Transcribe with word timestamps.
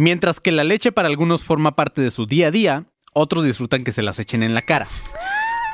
Mientras 0.00 0.40
que 0.40 0.50
la 0.50 0.64
leche 0.64 0.92
para 0.92 1.08
algunos 1.08 1.44
forma 1.44 1.76
parte 1.76 2.00
de 2.00 2.10
su 2.10 2.24
día 2.24 2.46
a 2.46 2.50
día, 2.50 2.86
otros 3.12 3.44
disfrutan 3.44 3.84
que 3.84 3.92
se 3.92 4.00
las 4.00 4.18
echen 4.18 4.42
en 4.42 4.54
la 4.54 4.62
cara. 4.62 4.86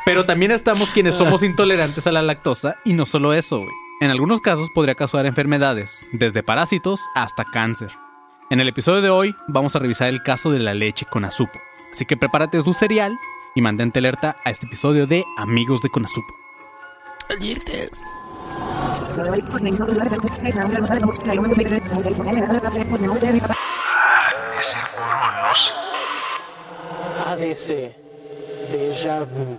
Pero 0.04 0.25
también 0.25 0.50
estamos 0.50 0.91
quienes 0.91 1.14
somos 1.14 1.45
intolerantes 1.45 2.08
a 2.08 2.10
la 2.10 2.22
lactosa 2.22 2.75
y 2.84 2.94
no 2.94 3.07
solo 3.07 3.34
eso. 3.34 3.62
En 4.00 4.10
algunos 4.10 4.41
casos 4.41 4.68
podría 4.75 4.97
causar 4.97 5.26
enfermedades, 5.26 6.04
desde 6.12 6.42
parásitos 6.42 7.02
hasta 7.15 7.44
cáncer. 7.44 7.92
En 8.50 8.59
el 8.59 8.66
episodio 8.66 9.00
de 9.00 9.11
hoy 9.11 9.32
vamos 9.46 9.76
a 9.76 9.79
revisar 9.79 10.08
el 10.08 10.25
caso 10.25 10.50
de 10.50 10.58
la 10.58 10.74
leche 10.74 11.06
con 11.08 11.24
azupo. 11.24 11.61
Así 11.93 12.04
que 12.04 12.16
prepárate 12.16 12.61
tu 12.64 12.72
cereal 12.72 13.16
y 13.54 13.61
mantente 13.61 14.00
alerta 14.00 14.38
a 14.45 14.50
este 14.50 14.66
episodio 14.66 15.06
de 15.06 15.22
Amigos 15.36 15.82
de 15.82 15.90
Es 24.59 24.75
el 24.75 24.80
Coronos. 24.96 25.75
ADC. 27.26 27.94
Déjà 28.72 29.25
vu. 29.25 29.58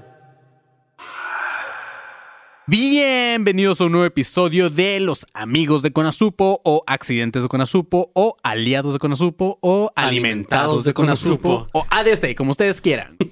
Bienvenidos 2.66 3.80
a 3.80 3.86
un 3.86 3.92
nuevo 3.92 4.06
episodio 4.06 4.70
de 4.70 5.00
Los 5.00 5.26
Amigos 5.34 5.84
de 5.84 5.94
Conazupo 5.94 6.62
o 6.64 6.84
Accidentes 6.88 7.44
de 7.44 7.50
Conazupo 7.50 8.12
o 8.16 8.38
Aliados 8.44 8.94
de 8.94 9.00
Conazupo 9.00 9.60
o 9.62 9.92
Alimentados 9.96 10.84
de 10.84 10.94
Conazupo 10.94 11.68
o 11.74 11.86
ADC, 11.90 12.36
como 12.36 12.52
ustedes 12.52 12.82
quieran. 12.82 13.18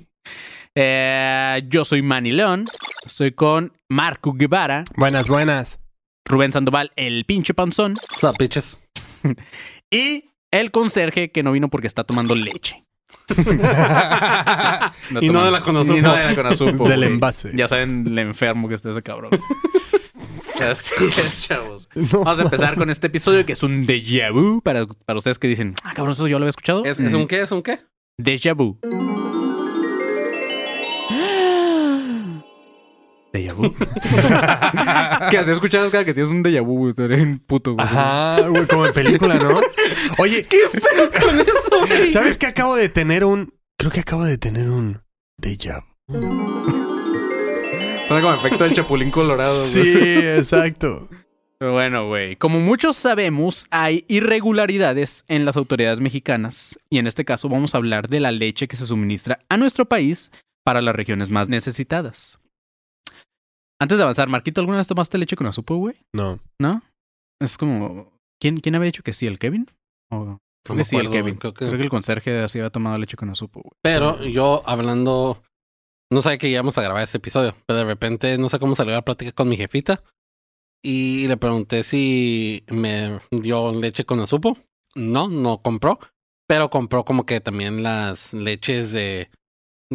Eh, 0.77 1.63
yo 1.69 1.85
soy 1.85 2.01
Manny 2.01 2.31
León, 2.31 2.65
estoy 3.05 3.31
con 3.31 3.71
Marco 3.87 4.33
Guevara, 4.33 4.83
Buenas, 4.97 5.29
buenas. 5.29 5.79
Rubén 6.25 6.51
Sandoval, 6.51 6.91
el 6.97 7.23
pinche 7.23 7.53
panzón, 7.53 7.95
Sup, 8.19 8.35
bitches. 8.37 8.77
y 9.89 10.34
el 10.61 10.71
conserje 10.71 11.31
que 11.31 11.43
no 11.43 11.51
vino 11.51 11.69
porque 11.69 11.87
está 11.87 12.03
tomando 12.03 12.35
leche. 12.35 12.85
Y 15.21 15.29
no 15.29 15.45
de 15.45 15.51
la 15.51 15.61
Conazupo. 15.61 15.97
Y 15.97 16.01
no 16.01 16.15
de 16.15 16.23
la 16.23 16.35
Conazupo, 16.35 16.87
Del 16.89 17.03
envase. 17.03 17.51
Ya 17.53 17.67
saben 17.67 18.15
lo 18.15 18.21
enfermo 18.21 18.67
que 18.67 18.75
está 18.75 18.89
ese 18.89 19.01
cabrón. 19.01 19.31
Así 20.69 20.93
es, 21.05 21.47
chavos. 21.47 21.89
Vamos 21.95 22.39
a 22.39 22.43
empezar 22.43 22.75
con 22.75 22.89
este 22.89 23.07
episodio 23.07 23.45
que 23.45 23.53
es 23.53 23.63
un 23.63 23.85
déjà 23.85 24.31
vu 24.31 24.61
para, 24.61 24.85
para 24.87 25.17
ustedes 25.17 25.37
que 25.37 25.47
dicen, 25.47 25.75
ah, 25.83 25.91
cabrón, 25.93 26.13
eso 26.13 26.27
yo 26.27 26.39
lo 26.39 26.45
había 26.45 26.49
escuchado. 26.51 26.83
¿Es, 26.85 26.99
es 26.99 27.13
un 27.13 27.27
qué? 27.27 27.41
¿Es 27.41 27.51
un 27.51 27.61
qué? 27.61 27.79
Déjà 28.17 28.55
vu. 28.55 28.79
Déjà 33.35 33.53
vu. 33.53 33.73
que 35.29 35.37
así 35.37 35.51
escuchas 35.51 35.91
cada 35.91 36.05
que 36.05 36.13
tienes 36.13 36.31
un 36.31 36.41
déjà 36.41 36.61
vu, 36.61 36.77
güey. 36.77 36.89
Estaría 36.91 37.21
un 37.21 37.39
puto, 37.39 37.73
güey. 37.73 37.85
Ajá, 37.85 38.47
güey, 38.47 38.65
como 38.65 38.85
en 38.85 38.93
película, 38.93 39.35
¿no? 39.35 39.59
Oye, 40.19 40.45
¿qué 40.45 40.59
Con 41.19 41.41
eso, 41.41 41.85
güey. 41.85 42.11
¿sabes 42.11 42.37
que 42.37 42.45
acabo 42.45 42.77
de 42.77 42.87
tener 42.87 43.25
un. 43.25 43.53
Creo 43.77 43.91
que 43.91 43.99
acabo 43.99 44.23
de 44.23 44.37
tener 44.37 44.69
un 44.69 45.01
déjà 45.37 45.83
vu. 46.07 46.21
Suena 48.05 48.21
como 48.21 48.35
efecto 48.35 48.63
del 48.63 48.73
chapulín 48.73 49.11
colorado, 49.11 49.67
güey. 49.69 49.85
Sí, 49.85 49.97
exacto. 50.37 51.09
Bueno, 51.59 52.07
güey. 52.07 52.37
Como 52.37 52.61
muchos 52.61 52.95
sabemos, 52.95 53.67
hay 53.69 54.05
irregularidades 54.07 55.25
en 55.27 55.43
las 55.43 55.57
autoridades 55.57 55.99
mexicanas. 55.99 56.79
Y 56.89 56.99
en 56.99 57.07
este 57.07 57.25
caso 57.25 57.49
vamos 57.49 57.75
a 57.75 57.79
hablar 57.79 58.07
de 58.07 58.21
la 58.21 58.31
leche 58.31 58.69
que 58.69 58.77
se 58.77 58.85
suministra 58.85 59.39
a 59.49 59.57
nuestro 59.57 59.85
país 59.85 60.31
para 60.63 60.81
las 60.81 60.95
regiones 60.95 61.29
más 61.29 61.49
necesitadas. 61.49 62.39
Antes 63.79 63.97
de 63.97 64.03
avanzar, 64.03 64.29
Marquito, 64.29 64.61
¿alguna 64.61 64.77
vez 64.77 64.87
tomaste 64.87 65.17
leche 65.17 65.35
con 65.35 65.47
azupo, 65.47 65.75
güey? 65.75 65.95
No. 66.13 66.39
¿No? 66.59 66.81
Es 67.41 67.57
como... 67.57 68.11
¿Quién, 68.41 68.59
¿Quién 68.59 68.75
había 68.75 68.85
dicho 68.87 69.03
que 69.03 69.13
sí? 69.13 69.27
¿El 69.27 69.39
Kevin? 69.39 69.67
¿O... 70.11 70.37
Creo 70.65 70.77
que 70.77 70.83
sí, 70.83 70.95
el 70.95 71.11
Kevin. 71.11 71.35
creo 71.35 71.53
que- 71.53 71.65
Creo 71.65 71.77
que 71.77 71.83
el 71.83 71.89
conserje 71.89 72.39
así 72.39 72.57
había 72.57 72.71
tomado 72.71 72.97
leche 72.97 73.15
con 73.17 73.29
azupo, 73.29 73.61
güey. 73.61 73.71
Pero 73.83 74.23
yo 74.25 74.63
hablando, 74.65 75.43
no 76.11 76.21
sabía 76.23 76.39
que 76.39 76.47
íbamos 76.49 76.77
a 76.77 76.81
grabar 76.81 77.03
ese 77.03 77.17
episodio, 77.17 77.55
pero 77.67 77.77
de 77.79 77.85
repente 77.85 78.37
no 78.39 78.49
sé 78.49 78.57
cómo 78.57 78.75
salió 78.75 78.93
la 78.93 79.03
plática 79.03 79.31
con 79.31 79.47
mi 79.47 79.57
jefita 79.57 80.01
y 80.83 81.27
le 81.27 81.37
pregunté 81.37 81.83
si 81.83 82.63
me 82.69 83.19
dio 83.29 83.73
leche 83.79 84.05
con 84.05 84.19
azupo. 84.21 84.57
No, 84.95 85.27
no 85.27 85.59
compró, 85.61 85.99
pero 86.47 86.71
compró 86.71 87.05
como 87.05 87.27
que 87.27 87.41
también 87.41 87.83
las 87.83 88.33
leches 88.33 88.91
de 88.91 89.29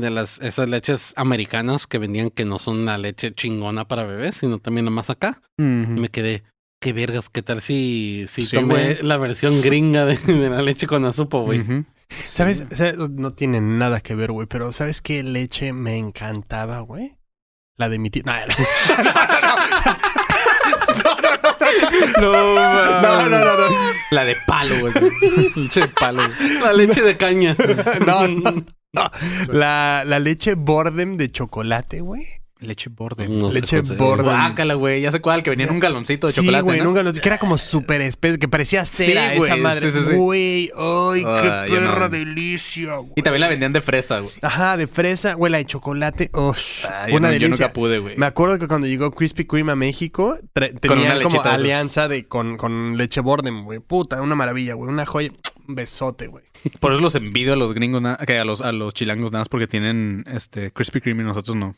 de 0.01 0.11
las 0.11 0.39
esas 0.39 0.69
leches 0.69 1.13
americanas 1.17 1.87
que 1.87 1.99
vendían 1.99 2.31
que 2.31 2.45
no 2.45 2.59
son 2.59 2.79
una 2.81 2.99
leche 2.99 3.33
chingona 3.33 3.87
para 3.87 4.05
bebés, 4.05 4.37
sino 4.37 4.59
también 4.59 4.87
nada 4.87 4.95
más 4.95 5.11
acá. 5.11 5.43
Y 5.59 5.63
me 5.63 6.09
quedé, 6.09 6.43
qué 6.81 6.93
vergas, 6.93 7.29
qué 7.31 7.43
tal 7.43 7.61
si 7.63 8.27
si 8.31 8.43
Sí, 8.47 8.57
tomé 8.57 8.99
la 9.03 9.17
versión 9.17 9.61
gringa 9.61 10.05
de, 10.07 10.17
de 10.17 10.51
la 10.51 10.63
leche 10.63 10.87
con 10.87 11.05
azupo, 11.05 11.43
güey. 11.43 11.63
¿Sabes? 12.09 12.67
¿Sabes? 12.73 12.97
No 12.97 13.33
tiene 13.35 13.61
nada 13.61 14.01
que 14.01 14.15
ver, 14.15 14.33
güey, 14.33 14.47
pero 14.49 14.73
¿sabes 14.73 15.01
qué 15.01 15.23
leche 15.23 15.73
me 15.73 15.97
encantaba, 15.97 16.81
güey? 16.81 17.17
La 17.77 17.89
de 17.89 17.99
mi 17.99 18.11
tía. 18.11 18.23
No, 18.27 18.33
No, 22.21 23.29
no, 23.29 23.29
no, 23.29 23.39
no. 23.39 23.77
La 24.11 24.25
de 24.25 24.37
palo, 24.47 24.75
güey. 24.81 24.93
leche 25.57 25.81
de 25.81 25.89
palo. 25.89 26.23
La 26.63 26.73
leche 26.73 27.03
de 27.03 27.17
caña. 27.17 27.57
No, 28.07 28.29
no, 28.29 28.65
no. 28.93 29.11
La, 29.53 30.03
la 30.07 30.19
leche 30.19 30.55
Bordem 30.55 31.17
de 31.17 31.29
chocolate, 31.31 32.01
güey. 32.01 32.25
Leche 32.63 32.91
borde. 32.91 33.27
No 33.27 33.49
sé 33.49 33.55
Leche 33.63 33.77
cuál 33.79 33.87
sea. 33.87 33.97
borde. 33.97 34.23
Guácala, 34.25 34.75
güey. 34.75 35.01
Ya 35.01 35.11
sé 35.11 35.23
cuál, 35.23 35.43
que 35.43 35.49
venía 35.49 35.65
en 35.65 35.73
un 35.73 35.81
galoncito 35.81 36.27
de 36.27 36.35
Sí, 36.35 36.41
chocolate. 36.43 36.63
güey, 36.63 36.79
¿no? 36.81 36.85
nunca 36.85 37.03
lo 37.03 37.11
que 37.15 37.27
era 37.27 37.39
como 37.39 37.57
súper 37.57 38.03
espeso, 38.03 38.39
que 38.39 38.49
parecía 38.49 38.85
cera 38.85 39.31
Sí, 39.33 39.39
güey, 39.39 39.51
esa 39.51 39.57
madre. 39.63 39.91
sí, 39.91 39.99
sí, 39.99 40.05
sí. 40.05 40.13
Güey, 40.15 40.71
ay, 40.77 41.23
qué 41.25 41.73
yo 41.73 41.81
perra 41.81 42.01
no. 42.01 42.09
delicia, 42.11 42.97
güey. 42.97 43.13
Y 43.17 43.23
también 43.23 43.41
la 43.41 43.49
vendían 43.49 43.73
de 43.73 43.81
fresa, 43.81 44.19
güey. 44.21 44.35
Ajá, 44.43 44.77
de 44.77 44.87
fresa, 44.87 45.33
güey, 45.33 45.51
la 45.51 45.57
de 45.57 45.65
chocolate. 45.65 46.31
Ah, 46.35 47.07
yo, 47.09 47.17
una 47.17 47.29
no- 47.29 47.33
yo 47.35 47.41
delicia. 47.41 47.49
nunca 47.49 47.73
pude, 47.73 47.99
güey. 47.99 48.19
Me 48.19 48.27
acuerdo 48.27 48.59
que 48.59 48.69
cuando 48.69 48.87
llegó 48.87 49.11
Krispy 49.11 49.47
Kreme 49.47 49.73
a 49.73 49.77
México, 49.77 50.37
una 50.85 51.23
como 51.23 51.41
alianza 51.43 52.09
de, 52.09 52.29
con, 52.29 52.59
con 52.59 52.99
leche 52.99 53.23
Bordem, 53.23 53.65
güey. 53.65 53.79
Puta, 53.79 54.21
una 54.21 54.35
maravilla, 54.35 54.75
güey. 54.75 54.91
Una 54.93 55.07
joya. 55.07 55.31
Besote, 55.75 56.27
güey. 56.27 56.45
Por 56.81 56.93
eso 56.93 57.01
los 57.01 57.15
envidio 57.15 57.53
a 57.53 57.57
los 57.57 57.73
gringos, 57.73 58.03
a 58.05 58.45
los, 58.45 58.61
a 58.61 58.73
los 58.73 58.95
chilangos 58.95 59.33
nada 59.33 59.41
más 59.41 59.49
porque 59.49 59.67
tienen 59.67 60.25
este 60.27 60.73
Krispy 60.73 61.01
Kreme 61.01 61.23
y 61.23 61.27
nosotros 61.27 61.57
no. 61.57 61.77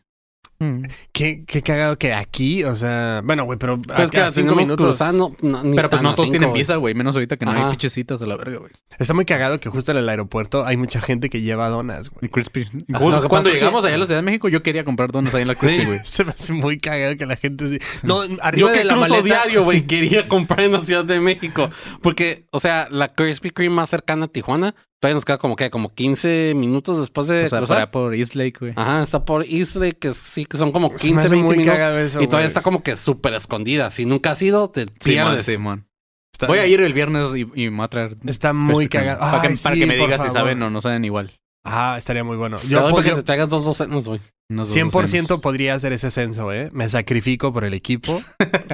Qué, 1.13 1.45
qué 1.47 1.63
cagado 1.63 1.97
que 1.99 2.13
aquí, 2.13 2.65
o 2.65 2.75
sea... 2.77 3.21
Bueno, 3.25 3.45
güey, 3.45 3.59
pero 3.59 3.81
Pues 3.81 3.99
acá 3.99 4.09
que 4.27 4.31
cinco 4.31 4.31
cinco 4.51 4.55
minutos... 4.57 4.87
cruzando, 4.87 5.35
no, 5.43 5.63
ni 5.63 5.77
Pero 5.77 5.91
pues 5.91 6.03
no 6.03 6.15
todos 6.15 6.27
cinco, 6.29 6.39
tienen 6.39 6.53
visa, 6.53 6.77
güey. 6.77 6.95
Menos 6.95 7.15
ahorita 7.17 7.37
que 7.37 7.45
no 7.45 7.53
hay 7.53 7.61
Ajá. 7.61 7.71
pinchecitas 7.71 8.21
a 8.23 8.27
la 8.27 8.37
verga, 8.37 8.59
güey. 8.59 8.71
Está 8.99 9.15
muy 9.15 9.25
cagado 9.25 9.61
que 9.61 9.69
justo 9.69 9.93
en 9.93 9.99
el 9.99 10.09
aeropuerto 10.09 10.65
hay 10.65 10.77
mucha 10.77 11.01
gente 11.01 11.31
que 11.31 11.41
lleva 11.41 11.69
donas, 11.69 12.11
güey. 12.11 12.27
Y 12.27 12.29
Crispy. 12.29 12.67
Cuando, 12.97 13.29
que- 13.29 13.53
llegamos 13.55 13.85
allá 13.85 13.95
a 13.95 13.99
la 13.99 14.05
Ciudad 14.07 14.19
de 14.19 14.25
México, 14.25 14.49
yo 14.49 14.63
quería 14.63 14.85
comprar 14.85 15.13
donas 15.13 15.35
ahí 15.35 15.43
en 15.43 15.49
la 15.49 15.55
Crispy, 15.55 15.81
Sí. 15.81 15.87
güey. 15.87 16.01
Se 16.05 16.25
me 16.25 16.31
hace 16.33 16.53
muy 16.53 16.79
cagado 16.79 17.17
que 17.17 17.27
la 17.27 17.37
gente... 17.37 17.69
sí- 17.69 17.79
No, 18.07 18.21
arriba 18.41 18.69
Yo 18.69 18.73
que 18.73 18.79
de 18.81 18.85
la 18.85 18.95
cruzo 18.95 19.09
maleta... 19.09 19.25
diario, 19.25 19.65
güey, 19.65 19.83
quería 19.87 20.29
comprar 20.29 20.61
en 20.61 20.73
la 20.73 20.81
Ciudad 20.81 21.05
de 21.05 21.21
México. 21.21 21.71
Porque, 22.03 22.45
o 22.51 22.61
sea, 22.61 22.89
la 22.91 23.09
Krispy 23.09 23.51
Kreme 23.51 23.75
más 23.75 23.91
cercana 23.91 24.27
a 24.27 24.29
Tijuana, 24.29 24.75
todavía 25.03 25.17
nos 25.17 25.25
queda 25.25 25.39
como 25.39 25.57
que 25.57 25.69
como 25.69 25.93
15 25.93 26.53
minutos 26.55 27.01
después 27.01 27.27
de 27.27 27.43
O 27.43 27.49
sea, 27.49 27.59
por 27.59 27.67
cruzar. 27.67 27.77
allá 27.79 27.91
por 27.91 28.15
East 28.15 28.37
Lake, 28.37 28.55
güey. 28.61 28.73
Ajá, 28.77 29.03
está 29.03 29.25
por 29.25 29.45
Eastlake, 29.45 29.99
que 29.99 30.15
sí, 30.15 30.45
que 30.47 30.57
son 30.59 30.71
como 30.71 30.87
Se 30.91 30.93
me 30.95 30.99
15, 31.01 31.19
hace 31.19 31.29
20 31.31 31.47
muy 31.49 31.57
minutos. 31.59 31.81
eso, 31.83 32.23
y 32.23 32.29
todavía 32.29 32.47
está 32.47 32.63
como 32.63 32.85
que 32.85 32.97
súper 32.97 33.35
escondida. 33.35 33.91
Si 33.91 34.07
nunca 34.07 34.31
has 34.31 34.41
ido, 34.43 34.71
te 34.71 34.87
pierdes. 34.87 35.47
Simón. 35.47 35.89
Está- 36.33 36.47
Voy 36.47 36.59
a 36.61 36.67
ir 36.69 36.81
el 36.81 36.93
viernes 36.93 37.27
y, 37.35 37.41
y 37.41 37.69
me 37.71 37.79
voy 37.79 37.85
a 37.85 37.89
traer. 37.89 38.17
Está 38.27 38.53
muy 38.53 38.87
cagado. 38.87 39.19
Para 39.19 39.43
que, 39.43 39.49
Ay, 39.49 39.57
para 39.57 39.75
sí, 39.75 39.81
que 39.81 39.87
me 39.87 39.97
digas 39.97 40.23
si 40.23 40.31
saben 40.31 40.63
o 40.63 40.71
no 40.71 40.81
saben 40.81 41.05
igual. 41.05 41.33
Ah, 41.65 41.95
estaría 41.99 42.25
muy 42.25 42.37
bueno. 42.37 42.59
Yo, 42.69 42.81
doy 42.83 42.91
po- 42.91 42.97
para 42.99 43.09
que 43.11 43.15
te 43.17 43.23
traigas 43.23 43.49
dos 43.49 43.65
docenas, 43.65 44.05
güey. 44.05 44.21
Unos 44.51 44.69
dos 44.69 44.77
100% 44.77 44.91
docenas. 44.93 45.41
podría 45.41 45.75
hacer 45.75 45.93
ese 45.93 46.11
censo, 46.11 46.53
¿eh? 46.53 46.69
Me 46.73 46.89
sacrifico 46.89 47.53
por 47.53 47.65
el 47.65 47.73
equipo 47.73 48.21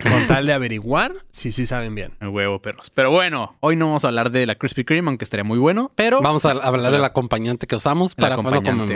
con 0.03 0.27
tal 0.27 0.47
de 0.47 0.53
averiguar 0.55 1.15
si 1.31 1.53
sí 1.53 1.67
saben 1.67 1.95
bien. 1.95 2.13
A 2.21 2.29
huevo, 2.29 2.61
perros. 2.61 2.91
Pero 2.91 3.11
bueno, 3.11 3.57
hoy 3.61 3.77
no 3.77 3.87
vamos 3.87 4.05
a 4.05 4.09
hablar 4.09 4.31
de 4.33 4.47
la 4.47 4.55
Krispy 4.57 4.85
Kreme, 4.85 5.09
aunque 5.09 5.25
estaría 5.25 5.45
muy 5.45 5.59
bueno, 5.59 5.93
pero... 5.95 6.21
Vamos 6.21 6.45
a 6.47 6.51
hablar 6.53 6.91
del 6.91 7.05
acompañante 7.05 7.67
que 7.67 7.77
usamos 7.77 8.15
El 8.17 8.23
para 8.23 8.37
cuando. 8.37 8.87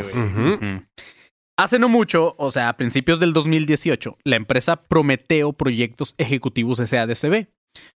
Hace 1.59 1.79
no 1.79 1.89
mucho, 1.89 2.35
o 2.39 2.51
sea, 2.51 2.71
a 2.71 2.77
principios 2.77 3.21
del 3.21 3.33
2018, 3.35 4.17
la 4.25 4.37
empresa 4.37 4.77
Prometeo 4.77 5.53
Proyectos 5.53 6.15
Ejecutivos 6.19 6.79
SADCB, 6.79 7.47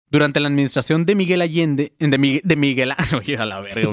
durante 0.09 0.39
la 0.39 0.47
administración 0.47 1.05
de 1.05 1.15
Miguel 1.15 1.41
Allende, 1.41 1.93
de, 1.99 2.17
Miguel, 2.17 2.41
de 2.43 2.55
Miguel, 2.55 2.93
oye, 3.17 3.35
a 3.37 3.45
la 3.45 3.61
verga. 3.61 3.89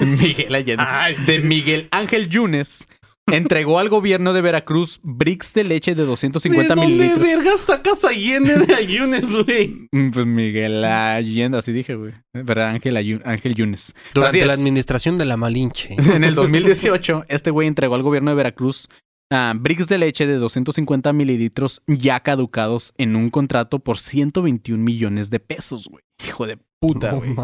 Miguel 0.00 0.54
Allende, 0.54 0.84
de 1.26 1.38
Miguel 1.40 1.88
Ángel 1.90 2.28
Yunes, 2.28 2.86
entregó 3.30 3.78
al 3.78 3.88
gobierno 3.88 4.32
de 4.32 4.40
Veracruz 4.40 5.00
bricks 5.02 5.52
de 5.54 5.64
leche 5.64 5.94
de 5.94 6.04
250 6.04 6.74
¿De 6.74 6.80
dónde 6.80 6.94
mililitros. 6.94 7.26
vergas 7.26 7.60
sacas 7.60 8.04
Allende 8.04 8.58
de 8.58 8.74
ayunes, 8.74 9.36
güey? 9.44 9.88
Mm, 9.92 10.10
Pues 10.10 10.26
Miguel 10.26 10.84
Allende, 10.84 11.58
así 11.58 11.72
dije, 11.72 11.94
güey. 11.94 12.12
¿Verdad? 12.32 12.68
Ángel, 12.70 12.96
Ayu- 12.96 13.20
Ángel 13.24 13.54
Yunes. 13.54 13.94
Durante 14.14 14.46
la 14.46 14.52
administración 14.54 15.18
de 15.18 15.24
la 15.24 15.36
Malinche. 15.36 15.94
En 16.14 16.24
el 16.24 16.34
2018, 16.34 17.24
este 17.28 17.50
güey 17.50 17.68
entregó 17.68 17.94
al 17.96 18.02
gobierno 18.02 18.30
de 18.30 18.36
Veracruz 18.36 18.88
ah, 19.30 19.52
bricks 19.56 19.88
de 19.88 19.98
leche 19.98 20.26
de 20.26 20.34
250 20.34 21.12
mililitros 21.12 21.82
ya 21.86 22.20
caducados 22.20 22.92
en 22.98 23.16
un 23.16 23.30
contrato 23.30 23.78
por 23.78 23.98
121 23.98 24.82
millones 24.82 25.30
de 25.30 25.40
pesos, 25.40 25.88
güey. 25.88 26.02
Hijo 26.26 26.46
de 26.46 26.58
puta, 26.80 27.12
güey. 27.12 27.34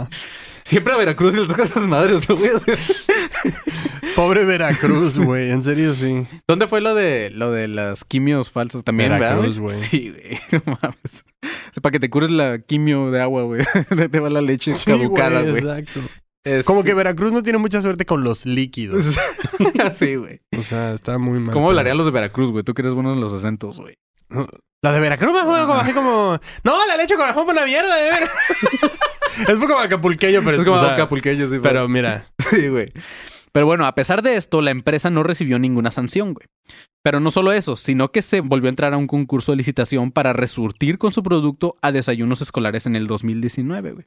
Siempre 0.64 0.92
a 0.92 0.96
Veracruz 0.96 1.34
le 1.34 1.46
toca 1.46 1.62
a 1.62 1.64
esas 1.66 1.86
madres, 1.86 2.28
¿no, 2.28 2.36
güey? 2.36 2.50
Pobre 4.16 4.44
Veracruz, 4.44 5.19
güey. 5.19 5.50
En 5.50 5.62
serio, 5.62 5.94
sí. 5.94 6.26
¿Dónde 6.46 6.66
fue 6.66 6.81
lo 6.81 6.94
de 6.94 7.31
lo 7.31 7.50
de 7.50 7.69
las 7.69 8.04
quimios 8.04 8.50
falsas 8.50 8.84
también, 8.84 9.10
¿verdad, 9.10 9.36
Veracruz, 9.36 9.58
güey. 9.58 9.76
Sí, 9.76 10.10
güey. 10.10 10.38
No 10.66 10.78
mames. 10.81 11.25
O 11.42 11.72
sea, 11.75 11.82
para 11.82 11.92
que 11.92 12.00
te 12.00 12.10
cures 12.10 12.31
la 12.31 12.60
quimio 12.60 13.10
de 13.10 13.20
agua, 13.20 13.42
güey. 13.42 13.62
Te 14.10 14.20
va 14.20 14.31
la 14.31 14.40
leche 14.40 14.75
Sí, 14.76 14.84
caducada, 14.84 15.42
güey. 15.42 15.58
Exacto. 15.58 16.00
Este- 16.44 16.64
Como 16.67 16.85
que 16.85 16.93
Veracruz 16.93 17.32
no 17.32 17.43
tiene 17.43 17.58
mucha 17.58 17.81
suerte 17.81 18.05
con 18.05 18.23
los 18.23 18.44
líquidos. 18.44 19.19
sí, 19.93 20.17
güey. 20.17 20.43
O 20.56 20.62
sea, 20.62 20.93
está 20.93 21.19
muy 21.19 21.41
mal. 21.41 21.55
¿Cómo 21.55 21.69
hablarían 21.69 21.96
los 21.96 22.05
de 22.06 22.12
Veracruz, 22.12 22.50
güey? 22.50 22.62
Tú 22.62 22.75
que 22.75 22.82
eres 22.82 22.93
bueno 22.93 23.12
en 23.14 23.20
los 23.20 23.32
acentos, 23.32 23.81
güey. 23.81 23.96
La 24.82 24.93
de 24.93 25.00
Veracruz 25.00 25.32
me 25.32 25.41
como 25.41 25.75
así 25.75 25.93
como. 25.93 26.38
No, 26.62 26.87
la 26.87 26.96
leche 26.99 27.17
con 27.17 27.26
la 27.26 27.35
una 27.35 27.64
mierda, 27.64 27.96
de 27.96 28.11
ver. 28.11 28.31
es 29.49 29.58
poco 29.58 29.79
acapulqueño, 29.79 30.43
pero 30.44 30.58
Es 30.58 30.64
como 30.64 30.76
o 30.76 30.81
sea, 30.81 30.93
acapulqueño, 30.93 31.49
sí. 31.49 31.58
Pero 31.62 31.88
mira. 31.88 32.26
Sí, 32.50 32.69
güey. 32.69 32.93
Pero 33.52 33.64
bueno, 33.67 33.87
a 33.87 33.94
pesar 33.94 34.23
de 34.23 34.37
esto, 34.37 34.61
la 34.61 34.70
empresa 34.70 35.08
no 35.08 35.23
recibió 35.23 35.58
ninguna 35.58 35.91
sanción, 35.91 36.35
güey. 36.35 36.46
Pero 37.02 37.20
no 37.20 37.31
solo 37.31 37.52
eso, 37.52 37.76
sino 37.76 38.11
que 38.11 38.20
se 38.20 38.41
volvió 38.41 38.69
a 38.69 38.70
entrar 38.70 38.93
a 38.93 38.96
un 38.96 39.06
concurso 39.06 39.52
de 39.52 39.56
licitación 39.56 40.12
para 40.12 40.32
resurtir 40.32 40.99
con 40.99 41.12
su 41.12 41.23
producto 41.23 41.76
a 41.81 41.93
desayunos 41.93 42.43
escolares 42.43 42.87
en 42.87 42.96
el 42.96 43.06
2019, 43.06 43.93
güey. 43.93 44.06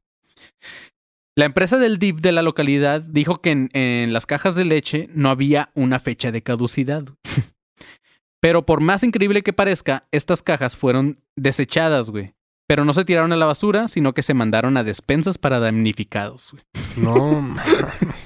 La 1.37 1.45
empresa 1.45 1.77
del 1.77 1.99
DIF 1.99 2.21
de 2.21 2.31
la 2.31 2.41
localidad 2.41 2.99
dijo 2.99 3.41
que 3.43 3.51
en, 3.51 3.69
en 3.73 4.11
las 4.11 4.25
cajas 4.25 4.55
de 4.55 4.65
leche 4.65 5.07
no 5.13 5.29
había 5.29 5.69
una 5.75 5.99
fecha 5.99 6.31
de 6.31 6.41
caducidad. 6.41 7.03
Pero 8.41 8.65
por 8.65 8.81
más 8.81 9.03
increíble 9.03 9.43
que 9.43 9.53
parezca, 9.53 10.07
estas 10.11 10.41
cajas 10.41 10.75
fueron 10.75 11.19
desechadas, 11.35 12.09
güey. 12.09 12.33
Pero 12.67 12.85
no 12.85 12.93
se 12.93 13.05
tiraron 13.05 13.33
a 13.33 13.35
la 13.35 13.45
basura, 13.45 13.87
sino 13.87 14.15
que 14.15 14.23
se 14.23 14.33
mandaron 14.33 14.77
a 14.77 14.83
despensas 14.83 15.37
para 15.37 15.59
damnificados, 15.59 16.53
güey. 16.53 16.63
No. 16.95 17.55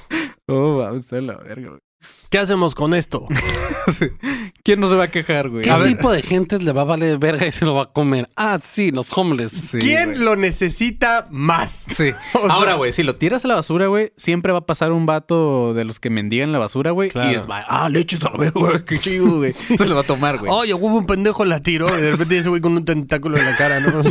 Oh, 0.48 0.78
vamos 0.78 1.12
a 1.12 1.20
la 1.22 1.36
verga, 1.36 1.70
güey. 1.70 1.82
¿Qué 2.30 2.38
hacemos 2.38 2.76
con 2.76 2.94
esto? 2.94 3.28
¿Quién 4.64 4.80
no 4.80 4.90
se 4.90 4.96
va 4.96 5.06
a 5.06 5.08
quejar, 5.12 5.50
güey? 5.50 5.64
¿Qué 5.64 5.72
A 5.72 5.78
ver, 5.78 5.88
tipo 5.88 6.12
de 6.12 6.22
gente 6.22 6.60
le 6.60 6.72
va 6.72 6.82
a 6.82 6.86
valer 6.86 7.18
verga 7.18 7.48
y 7.48 7.52
se 7.52 7.66
lo 7.66 7.74
va 7.74 7.84
a 7.84 7.92
comer? 7.92 8.30
Ah, 8.36 8.60
sí, 8.62 8.92
los 8.92 9.12
homeless. 9.18 9.52
sí, 9.52 9.80
¿Quién 9.80 10.12
güey. 10.12 10.20
lo 10.20 10.36
necesita 10.36 11.28
más? 11.32 11.84
Sí. 11.88 12.12
O 12.34 12.40
sea- 12.46 12.54
Ahora, 12.54 12.76
güey, 12.76 12.92
si 12.92 13.04
lo 13.04 13.16
tiras 13.16 13.44
a 13.44 13.48
la 13.50 13.56
basura, 13.56 13.88
güey, 13.88 14.14
siempre 14.18 14.52
va 14.52 14.60
a 14.60 14.66
pasar 14.66 14.92
un 14.92 15.06
vato 15.06 15.74
de 15.74 15.84
los 15.84 16.00
que 16.00 16.10
mendigan 16.10 16.52
la 16.52 16.60
basura, 16.60 16.92
güey. 16.92 17.10
Claro. 17.10 17.32
Y 17.32 17.36
es, 17.36 17.42
ah, 17.50 17.90
leche 17.90 18.18
a 18.22 18.30
la 18.32 18.38
verga, 18.38 18.60
güey, 18.60 18.86
qué 18.86 18.98
chido, 19.00 19.38
güey. 19.40 19.52
Se 19.54 19.86
lo 19.86 19.96
va 19.96 20.02
a 20.02 20.06
tomar, 20.06 20.38
güey. 20.38 20.52
Oye, 20.54 20.74
hubo 20.74 20.96
un 20.98 21.06
pendejo 21.06 21.44
la 21.44 21.60
tiró 21.60 21.88
y 21.98 22.02
de 22.02 22.12
repente 22.12 22.38
ese 22.38 22.50
güey 22.50 22.62
con 22.62 22.74
un 22.74 22.86
tentáculo 22.86 23.38
en 23.38 23.46
la 23.46 23.58
cara, 23.58 23.80
¿no? 23.80 24.04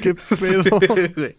¿Qué 0.00 0.14
pedo? 0.14 0.36
Sí, 0.36 1.12
güey. 1.16 1.38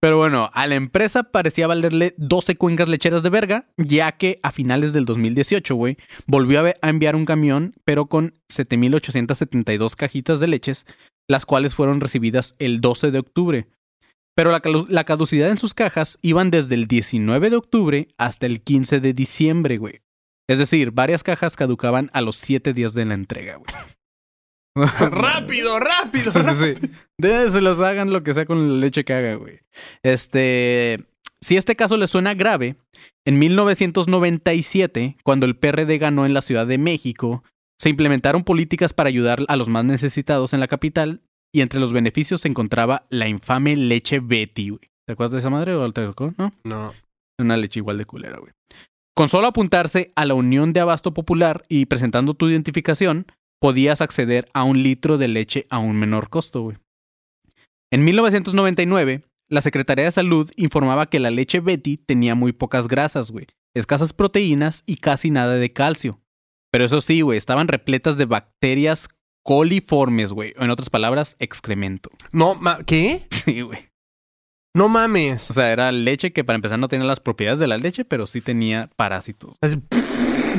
Pero 0.00 0.18
bueno, 0.18 0.50
a 0.52 0.66
la 0.66 0.74
empresa 0.74 1.24
parecía 1.24 1.66
valerle 1.66 2.14
12 2.18 2.56
cuencas 2.56 2.88
lecheras 2.88 3.22
de 3.22 3.30
verga, 3.30 3.68
ya 3.76 4.12
que 4.12 4.38
a 4.42 4.52
finales 4.52 4.92
del 4.92 5.06
2018, 5.06 5.74
güey, 5.74 5.96
volvió 6.26 6.60
a, 6.60 6.88
enviar 6.88 7.16
un 7.16 7.24
camión, 7.24 7.74
pero 7.84 8.06
con 8.06 8.34
7.872 8.48 9.96
cajitas 9.96 10.38
de 10.38 10.48
leches, 10.48 10.86
las 11.28 11.46
cuales 11.46 11.74
fueron 11.74 12.00
recibidas 12.00 12.54
el 12.58 12.80
12 12.80 13.10
de 13.10 13.18
octubre. 13.18 13.68
Pero 14.34 14.50
la 14.50 15.04
caducidad 15.04 15.48
en 15.48 15.56
sus 15.56 15.72
cajas 15.72 16.18
iban 16.20 16.50
desde 16.50 16.74
el 16.74 16.88
19 16.88 17.48
de 17.48 17.56
octubre 17.56 18.08
hasta 18.18 18.44
el 18.44 18.60
15 18.60 19.00
de 19.00 19.14
diciembre, 19.14 19.78
güey. 19.78 20.02
Es 20.46 20.58
decir, 20.58 20.90
varias 20.90 21.22
cajas 21.22 21.56
caducaban 21.56 22.10
a 22.12 22.20
los 22.20 22.36
7 22.36 22.74
días 22.74 22.92
de 22.92 23.06
la 23.06 23.14
entrega, 23.14 23.56
güey. 23.56 23.95
¡Rápido, 25.10 25.80
rápido! 25.80 26.30
Sí, 26.30 26.38
sí, 26.44 26.74
sí. 26.76 26.88
De- 27.18 27.50
se 27.50 27.60
los 27.60 27.80
hagan 27.80 28.12
lo 28.12 28.22
que 28.22 28.34
sea 28.34 28.46
con 28.46 28.74
la 28.74 28.76
leche 28.78 29.04
que 29.04 29.14
haga, 29.14 29.34
güey. 29.36 29.60
Este. 30.02 31.04
Si 31.40 31.56
este 31.56 31.76
caso 31.76 31.96
le 31.96 32.06
suena 32.06 32.34
grave, 32.34 32.76
en 33.26 33.38
1997, 33.38 35.16
cuando 35.22 35.46
el 35.46 35.56
PRD 35.56 35.98
ganó 35.98 36.26
en 36.26 36.34
la 36.34 36.40
Ciudad 36.40 36.66
de 36.66 36.78
México, 36.78 37.42
se 37.78 37.88
implementaron 37.90 38.42
políticas 38.44 38.92
para 38.92 39.08
ayudar 39.08 39.44
a 39.48 39.56
los 39.56 39.68
más 39.68 39.84
necesitados 39.84 40.52
en 40.54 40.60
la 40.60 40.68
capital 40.68 41.20
y 41.54 41.60
entre 41.60 41.80
los 41.80 41.92
beneficios 41.92 42.40
se 42.40 42.48
encontraba 42.48 43.06
la 43.10 43.28
infame 43.28 43.76
leche 43.76 44.20
Betty, 44.20 44.70
güey. 44.70 44.80
¿Te 45.06 45.12
acuerdas 45.12 45.32
de 45.32 45.38
esa 45.38 45.50
madre 45.50 45.74
o 45.74 45.92
te 45.92 46.04
tocó? 46.04 46.34
No. 46.38 46.52
No. 46.64 46.94
Una 47.38 47.56
leche 47.56 47.80
igual 47.80 47.98
de 47.98 48.06
culera, 48.06 48.38
güey. 48.38 48.52
Con 49.14 49.28
solo 49.28 49.46
apuntarse 49.46 50.12
a 50.16 50.24
la 50.26 50.34
Unión 50.34 50.72
de 50.72 50.80
Abasto 50.80 51.12
Popular 51.14 51.64
y 51.68 51.86
presentando 51.86 52.34
tu 52.34 52.48
identificación, 52.48 53.26
podías 53.60 54.00
acceder 54.00 54.48
a 54.54 54.64
un 54.64 54.82
litro 54.82 55.18
de 55.18 55.28
leche 55.28 55.66
a 55.70 55.78
un 55.78 55.96
menor 55.96 56.28
costo, 56.28 56.62
güey. 56.62 56.76
En 57.92 58.04
1999, 58.04 59.22
la 59.48 59.62
Secretaría 59.62 60.04
de 60.06 60.10
Salud 60.10 60.50
informaba 60.56 61.06
que 61.08 61.20
la 61.20 61.30
leche 61.30 61.60
Betty 61.60 61.96
tenía 61.98 62.34
muy 62.34 62.52
pocas 62.52 62.88
grasas, 62.88 63.30
güey, 63.30 63.46
escasas 63.74 64.12
proteínas 64.12 64.82
y 64.86 64.96
casi 64.96 65.30
nada 65.30 65.54
de 65.54 65.72
calcio. 65.72 66.20
Pero 66.72 66.84
eso 66.84 67.00
sí, 67.00 67.20
güey, 67.20 67.38
estaban 67.38 67.68
repletas 67.68 68.16
de 68.16 68.24
bacterias 68.26 69.08
coliformes, 69.44 70.32
güey, 70.32 70.52
o 70.58 70.64
en 70.64 70.70
otras 70.70 70.90
palabras, 70.90 71.36
excremento. 71.38 72.10
No, 72.32 72.54
ma- 72.56 72.78
¿qué? 72.84 73.26
Sí, 73.30 73.60
güey. 73.60 73.78
No 74.74 74.88
mames. 74.90 75.48
O 75.48 75.54
sea, 75.54 75.72
era 75.72 75.90
leche 75.92 76.32
que 76.34 76.44
para 76.44 76.56
empezar 76.56 76.78
no 76.78 76.88
tenía 76.88 77.06
las 77.06 77.20
propiedades 77.20 77.60
de 77.60 77.66
la 77.68 77.78
leche, 77.78 78.04
pero 78.04 78.26
sí 78.26 78.40
tenía 78.42 78.90
parásitos. 78.96 79.56
Así, 79.62 79.76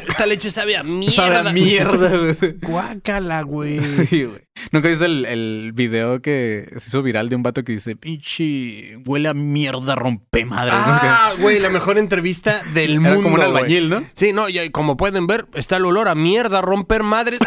Esta 0.07 0.25
leche 0.25 0.51
sabe 0.51 0.77
a 0.77 0.83
mierda. 0.83 1.15
Sabe 1.15 1.49
a 1.49 1.53
mierda. 1.53 2.11
Guácala, 2.61 3.41
güey. 3.43 3.81
Sí, 3.83 4.23
güey. 4.23 4.46
¿Nunca 4.71 4.87
viste 4.89 5.05
el, 5.05 5.25
el 5.25 5.71
video 5.73 6.21
que 6.21 6.71
se 6.77 6.89
hizo 6.89 7.01
viral 7.03 7.29
de 7.29 7.35
un 7.35 7.43
vato 7.43 7.63
que 7.63 7.71
dice, 7.73 7.95
pinche, 7.95 8.97
huele 9.05 9.29
a 9.29 9.33
mierda, 9.33 9.95
rompe 9.95 10.45
madres? 10.45 10.73
Ah, 10.75 11.33
güey, 11.39 11.59
la 11.59 11.69
mejor 11.69 11.97
entrevista 11.97 12.61
del 12.73 12.91
Era 12.97 12.99
mundo. 13.01 13.15
como 13.23 13.35
un 13.35 13.41
güey. 13.41 13.43
albañil, 13.47 13.89
¿no? 13.89 14.03
Sí, 14.13 14.33
no, 14.33 14.49
y 14.49 14.69
como 14.71 14.97
pueden 14.97 15.27
ver, 15.27 15.45
está 15.53 15.77
el 15.77 15.85
olor 15.85 16.07
a 16.07 16.15
mierda, 16.15 16.61
romper 16.61 17.03
madres. 17.03 17.39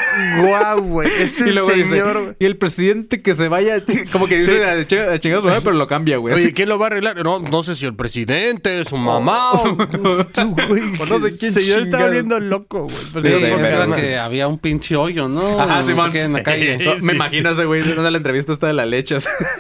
Guau, 0.42 0.80
güey. 0.82 1.10
Ese 1.20 1.48
Y 1.48 1.52
luego 1.52 1.70
dice, 1.72 1.90
señor, 1.90 2.22
güey. 2.22 2.36
y 2.38 2.44
el 2.44 2.56
presidente 2.56 3.22
que 3.22 3.34
se 3.34 3.48
vaya, 3.48 3.82
como 4.12 4.26
que 4.26 4.38
dice 4.38 4.50
Sí. 4.50 4.56
a 4.62 4.76
ch- 4.86 5.12
a 5.14 5.18
chingar 5.18 5.38
a 5.38 5.42
su 5.42 5.48
madre, 5.48 5.60
pero 5.62 5.76
lo 5.76 5.86
cambia, 5.86 6.16
güey. 6.18 6.34
Oye. 6.34 6.52
¿quién 6.52 6.68
lo 6.68 6.78
va 6.78 6.86
a 6.86 6.88
arreglar? 6.88 7.22
No, 7.24 7.38
no 7.40 7.62
sé 7.62 7.74
si 7.74 7.86
el 7.86 7.94
presidente, 7.94 8.84
su 8.84 8.96
mamá 8.96 9.52
o, 9.52 9.76
tú, 9.86 10.54
güey. 10.68 10.82
O 11.00 11.06
no 11.06 11.18
sé 11.20 11.36
quién 11.38 11.54
El 11.56 11.62
señor 11.62 11.78
está 11.82 11.98
chingado. 11.98 12.04
volviendo 12.06 12.40
loco, 12.40 12.84
güey. 12.84 12.96
Pero 13.12 13.38
Sí, 13.38 13.44
sí, 13.44 13.62
man. 13.86 13.92
que 13.94 14.16
había 14.18 14.48
un 14.48 14.58
pinche 14.58 14.96
hoyo, 14.96 15.28
¿no? 15.28 15.60
Ajá, 15.60 15.76
No 15.76 15.82
sé 15.82 15.92
Simón. 15.92 16.12
qué 16.12 16.22
en 16.22 16.32
la 16.32 16.42
calle. 16.42 16.78
Sí, 17.00 17.06
me 17.06 17.14
imagino 17.14 17.50
ese 17.50 17.64
güey 17.64 17.82
dando 17.82 18.10
la 18.10 18.16
entrevista 18.16 18.52
esta 18.52 18.66
de 18.68 18.72
la 18.74 18.86
leche. 18.86 19.16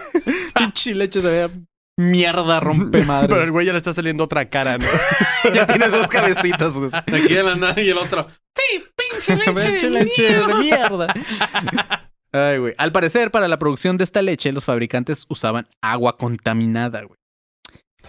Pinche 0.54 0.94
leche 0.94 1.20
se 1.20 1.28
vea 1.28 1.50
mierda, 1.96 2.60
rompe 2.60 3.04
madre. 3.06 3.28
Pero 3.28 3.42
el 3.42 3.50
güey 3.50 3.66
ya 3.66 3.72
le 3.72 3.78
está 3.78 3.92
saliendo 3.92 4.24
otra 4.24 4.48
cara, 4.48 4.78
¿no? 4.78 4.86
ya 5.54 5.66
tiene 5.66 5.88
dos 5.88 6.06
cabecitas, 6.06 6.74
güey. 6.74 6.90
Aquí 6.94 7.34
de 7.34 7.42
la 7.42 7.56
nada 7.56 7.80
y 7.80 7.90
el 7.90 7.98
otro. 7.98 8.26
Sí, 8.56 8.84
pinche 8.96 9.52
leche. 9.52 9.90
Leche 9.90 10.22
mierda". 10.28 10.46
de 10.46 10.60
mierda. 10.62 11.14
Ay, 12.32 12.58
güey. 12.58 12.74
Al 12.78 12.92
parecer, 12.92 13.30
para 13.30 13.48
la 13.48 13.58
producción 13.58 13.96
de 13.96 14.04
esta 14.04 14.22
leche, 14.22 14.52
los 14.52 14.64
fabricantes 14.64 15.26
usaban 15.28 15.66
agua 15.82 16.16
contaminada, 16.16 17.02
güey. 17.02 17.18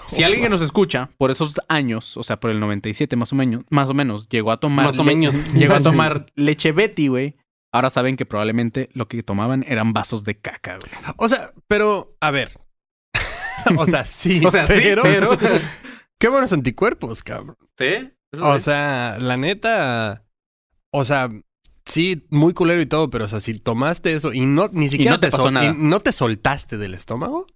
Si 0.07 0.23
alguien 0.23 0.43
que 0.43 0.49
nos 0.49 0.61
escucha 0.61 1.09
por 1.17 1.31
esos 1.31 1.59
años, 1.67 2.17
o 2.17 2.23
sea, 2.23 2.39
por 2.39 2.49
el 2.49 2.59
97 2.59 3.15
más 3.15 3.33
o 3.33 3.35
menos, 3.35 3.63
más 3.69 3.89
o 3.89 3.93
menos, 3.93 4.27
llegó 4.29 4.51
a 4.51 4.59
tomar 4.59 4.85
Más 4.87 4.99
o 4.99 5.03
menos. 5.03 5.53
llegó 5.53 5.75
a 5.75 5.81
tomar 5.81 6.25
leche 6.35 6.71
Betty, 6.71 7.07
güey. 7.07 7.35
Ahora 7.73 7.89
saben 7.89 8.17
que 8.17 8.25
probablemente 8.25 8.89
lo 8.93 9.07
que 9.07 9.23
tomaban 9.23 9.63
eran 9.67 9.93
vasos 9.93 10.23
de 10.23 10.37
caca, 10.39 10.77
güey. 10.77 10.91
O 11.17 11.29
sea, 11.29 11.53
pero, 11.67 12.15
a 12.19 12.31
ver. 12.31 12.59
o 13.77 13.85
sea, 13.85 14.03
sí. 14.05 14.45
O 14.45 14.51
sea, 14.51 14.67
sí, 14.67 14.73
pero- 15.03 15.37
Qué 16.19 16.27
buenos 16.27 16.53
anticuerpos, 16.53 17.23
cabrón. 17.23 17.57
¿Sí? 17.79 18.11
O 18.39 18.59
sea, 18.59 19.17
la 19.19 19.37
neta. 19.37 20.23
O 20.93 21.03
sea, 21.03 21.29
sí, 21.91 22.25
muy 22.29 22.53
culero 22.53 22.81
y 22.81 22.85
todo, 22.85 23.09
pero 23.09 23.25
o 23.25 23.27
sea, 23.27 23.39
si 23.41 23.57
tomaste 23.59 24.13
eso 24.13 24.33
y 24.33 24.45
no 24.45 24.69
ni 24.71 24.89
siquiera 24.89 25.11
no 25.11 25.19
te 25.19 25.29
pasó 25.29 25.43
sol- 25.43 25.53
nada. 25.53 25.73
no 25.77 25.99
te 25.99 26.11
soltaste 26.11 26.77
del 26.77 26.93
estómago, 26.93 27.47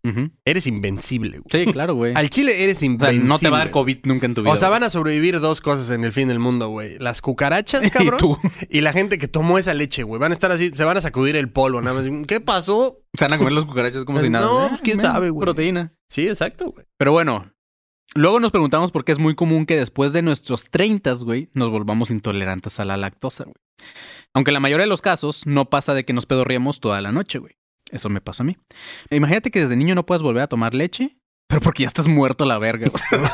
eres 0.46 0.68
invencible, 0.68 1.40
güey. 1.40 1.66
Sí, 1.66 1.72
claro, 1.72 1.96
güey. 1.96 2.14
Al 2.16 2.30
chile 2.30 2.64
eres 2.64 2.78
O 2.78 2.80
sea, 2.80 2.86
invencible. 2.88 3.28
no 3.28 3.40
te 3.40 3.50
va 3.50 3.58
a 3.58 3.60
dar 3.60 3.72
COVID 3.72 4.00
nunca 4.06 4.26
en 4.26 4.34
tu 4.36 4.42
vida. 4.42 4.52
O 4.52 4.58
sea, 4.58 4.68
güey. 4.70 4.80
van 4.80 4.88
a 4.88 4.90
sobrevivir 4.90 5.40
dos 5.40 5.62
cosas 5.62 5.90
en 5.90 6.04
el 6.04 6.12
fin 6.12 6.28
del 6.28 6.40
mundo, 6.40 6.70
güey. 6.70 7.00
Las 7.00 7.22
cucarachas, 7.22 7.82
cabrón. 7.92 8.16
Y 8.16 8.18
tú. 8.18 8.38
Y 8.70 8.82
la 8.82 8.94
gente 8.94 9.18
que 9.18 9.28
tomó 9.28 9.58
esa 9.58 9.74
leche, 9.74 10.04
güey. 10.04 10.20
Van 10.20 10.32
a 10.32 10.36
estar 10.36 10.52
así, 10.52 10.70
se 10.70 10.84
van 10.84 10.98
a 10.98 11.02
sacudir 11.02 11.36
el 11.36 11.50
polvo, 11.50 11.82
nada 11.82 12.02
más. 12.02 12.10
¿Qué 12.28 12.42
pasó? 12.42 13.00
Se 13.18 13.26
van 13.26 13.34
a 13.34 13.38
comer 13.38 13.54
los 13.54 13.66
cucarachas 13.66 14.04
como 14.06 14.20
si 14.20 14.30
nada. 14.30 14.46
No, 14.46 14.66
Eh, 14.66 14.70
pues, 14.70 14.82
quién 14.82 14.98
mira, 14.98 15.12
sabe, 15.14 15.30
güey. 15.30 15.44
Proteína. 15.46 15.94
Sí, 16.10 16.28
exacto, 16.28 16.72
güey. 16.72 16.86
Pero 16.98 17.12
bueno, 17.14 17.52
luego 18.14 18.40
nos 18.40 18.52
preguntamos 18.52 18.92
por 18.92 19.06
qué 19.06 19.12
es 19.12 19.20
muy 19.20 19.36
común 19.36 19.66
que 19.66 19.76
después 19.78 20.14
de 20.14 20.22
nuestros 20.22 20.66
30, 20.70 21.14
güey, 21.24 21.50
nos 21.54 21.70
volvamos 21.70 22.12
intolerantes 22.12 22.80
a 22.80 22.86
la 22.86 22.98
lactosa, 22.98 23.46
güey. 23.46 23.56
Aunque 24.36 24.52
en 24.52 24.56
la 24.56 24.60
mayoría 24.60 24.84
de 24.84 24.90
los 24.90 25.02
casos 25.02 25.48
no 25.48 25.70
pasa 25.70 25.96
de 25.96 26.06
que 26.06 26.14
nos 26.14 26.28
pedorreamos 26.28 26.80
toda 26.80 27.02
la 27.02 27.12
noche, 27.12 27.40
güey. 27.40 27.56
Eso 27.90 28.10
me 28.10 28.22
pasa 28.22 28.44
a 28.44 28.46
mí. 28.46 28.58
Imagínate 29.10 29.50
que 29.50 29.62
desde 29.62 29.76
niño 29.76 29.96
no 29.96 30.06
puedes 30.06 30.22
volver 30.22 30.44
a 30.44 30.48
tomar 30.48 30.74
leche, 30.74 31.18
pero 31.48 31.62
porque 31.62 31.84
ya 31.84 31.88
estás 31.88 32.08
muerto 32.08 32.44
a 32.44 32.48
la 32.48 32.60
verga. 32.60 32.90
güey. 32.90 33.22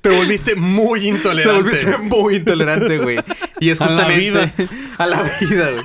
Te 0.00 0.10
volviste 0.10 0.54
muy 0.56 1.00
Te 1.00 1.08
intolerante. 1.08 1.62
volviste 1.62 1.98
muy 1.98 2.36
intolerante, 2.36 2.98
güey. 2.98 3.18
Y 3.60 3.70
es 3.70 3.80
A 3.80 3.84
la 3.86 3.90
justamente 3.90 4.30
vida. 4.30 4.52
a 4.98 5.06
la 5.06 5.22
vida, 5.40 5.70
güey. 5.70 5.84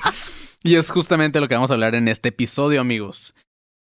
Y 0.63 0.75
es 0.75 0.91
justamente 0.91 1.39
lo 1.39 1.47
que 1.47 1.55
vamos 1.55 1.71
a 1.71 1.75
hablar 1.75 1.95
en 1.95 2.07
este 2.07 2.29
episodio, 2.29 2.81
amigos. 2.81 3.33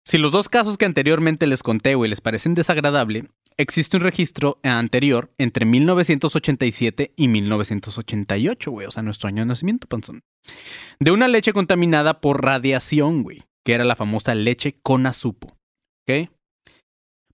Si 0.06 0.18
los 0.18 0.32
dos 0.32 0.50
casos 0.50 0.78
que 0.78 0.86
anteriormente 0.86 1.48
les 1.48 1.64
conté, 1.64 1.96
güey, 1.96 2.10
les 2.10 2.22
parecen 2.22 2.54
desagradable, 2.54 3.26
existe 3.60 3.98
un 3.98 4.04
registro 4.04 4.60
anterior 4.64 5.32
entre 5.38 5.66
1987 5.66 7.14
y 7.16 7.28
1988, 7.28 8.72
güey, 8.72 8.88
o 8.88 8.92
sea, 8.92 9.04
nuestro 9.04 9.28
año 9.28 9.42
de 9.42 9.48
nacimiento, 9.48 9.88
panzón. 9.88 10.22
De 11.00 11.12
una 11.12 11.28
leche 11.28 11.52
contaminada 11.52 12.22
por 12.22 12.44
radiación, 12.44 13.22
güey, 13.22 13.44
que 13.66 13.74
era 13.74 13.84
la 13.84 13.98
famosa 13.98 14.34
leche 14.34 14.80
Conazupo, 14.82 15.58
¿ok? 16.08 16.30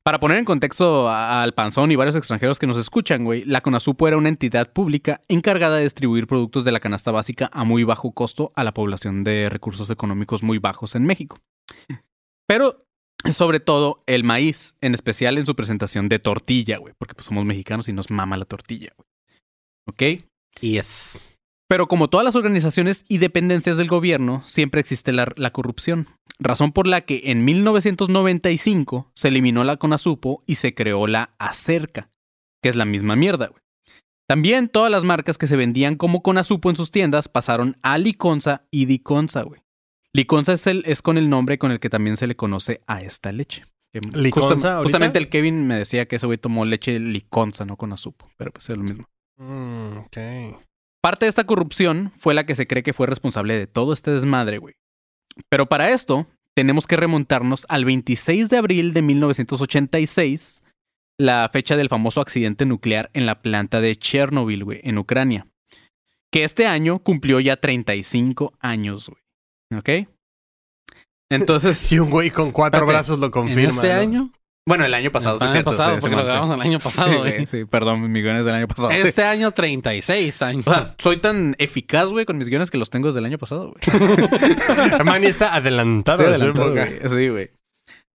Para 0.04 0.20
poner 0.20 0.38
en 0.38 0.46
contexto 0.46 1.10
al 1.10 1.54
panzón 1.54 1.92
y 1.92 1.96
varios 1.96 2.16
extranjeros 2.16 2.60
que 2.60 2.68
nos 2.68 2.78
escuchan, 2.78 3.24
güey, 3.24 3.44
la 3.46 3.62
Conasupo 3.62 4.08
era 4.08 4.18
una 4.18 4.30
entidad 4.30 4.72
pública 4.72 5.22
encargada 5.28 5.78
de 5.78 5.84
distribuir 5.84 6.28
productos 6.28 6.64
de 6.64 6.72
la 6.72 6.80
canasta 6.80 7.12
básica 7.12 7.50
a 7.52 7.64
muy 7.64 7.84
bajo 7.84 8.12
costo 8.12 8.52
a 8.56 8.64
la 8.64 8.74
población 8.74 9.24
de 9.24 9.50
recursos 9.50 9.90
económicos 9.90 10.44
muy 10.44 10.60
bajos 10.60 10.94
en 10.94 11.06
México. 11.06 11.40
Pero, 12.48 12.86
sobre 13.34 13.60
todo, 13.60 14.04
el 14.06 14.24
maíz, 14.24 14.76
en 14.82 14.94
especial 14.94 15.38
en 15.38 15.46
su 15.46 15.56
presentación 15.56 16.10
de 16.10 16.20
tortilla, 16.20 16.78
güey, 16.78 16.94
porque 16.98 17.16
pues 17.16 17.26
somos 17.26 17.46
mexicanos 17.46 17.90
y 17.90 17.94
nos 17.94 18.12
mama 18.12 18.38
la 18.38 18.46
tortilla, 18.46 18.90
güey. 18.98 19.08
¿Ok? 19.88 20.26
Yes. 20.62 21.34
Pero 21.68 21.88
como 21.88 22.10
todas 22.10 22.24
las 22.24 22.36
organizaciones 22.36 23.06
y 23.08 23.18
dependencias 23.18 23.78
del 23.78 23.88
gobierno, 23.88 24.44
siempre 24.46 24.82
existe 24.82 25.12
la, 25.12 25.32
la 25.36 25.52
corrupción. 25.52 26.08
Razón 26.38 26.72
por 26.72 26.88
la 26.88 27.02
que 27.02 27.22
en 27.26 27.46
1995 27.46 29.12
se 29.16 29.28
eliminó 29.30 29.64
la 29.64 29.78
CONASUPO 29.78 30.44
y 30.46 30.56
se 30.56 30.76
creó 30.76 31.08
la 31.08 31.34
ACERCA, 31.40 32.10
que 32.62 32.70
es 32.70 32.76
la 32.76 32.86
misma 32.86 33.16
mierda, 33.16 33.48
güey. 33.48 33.62
También 34.28 34.70
todas 34.70 34.92
las 34.92 35.04
marcas 35.04 35.38
que 35.38 35.48
se 35.48 35.56
vendían 35.56 35.96
como 35.96 36.22
CONASUPO 36.22 36.72
en 36.72 36.76
sus 36.76 36.92
tiendas 36.92 37.28
pasaron 37.28 37.78
a 37.84 37.98
Liconza 37.98 38.66
y 38.72 38.86
Diconza, 38.86 39.44
güey. 39.44 39.62
Liconza 40.16 40.54
es, 40.54 40.66
el, 40.68 40.84
es 40.86 41.02
con 41.02 41.18
el 41.18 41.30
nombre 41.30 41.58
con 41.58 41.72
el 41.72 41.82
que 41.82 41.90
también 41.90 42.16
se 42.16 42.26
le 42.26 42.38
conoce 42.38 42.80
a 42.88 43.02
esta 43.02 43.34
leche. 43.34 43.66
¿Liconza 44.14 44.78
ahorita? 44.78 44.84
justamente 44.84 45.20
el 45.20 45.28
Kevin 45.28 45.68
me 45.68 45.76
decía 45.76 46.08
que 46.08 46.16
ese 46.16 46.26
güey 46.26 46.38
tomó 46.38 46.64
leche 46.64 47.00
Liconza, 47.00 47.66
no 47.66 47.76
CONASUPO, 47.76 48.30
pero 48.38 48.52
pues 48.52 48.70
es 48.70 48.78
lo 48.78 48.84
mismo. 48.84 49.10
Mm, 49.38 49.98
ok. 49.98 50.18
Parte 51.02 51.26
de 51.26 51.30
esta 51.30 51.44
corrupción 51.44 52.14
fue 52.18 52.34
la 52.34 52.46
que 52.46 52.56
se 52.56 52.66
cree 52.66 52.82
que 52.82 52.94
fue 52.94 53.08
responsable 53.08 53.56
de 53.56 53.68
todo 53.68 53.92
este 53.92 54.12
desmadre, 54.12 54.58
güey. 54.58 54.76
Pero 55.50 55.68
para 55.68 55.90
esto, 55.90 56.28
tenemos 56.54 56.88
que 56.88 56.96
remontarnos 56.96 57.66
al 57.68 57.84
26 57.84 58.50
de 58.50 58.58
abril 58.58 58.94
de 58.94 59.02
1986, 59.02 60.64
la 61.18 61.50
fecha 61.52 61.76
del 61.76 61.90
famoso 61.90 62.22
accidente 62.22 62.66
nuclear 62.66 63.10
en 63.14 63.26
la 63.26 63.42
planta 63.42 63.82
de 63.82 63.98
Chernobyl, 63.98 64.64
güey, 64.64 64.80
en 64.84 64.98
Ucrania. 64.98 65.46
Que 66.32 66.46
este 66.46 66.68
año 66.68 67.00
cumplió 67.00 67.42
ya 67.42 67.58
35 67.58 68.54
años, 68.62 69.10
güey. 69.10 69.25
¿Ok? 69.74 69.90
Entonces, 71.30 71.92
Y 71.92 72.00
un 72.00 72.10
güey 72.10 72.30
con 72.32 72.52
cuatro 72.52 72.80
Espérate. 72.82 72.98
brazos 72.98 73.20
lo 73.20 73.26
¿En 73.28 73.32
confirma. 73.32 73.70
este 73.82 73.94
¿no? 73.94 74.00
año? 74.02 74.32
bueno, 74.68 74.84
el 74.86 74.94
año 74.96 75.12
pasado, 75.12 75.36
el 75.36 75.40
sí, 75.40 75.46
es 75.46 75.50
año 75.50 75.54
cierto, 75.54 75.72
pasado, 75.72 75.98
porque 76.00 76.16
lo 76.16 76.24
grabamos 76.24 76.56
el 76.56 76.62
año 76.62 76.80
pasado, 76.80 77.20
güey. 77.20 77.46
sí, 77.46 77.66
perdón, 77.66 78.12
mis 78.12 78.24
guiones 78.24 78.46
del 78.46 78.56
año 78.56 78.68
pasado. 78.68 78.90
Este 78.92 79.24
año 79.24 79.52
36 79.52 80.42
años. 80.42 80.68
O 80.68 80.72
sea, 80.74 80.96
soy 80.98 81.18
tan 81.18 81.56
eficaz, 81.60 82.10
güey, 82.10 82.26
con 82.26 82.38
mis 82.38 82.50
guiones 82.50 82.72
que 82.72 82.78
los 82.80 82.90
tengo 82.90 83.08
desde 83.08 83.20
el 83.20 83.26
año 83.26 83.38
pasado, 83.38 83.74
güey. 83.74 85.04
Manny 85.06 85.28
está 85.28 85.54
adelantado. 85.56 86.24
Estoy 86.24 86.40
su 86.40 86.60
época. 86.60 86.86
güey. 86.86 87.10
Sí, 87.10 87.30
güey. 87.30 87.52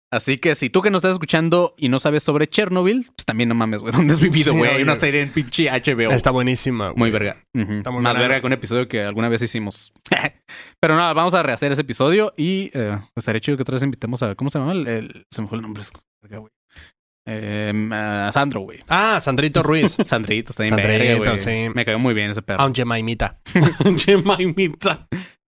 Así 0.10 0.38
que 0.38 0.56
si 0.56 0.70
tú 0.70 0.82
que 0.82 0.90
nos 0.90 1.00
estás 1.00 1.12
escuchando 1.14 1.74
y 1.78 1.90
no 1.90 2.00
sabes 2.00 2.24
sobre 2.24 2.48
Chernobyl, 2.48 3.04
pues 3.14 3.26
también 3.26 3.50
no 3.50 3.56
mames, 3.56 3.82
güey. 3.82 3.92
¿Dónde 3.94 4.14
has 4.14 4.22
vivido, 4.22 4.54
Sí, 4.54 4.58
güey? 4.58 4.70
Hay 4.70 4.76
oye. 4.78 4.84
una 4.84 4.96
serie 4.96 5.22
en 5.22 5.32
pinche 5.32 5.70
HBO. 5.70 6.12
Está 6.12 6.32
buenísima. 6.32 6.90
güey. 6.92 6.98
Muy 7.00 7.12
verga. 7.12 7.36
Está 7.54 7.92
muy 7.92 8.02
Más 8.02 8.18
verga. 8.18 8.40
que 8.40 8.48
un 8.48 8.54
episodio 8.54 8.88
que 8.88 9.02
alguna 9.04 9.28
vez 9.28 9.42
hicimos. 9.42 9.92
Pero 10.80 10.96
nada, 10.96 11.12
vamos 11.14 11.34
a 11.34 11.44
rehacer 11.44 11.74
ese 11.74 11.82
episodio 11.82 12.34
y 12.38 12.72
eh, 12.74 12.98
estaría 13.18 13.42
chido 13.42 13.58
que 13.58 13.64
otra 13.64 13.74
vez 13.76 13.84
invitemos 13.84 14.24
a. 14.24 14.36
¿Cómo 14.36 14.50
se 14.50 14.60
llama? 14.60 14.72
El, 14.72 14.88
el- 14.88 15.26
se 15.30 15.42
me 15.42 15.50
fue 15.50 15.58
el 15.58 15.62
nombre. 15.62 15.84
Güey. 16.30 16.52
Eh, 17.30 17.90
a 17.92 18.30
Sandro, 18.32 18.62
güey. 18.62 18.80
Ah, 18.88 19.20
Sandrito 19.22 19.62
Ruiz. 19.62 19.98
Sandrito 20.06 20.54
está 20.54 20.64
bien 20.64 20.76
Sandrito, 20.76 21.22
verga, 21.24 21.38
sí. 21.40 21.68
Me 21.76 21.84
cayó 21.84 22.00
muy 22.00 22.14
bien 22.14 22.32
ese 22.32 22.42
perro. 22.42 22.62
Aunque 22.62 22.86
Maimita. 22.86 23.34
Chemaimita. 23.98 25.08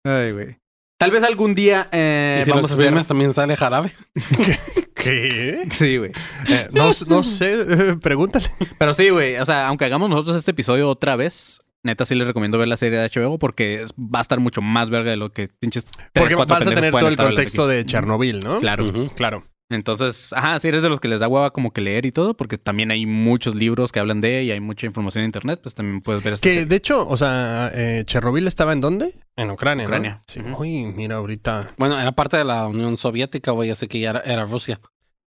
Ay, 0.07 0.31
güey. 0.33 0.57
Tal 1.05 1.11
vez 1.11 1.23
algún 1.23 1.55
día 1.55 1.87
eh, 1.93 2.39
¿Y 2.41 2.45
si 2.47 2.51
vamos 2.51 2.71
a 2.71 2.75
hacer... 2.77 3.05
también 3.05 3.35
sale 3.35 3.59
jarabe? 3.59 3.93
¿Qué? 4.95 5.69
Sí, 5.71 5.99
güey. 5.99 6.13
Eh, 6.49 6.67
no, 6.73 6.93
no 7.09 7.23
sé, 7.23 7.61
eh, 7.61 7.97
pregúntale. 8.01 8.47
Pero 8.79 8.95
sí, 8.95 9.11
güey. 9.11 9.37
O 9.37 9.45
sea, 9.45 9.69
aunque 9.69 9.85
hagamos 9.85 10.09
nosotros 10.09 10.35
este 10.35 10.53
episodio 10.53 10.89
otra 10.89 11.15
vez, 11.17 11.61
neta 11.83 12.07
sí 12.07 12.15
les 12.15 12.27
recomiendo 12.27 12.57
ver 12.57 12.69
la 12.69 12.79
serie 12.79 12.99
de 12.99 13.11
HBO 13.11 13.39
porque 13.39 13.85
va 13.99 14.21
a 14.21 14.23
estar 14.23 14.41
mucho 14.41 14.63
más 14.63 14.89
verga 14.89 15.11
de 15.11 15.19
lo 15.19 15.31
que 15.31 15.49
pinches. 15.49 15.85
tres, 15.85 16.09
Porque 16.15 16.37
vas 16.37 16.67
a 16.67 16.71
tener 16.71 16.91
todo 16.91 17.09
el 17.09 17.19
contexto 17.19 17.69
de 17.69 17.85
Chernobyl, 17.85 18.41
¿no? 18.41 18.61
Claro. 18.61 18.87
Claro. 19.15 19.45
Entonces, 19.71 20.33
ajá, 20.35 20.59
si 20.59 20.69
eres 20.69 20.83
de 20.83 20.89
los 20.91 21.01
que 21.01 21.09
les 21.09 21.21
da 21.21 21.27
hueva 21.29 21.51
como 21.53 21.73
que 21.73 21.81
leer 21.81 22.05
y 22.05 22.13
todo, 22.13 22.37
porque 22.37 22.59
también 22.59 22.91
hay 22.91 23.07
muchos 23.07 23.55
libros 23.55 23.93
que 23.93 23.99
hablan 24.01 24.21
de 24.21 24.43
y 24.45 24.51
hay 24.51 24.61
mucha 24.61 24.87
información 24.87 25.23
en 25.25 25.29
internet, 25.29 25.61
pues 25.63 25.75
también 25.75 26.01
puedes 26.03 26.23
ver 26.23 26.35
esta 26.35 26.45
Que 26.45 26.51
serie. 26.51 26.67
de 26.67 26.77
hecho, 26.77 27.09
o 27.09 27.17
sea, 27.17 27.71
eh, 27.75 28.05
Chernobyl 28.05 28.47
estaba 28.47 28.73
en 28.75 28.81
dónde? 28.83 29.15
En 29.37 29.51
Ucrania. 29.51 29.85
¿no? 29.85 29.89
Ucrania. 29.89 30.23
Sí. 30.27 30.41
Ujú. 30.41 30.63
Uy, 30.63 30.85
mira, 30.95 31.17
ahorita. 31.17 31.71
Bueno, 31.79 31.99
era 31.99 32.13
parte 32.13 32.37
de 32.37 32.45
la 32.45 32.67
Unión 32.67 32.99
Soviética, 32.99 33.53
güey, 33.53 33.71
así 33.71 33.89
que 33.89 34.01
ya 34.01 34.11
era, 34.11 34.21
era 34.21 34.45
Rusia. 34.45 34.81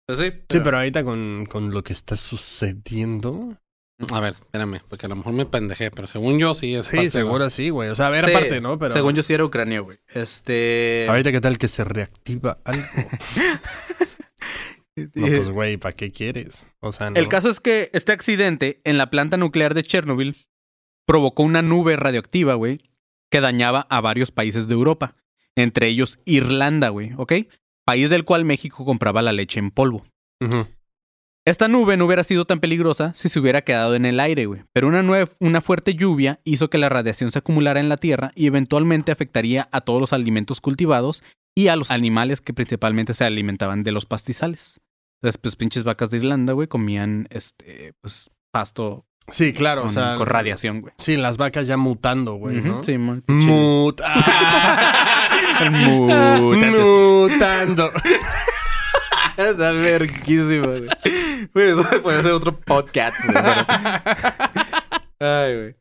Pues 0.06 0.20
sí, 0.20 0.30
Sí, 0.50 0.60
pero 0.64 0.78
ahorita 0.78 1.04
con, 1.04 1.46
con 1.50 1.72
lo 1.72 1.84
que 1.84 1.94
está 1.94 2.16
sucediendo. 2.16 3.58
A 4.12 4.20
ver, 4.22 4.32
espérame, 4.34 4.80
porque 4.88 5.08
a 5.08 5.10
lo 5.10 5.18
mejor 5.18 5.34
me 5.34 5.46
pendejé, 5.46 5.92
pero 5.92 6.08
según 6.08 6.40
yo 6.40 6.56
sí 6.56 6.74
es 6.74 6.86
parte 6.86 6.98
Sí, 7.00 7.04
de- 7.06 7.12
seguro 7.12 7.50
sí, 7.50 7.70
güey. 7.70 7.90
O 7.90 7.96
sea, 7.96 8.08
era 8.10 8.28
Sí, 8.28 8.34
parte, 8.34 8.62
¿no? 8.62 8.80
Pero 8.80 8.94
Según 8.94 9.14
yo 9.14 9.22
sí 9.22 9.34
era 9.34 9.44
Ucrania, 9.44 9.82
güey. 9.82 9.98
Este. 10.08 11.06
ahorita 11.10 11.32
qué 11.34 11.42
tal 11.42 11.58
que 11.58 11.68
se 11.68 11.84
reactiva 11.84 12.60
algo. 12.64 12.86
No, 15.14 15.28
pues, 15.28 15.50
güey, 15.50 15.78
¿para 15.78 15.96
qué 15.96 16.12
quieres? 16.12 16.66
O 16.80 16.92
sea, 16.92 17.10
no. 17.10 17.18
El 17.18 17.28
caso 17.28 17.50
es 17.50 17.60
que 17.60 17.90
este 17.94 18.12
accidente 18.12 18.82
en 18.84 18.98
la 18.98 19.10
planta 19.10 19.38
nuclear 19.38 19.74
de 19.74 19.84
Chernobyl 19.84 20.48
provocó 21.06 21.44
una 21.44 21.62
nube 21.62 21.96
radioactiva, 21.96 22.54
güey, 22.54 22.80
que 23.32 23.42
dañaba 23.42 23.88
a 23.90 24.02
varios 24.02 24.32
países 24.32 24.68
de 24.68 24.74
Europa, 24.74 25.16
entre 25.56 25.88
ellos 25.88 26.20
Irlanda, 26.26 26.90
güey, 26.90 27.14
¿ok? 27.18 27.34
País 27.86 28.10
del 28.10 28.26
cual 28.26 28.46
México 28.46 28.86
compraba 28.86 29.22
la 29.22 29.34
leche 29.34 29.60
en 29.60 29.72
polvo. 29.72 30.06
Esta 31.46 31.68
nube 31.68 31.98
no 31.98 32.06
hubiera 32.06 32.24
sido 32.24 32.46
tan 32.46 32.60
peligrosa 32.60 33.14
si 33.16 33.28
se 33.28 33.40
hubiera 33.40 33.64
quedado 33.64 33.96
en 33.96 34.06
el 34.06 34.20
aire, 34.20 34.46
güey. 34.46 34.62
Pero 34.72 34.88
una 35.40 35.62
fuerte 35.62 35.96
lluvia 35.96 36.40
hizo 36.44 36.70
que 36.70 36.78
la 36.78 36.90
radiación 36.90 37.32
se 37.32 37.40
acumulara 37.40 37.80
en 37.80 37.90
la 37.90 37.98
Tierra 37.98 38.32
y 38.36 38.46
eventualmente 38.46 39.12
afectaría 39.12 39.68
a 39.72 39.82
todos 39.82 40.00
los 40.00 40.14
alimentos 40.14 40.62
cultivados 40.62 41.24
y 41.56 41.70
a 41.70 41.76
los 41.76 41.90
animales 41.90 42.42
que 42.42 42.54
principalmente 42.54 43.16
se 43.16 43.24
alimentaban 43.26 43.84
de 43.84 43.92
los 43.92 44.06
pastizales. 44.06 44.80
Entonces, 45.22 45.38
pues 45.42 45.56
pinches 45.56 45.84
vacas 45.84 46.10
de 46.12 46.18
Irlanda, 46.18 46.54
güey, 46.54 46.68
comían 46.68 47.28
este, 47.30 47.94
pues, 48.02 48.30
pasto 48.52 49.06
Sí, 49.32 49.54
claro, 49.54 49.82
con, 49.82 49.90
o 49.92 49.94
sea. 49.94 50.16
con 50.16 50.26
radiación, 50.26 50.82
güey. 50.82 50.94
Sí, 50.98 51.16
las 51.16 51.38
vacas 51.38 51.68
ya 51.68 51.78
mutando, 51.78 52.34
güey, 52.36 52.62
¿no? 52.62 52.76
Ujú, 52.76 52.84
Sí, 52.84 52.98
mon- 52.98 53.22
pinche- 53.22 53.46
Mut- 53.48 54.02
Mutantes. 55.72 56.82
Mutando. 56.88 57.92
Está 59.38 59.72
verguísima, 59.72 60.68
güey. 60.68 60.88
Güey, 61.54 61.70
eso 61.70 62.02
puede 62.02 62.22
ser 62.24 62.32
otro 62.34 62.56
podcast, 62.58 63.18
güey. 63.26 63.38
Ay, 65.20 65.56
güey. 65.56 65.76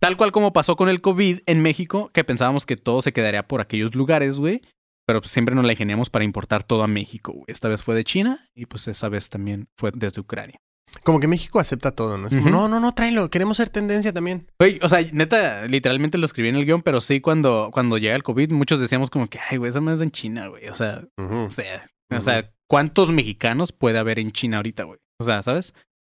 Tal 0.00 0.16
cual 0.16 0.32
como 0.32 0.52
pasó 0.52 0.76
con 0.76 0.88
el 0.88 1.00
COVID 1.00 1.40
en 1.46 1.62
México, 1.62 2.10
que 2.12 2.24
pensábamos 2.24 2.66
que 2.66 2.76
todo 2.76 3.00
se 3.02 3.12
quedaría 3.12 3.46
por 3.46 3.60
aquellos 3.60 3.94
lugares, 3.94 4.38
güey. 4.38 4.60
Pero 5.06 5.20
pues 5.20 5.30
siempre 5.30 5.54
nos 5.54 5.64
la 5.64 5.72
ingeniamos 5.72 6.10
para 6.10 6.24
importar 6.24 6.62
todo 6.62 6.82
a 6.82 6.88
México. 6.88 7.44
Esta 7.46 7.68
vez 7.68 7.82
fue 7.82 7.94
de 7.94 8.04
China 8.04 8.48
y 8.54 8.66
pues 8.66 8.88
esa 8.88 9.08
vez 9.08 9.28
también 9.28 9.68
fue 9.76 9.92
desde 9.94 10.20
Ucrania. 10.20 10.60
Como 11.02 11.20
que 11.20 11.26
México 11.26 11.58
acepta 11.58 11.90
todo, 11.90 12.16
¿no? 12.16 12.28
Es 12.28 12.36
como, 12.36 12.50
no, 12.50 12.68
no, 12.68 12.78
no, 12.78 12.94
tráelo. 12.94 13.28
Queremos 13.28 13.56
ser 13.56 13.68
tendencia 13.68 14.12
también. 14.12 14.46
O 14.80 14.88
sea, 14.88 15.04
neta, 15.12 15.66
literalmente 15.66 16.18
lo 16.18 16.24
escribí 16.24 16.48
en 16.48 16.56
el 16.56 16.64
guion, 16.64 16.82
pero 16.82 17.00
sí 17.00 17.20
cuando, 17.20 17.70
cuando 17.72 17.98
llega 17.98 18.14
el 18.14 18.22
COVID, 18.22 18.52
muchos 18.52 18.80
decíamos 18.80 19.10
como 19.10 19.26
que, 19.26 19.38
ay, 19.50 19.58
güey, 19.58 19.70
esa 19.70 19.80
más 19.80 19.96
es 19.96 20.02
en 20.02 20.12
China, 20.12 20.46
güey. 20.48 20.68
O 20.68 20.74
sea. 20.74 21.04
O 21.18 21.50
sea, 21.50 21.82
o 22.10 22.20
sea, 22.20 22.52
¿cuántos 22.68 23.10
mexicanos 23.10 23.72
puede 23.72 23.98
haber 23.98 24.18
en 24.18 24.30
China 24.30 24.58
ahorita, 24.58 24.84
güey? 24.84 25.00
O 25.20 25.24
sea, 25.24 25.42
¿sabes? 25.42 25.74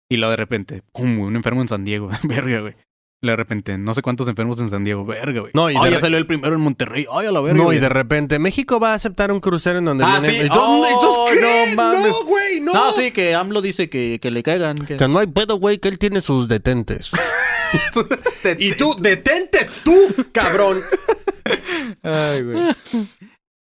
Y 0.09 0.17
luego 0.17 0.31
de 0.31 0.37
repente, 0.37 0.83
pum, 0.93 1.19
un 1.19 1.35
enfermo 1.35 1.61
en 1.61 1.67
San 1.67 1.85
Diego, 1.85 2.09
verga, 2.23 2.59
güey. 2.59 2.75
De 3.31 3.37
repente, 3.37 3.77
no 3.77 3.93
sé 3.93 4.01
cuántos 4.01 4.27
enfermos 4.27 4.59
en 4.59 4.69
San 4.69 4.83
Diego, 4.83 5.05
verga, 5.05 5.41
güey. 5.41 5.51
No, 5.53 5.69
y 5.69 5.75
Ay, 5.79 5.91
ya 5.91 5.99
salió 5.99 6.17
el 6.17 6.25
primero 6.27 6.55
en 6.55 6.61
Monterrey. 6.61 7.05
Ay, 7.11 7.27
a 7.27 7.31
la 7.31 7.41
verga. 7.41 7.61
No, 7.63 7.73
y 7.73 7.79
de 7.79 7.89
repente 7.89 8.39
México 8.39 8.79
va 8.79 8.91
a 8.91 8.95
aceptar 8.95 9.31
un 9.31 9.39
crucero 9.39 9.79
en 9.79 9.85
donde 9.85 10.03
Ah, 10.05 10.19
viene. 10.19 10.39
sí. 10.41 10.45
¿Y 10.45 10.49
tú- 10.49 10.55
Oh, 10.59 11.27
qué? 11.31 11.39
no 11.41 11.75
mames. 11.75 12.01
No, 12.07 12.25
güey, 12.25 12.59
no. 12.61 12.73
No, 12.73 12.91
sí, 12.93 13.11
que 13.11 13.33
AMLO 13.35 13.61
dice 13.61 13.89
que, 13.89 14.19
que 14.21 14.31
le 14.31 14.43
caigan. 14.43 14.77
Que... 14.77 14.97
Que 14.97 15.07
no 15.07 15.19
hay 15.19 15.27
pedo, 15.27 15.55
güey, 15.57 15.77
que 15.79 15.87
él 15.89 15.99
tiene 15.99 16.21
sus 16.21 16.47
detentes. 16.47 17.09
Te- 18.43 18.57
y 18.59 18.73
tú, 18.73 18.95
detente 18.99 19.67
tú, 19.83 19.93
cabrón. 20.31 20.81
Ay, 22.03 22.41
güey. 22.43 22.75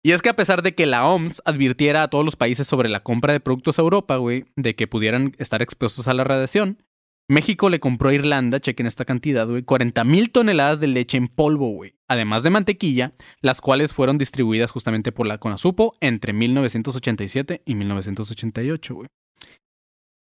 Y 0.05 0.13
es 0.13 0.21
que 0.23 0.29
a 0.29 0.37
pesar 0.37 0.63
de 0.63 0.75
que 0.75 0.85
la 0.87 1.07
OMS 1.07 1.41
advirtiera 1.45 2.03
a 2.03 2.09
todos 2.09 2.25
los 2.25 2.35
países 2.37 2.67
sobre 2.67 2.89
la 2.89 3.01
compra 3.05 3.33
de 3.33 3.41
productos 3.41 3.79
a 3.79 3.83
Europa, 3.83 4.17
güey, 4.17 4.45
de 4.57 4.75
que 4.75 4.89
pudieran 4.89 5.33
estar 5.39 5.63
expuestos 5.63 6.09
a 6.09 6.15
la 6.15 6.25
radiación, 6.25 6.83
México 7.33 7.69
le 7.71 7.81
compró 7.81 8.11
a 8.11 8.15
Irlanda, 8.15 8.61
chequen 8.61 8.87
esta 8.87 9.05
cantidad, 9.05 9.49
güey, 9.49 9.63
40 9.63 10.05
mil 10.05 10.31
toneladas 10.31 10.79
de 10.81 10.87
leche 10.87 11.17
en 11.17 11.29
polvo, 11.29 11.69
güey, 11.71 11.95
además 12.09 12.43
de 12.43 12.51
mantequilla, 12.51 13.15
las 13.41 13.61
cuales 13.61 13.93
fueron 13.93 14.19
distribuidas 14.19 14.71
justamente 14.71 15.11
por 15.13 15.27
la 15.27 15.39
Conasupo 15.39 15.97
entre 16.01 16.33
1987 16.33 17.63
y 17.65 17.75
1988, 17.75 18.95
güey. 18.95 19.09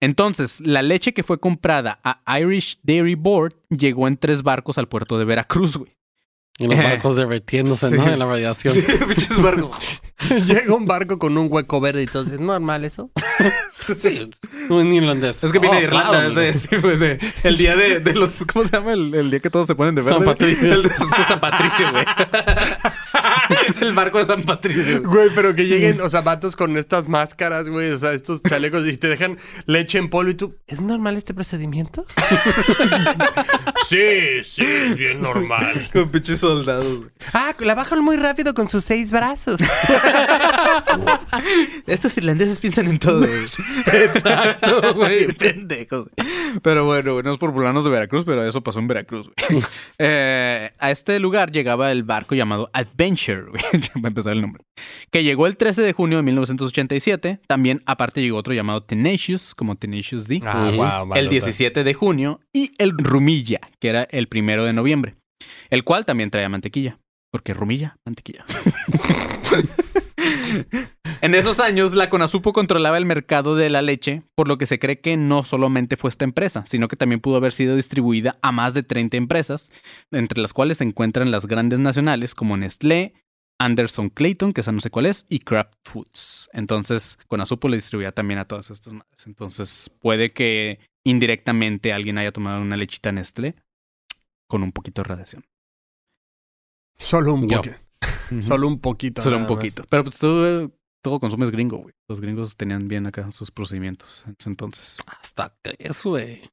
Entonces, 0.01 0.61
la 0.61 0.83
leche 0.83 1.13
que 1.13 1.25
fue 1.25 1.41
comprada 1.41 2.01
a 2.05 2.39
Irish 2.39 2.79
Dairy 2.85 3.17
Board 3.17 3.57
llegó 3.69 4.07
en 4.07 4.17
tres 4.17 4.43
barcos 4.45 4.79
al 4.79 4.87
puerto 4.89 5.19
de 5.19 5.25
Veracruz, 5.25 5.77
güey. 5.77 5.97
Y 6.59 6.67
los 6.69 6.77
barcos 6.77 7.17
derretiéndose, 7.17 7.91
Sí. 7.91 7.97
¿no? 7.97 8.05
De 8.07 8.17
la 8.17 8.27
radiación. 8.27 8.75
pinches 9.09 9.41
barcos. 9.43 10.03
Llega 10.47 10.75
un 10.75 10.87
barco 10.87 11.19
con 11.19 11.39
un 11.39 11.47
hueco 11.51 11.81
verde 11.81 12.03
y 12.03 12.07
todo. 12.07 12.25
¿Es 12.25 12.41
normal 12.41 12.85
eso? 12.85 13.11
Sí, 13.99 14.29
un 14.69 14.93
irlandés. 14.93 15.43
Es 15.45 15.53
que 15.53 15.59
viene 15.61 15.77
Oh, 15.77 15.79
de 15.79 15.85
Irlanda, 15.87 16.11
claro, 16.11 16.27
amigo. 16.41 16.59
sí, 16.59 16.69
pues, 16.81 16.99
de- 17.01 17.19
el 17.45 17.57
día 17.57 17.75
de, 17.77 18.01
de 18.01 18.15
los, 18.15 18.45
¿cómo 18.53 18.67
se 18.67 18.73
llama? 18.77 18.93
El, 18.93 19.15
el 19.15 19.31
día 19.31 19.41
que 19.41 19.49
todos 19.49 19.67
se 19.67 19.75
ponen 19.75 19.95
de 19.95 20.03
verde. 20.03 20.19
San. 20.19 20.25
Patricio. 20.27 20.75
El 20.75 20.83
de, 20.83 20.89
de 20.91 21.25
San 21.27 21.41
Patricio, 21.41 21.91
güey. 21.93 22.05
el 23.81 23.93
barco 23.93 24.19
de 24.19 24.27
San 24.27 24.43
Patricio. 24.45 25.03
güey. 25.03 25.31
Pero 25.35 25.55
que 25.55 25.67
lleguen, 25.67 26.01
o 26.01 26.11
sea, 26.11 26.21
vatos 26.23 26.57
con 26.57 26.77
estas 26.77 27.09
máscaras, 27.09 27.69
güey, 27.69 27.91
o 27.91 27.99
sea, 27.99 28.13
estos 28.13 28.43
chalecos 28.43 28.87
y 28.87 28.97
te 28.97 29.09
dejan 29.09 29.39
leche 29.67 29.99
en 29.99 30.09
polvo 30.11 30.31
y 30.31 30.35
tú, 30.35 30.57
¿es 30.67 30.81
normal 30.81 31.17
este 31.17 31.35
procedimiento? 31.35 32.05
sí, 33.89 34.43
sí, 34.45 34.65
es 34.65 34.97
bien 34.97 35.21
normal. 35.21 35.89
Con 35.93 36.11
pinches 36.11 36.41
soldados. 36.41 36.99
güey. 36.99 37.11
Ah, 37.33 37.55
la 37.61 37.75
bajan 37.75 38.03
muy 38.05 38.17
rápido 38.17 38.55
con 38.55 38.69
sus 38.69 38.85
seis 38.85 39.11
brazos. 39.11 39.61
Estos 41.87 42.17
irlandeses 42.19 42.59
piensan 42.59 42.89
en 42.89 42.99
todo. 42.99 43.19
güey. 43.21 43.31
Exacto, 43.93 44.95
güey. 44.95 45.29
Pendejos. 45.33 46.09
Pero 46.63 46.85
bueno, 46.87 47.13
güey, 47.15 47.25
no 47.25 47.33
es 47.33 47.39
por 47.39 47.53
burlarnos 47.53 47.85
de 47.85 47.91
Veracruz, 47.91 48.25
pero 48.25 48.47
eso 48.47 48.63
pasó 48.63 48.79
en 48.81 48.87
Veracruz, 48.87 49.31
güey. 49.49 49.63
Eh, 49.99 50.71
a 50.79 50.91
este 50.91 51.19
lugar 51.19 51.51
llegaba 51.51 51.91
el 51.93 52.03
barco 52.05 52.35
llamado 52.35 52.71
Adventure, 52.73 53.43
güey. 53.51 53.58
Ya 53.73 53.93
va 53.97 54.05
a 54.05 54.09
empezar 54.09 54.33
el 54.33 54.43
nombre. 54.43 54.63
Que 55.11 55.23
llegó 55.25 55.47
el 55.47 55.57
13 55.57 55.83
de 55.83 55.93
junio 55.93 56.19
de 56.19 56.23
1987. 56.23 57.41
También, 57.47 57.83
aparte, 57.87 58.21
llegó 58.21 58.39
otro 58.39 58.55
llamado 58.55 58.83
Tenacious, 58.83 59.55
como 59.55 59.77
Tenacious 59.77 60.27
D. 60.27 60.41
Ah, 60.45 61.05
wow, 61.05 61.15
el 61.15 61.29
17 61.29 61.85
de 61.85 61.95
junio. 61.95 62.41
Y 62.53 62.73
el 62.79 62.93
Rumilla, 62.97 63.61
que 63.81 63.89
era 63.89 64.05
el 64.05 64.29
primero 64.29 64.65
de 64.65 64.73
noviembre. 64.73 65.17
El 65.71 65.85
cual 65.85 66.05
también 66.05 66.31
traía 66.31 66.49
mantequilla. 66.49 66.99
Porque 67.31 67.55
Rumilla, 67.55 67.99
mantequilla. 68.05 68.45
En 71.21 71.35
esos 71.35 71.59
años, 71.59 71.95
la 71.95 72.11
Conasupo 72.11 72.53
controlaba 72.53 72.97
el 72.97 73.05
mercado 73.05 73.57
de 73.57 73.71
la 73.71 73.83
leche, 73.83 74.23
por 74.37 74.47
lo 74.47 74.57
que 74.57 74.67
se 74.67 74.79
cree 74.79 75.01
que 75.01 75.17
no 75.17 75.43
solamente 75.43 75.97
fue 75.97 76.11
esta 76.11 76.25
empresa, 76.25 76.65
sino 76.65 76.87
que 76.87 76.97
también 76.97 77.21
pudo 77.21 77.37
haber 77.37 77.53
sido 77.53 77.75
distribuida 77.75 78.39
a 78.41 78.53
más 78.53 78.73
de 78.73 78.85
30 78.85 79.17
empresas, 79.17 79.73
entre 80.13 80.41
las 80.41 80.53
cuales 80.53 80.79
se 80.79 80.85
encuentran 80.85 81.33
las 81.33 81.47
grandes 81.47 81.81
nacionales 81.81 82.37
como 82.37 82.57
Nestlé, 82.57 83.15
Anderson 83.59 84.09
Clayton, 84.11 84.53
que 84.53 84.61
esa 84.61 84.73
no 84.73 84.81
sé 84.81 84.91
cuál 84.91 85.07
es, 85.07 85.27
y 85.29 85.41
Kraft 85.41 85.75
Foods. 85.85 86.49
Entonces, 86.53 87.19
Conasupo 87.27 87.69
le 87.69 87.77
distribuía 87.77 88.13
también 88.13 88.39
a 88.39 88.47
todas 88.47 88.71
estas 88.71 88.93
madres. 88.93 89.27
Entonces, 89.27 89.91
puede 90.01 90.33
que 90.33 90.79
indirectamente 91.05 91.93
alguien 91.93 92.19
haya 92.19 92.33
tomado 92.33 92.61
una 92.61 92.77
lechita 92.77 93.13
Nestlé 93.13 93.55
con 94.47 94.63
un 94.63 94.73
poquito 94.73 95.03
de 95.03 95.09
radiación. 95.09 95.45
Solo 96.99 97.35
un 97.35 97.49
poquito. 97.49 97.77
Solo 98.41 98.67
un 98.69 98.79
poquito. 98.81 99.23
Solo 99.23 99.37
un 99.37 99.43
más. 99.43 99.49
poquito. 99.49 99.85
Pero 99.89 100.05
pues 100.05 100.19
tú 100.19 100.73
todo 101.03 101.21
consumes 101.21 101.51
gringo, 101.51 101.79
güey. 101.79 101.95
Los 102.09 102.21
gringos 102.21 102.57
tenían 102.57 102.89
bien 102.89 103.07
acá 103.07 103.31
sus 103.33 103.51
procedimientos 103.51 104.25
en 104.27 104.37
ese 104.39 104.51
entonces. 104.51 104.99
Hasta 105.07 105.57
crees, 105.63 106.03
güey. 106.03 106.51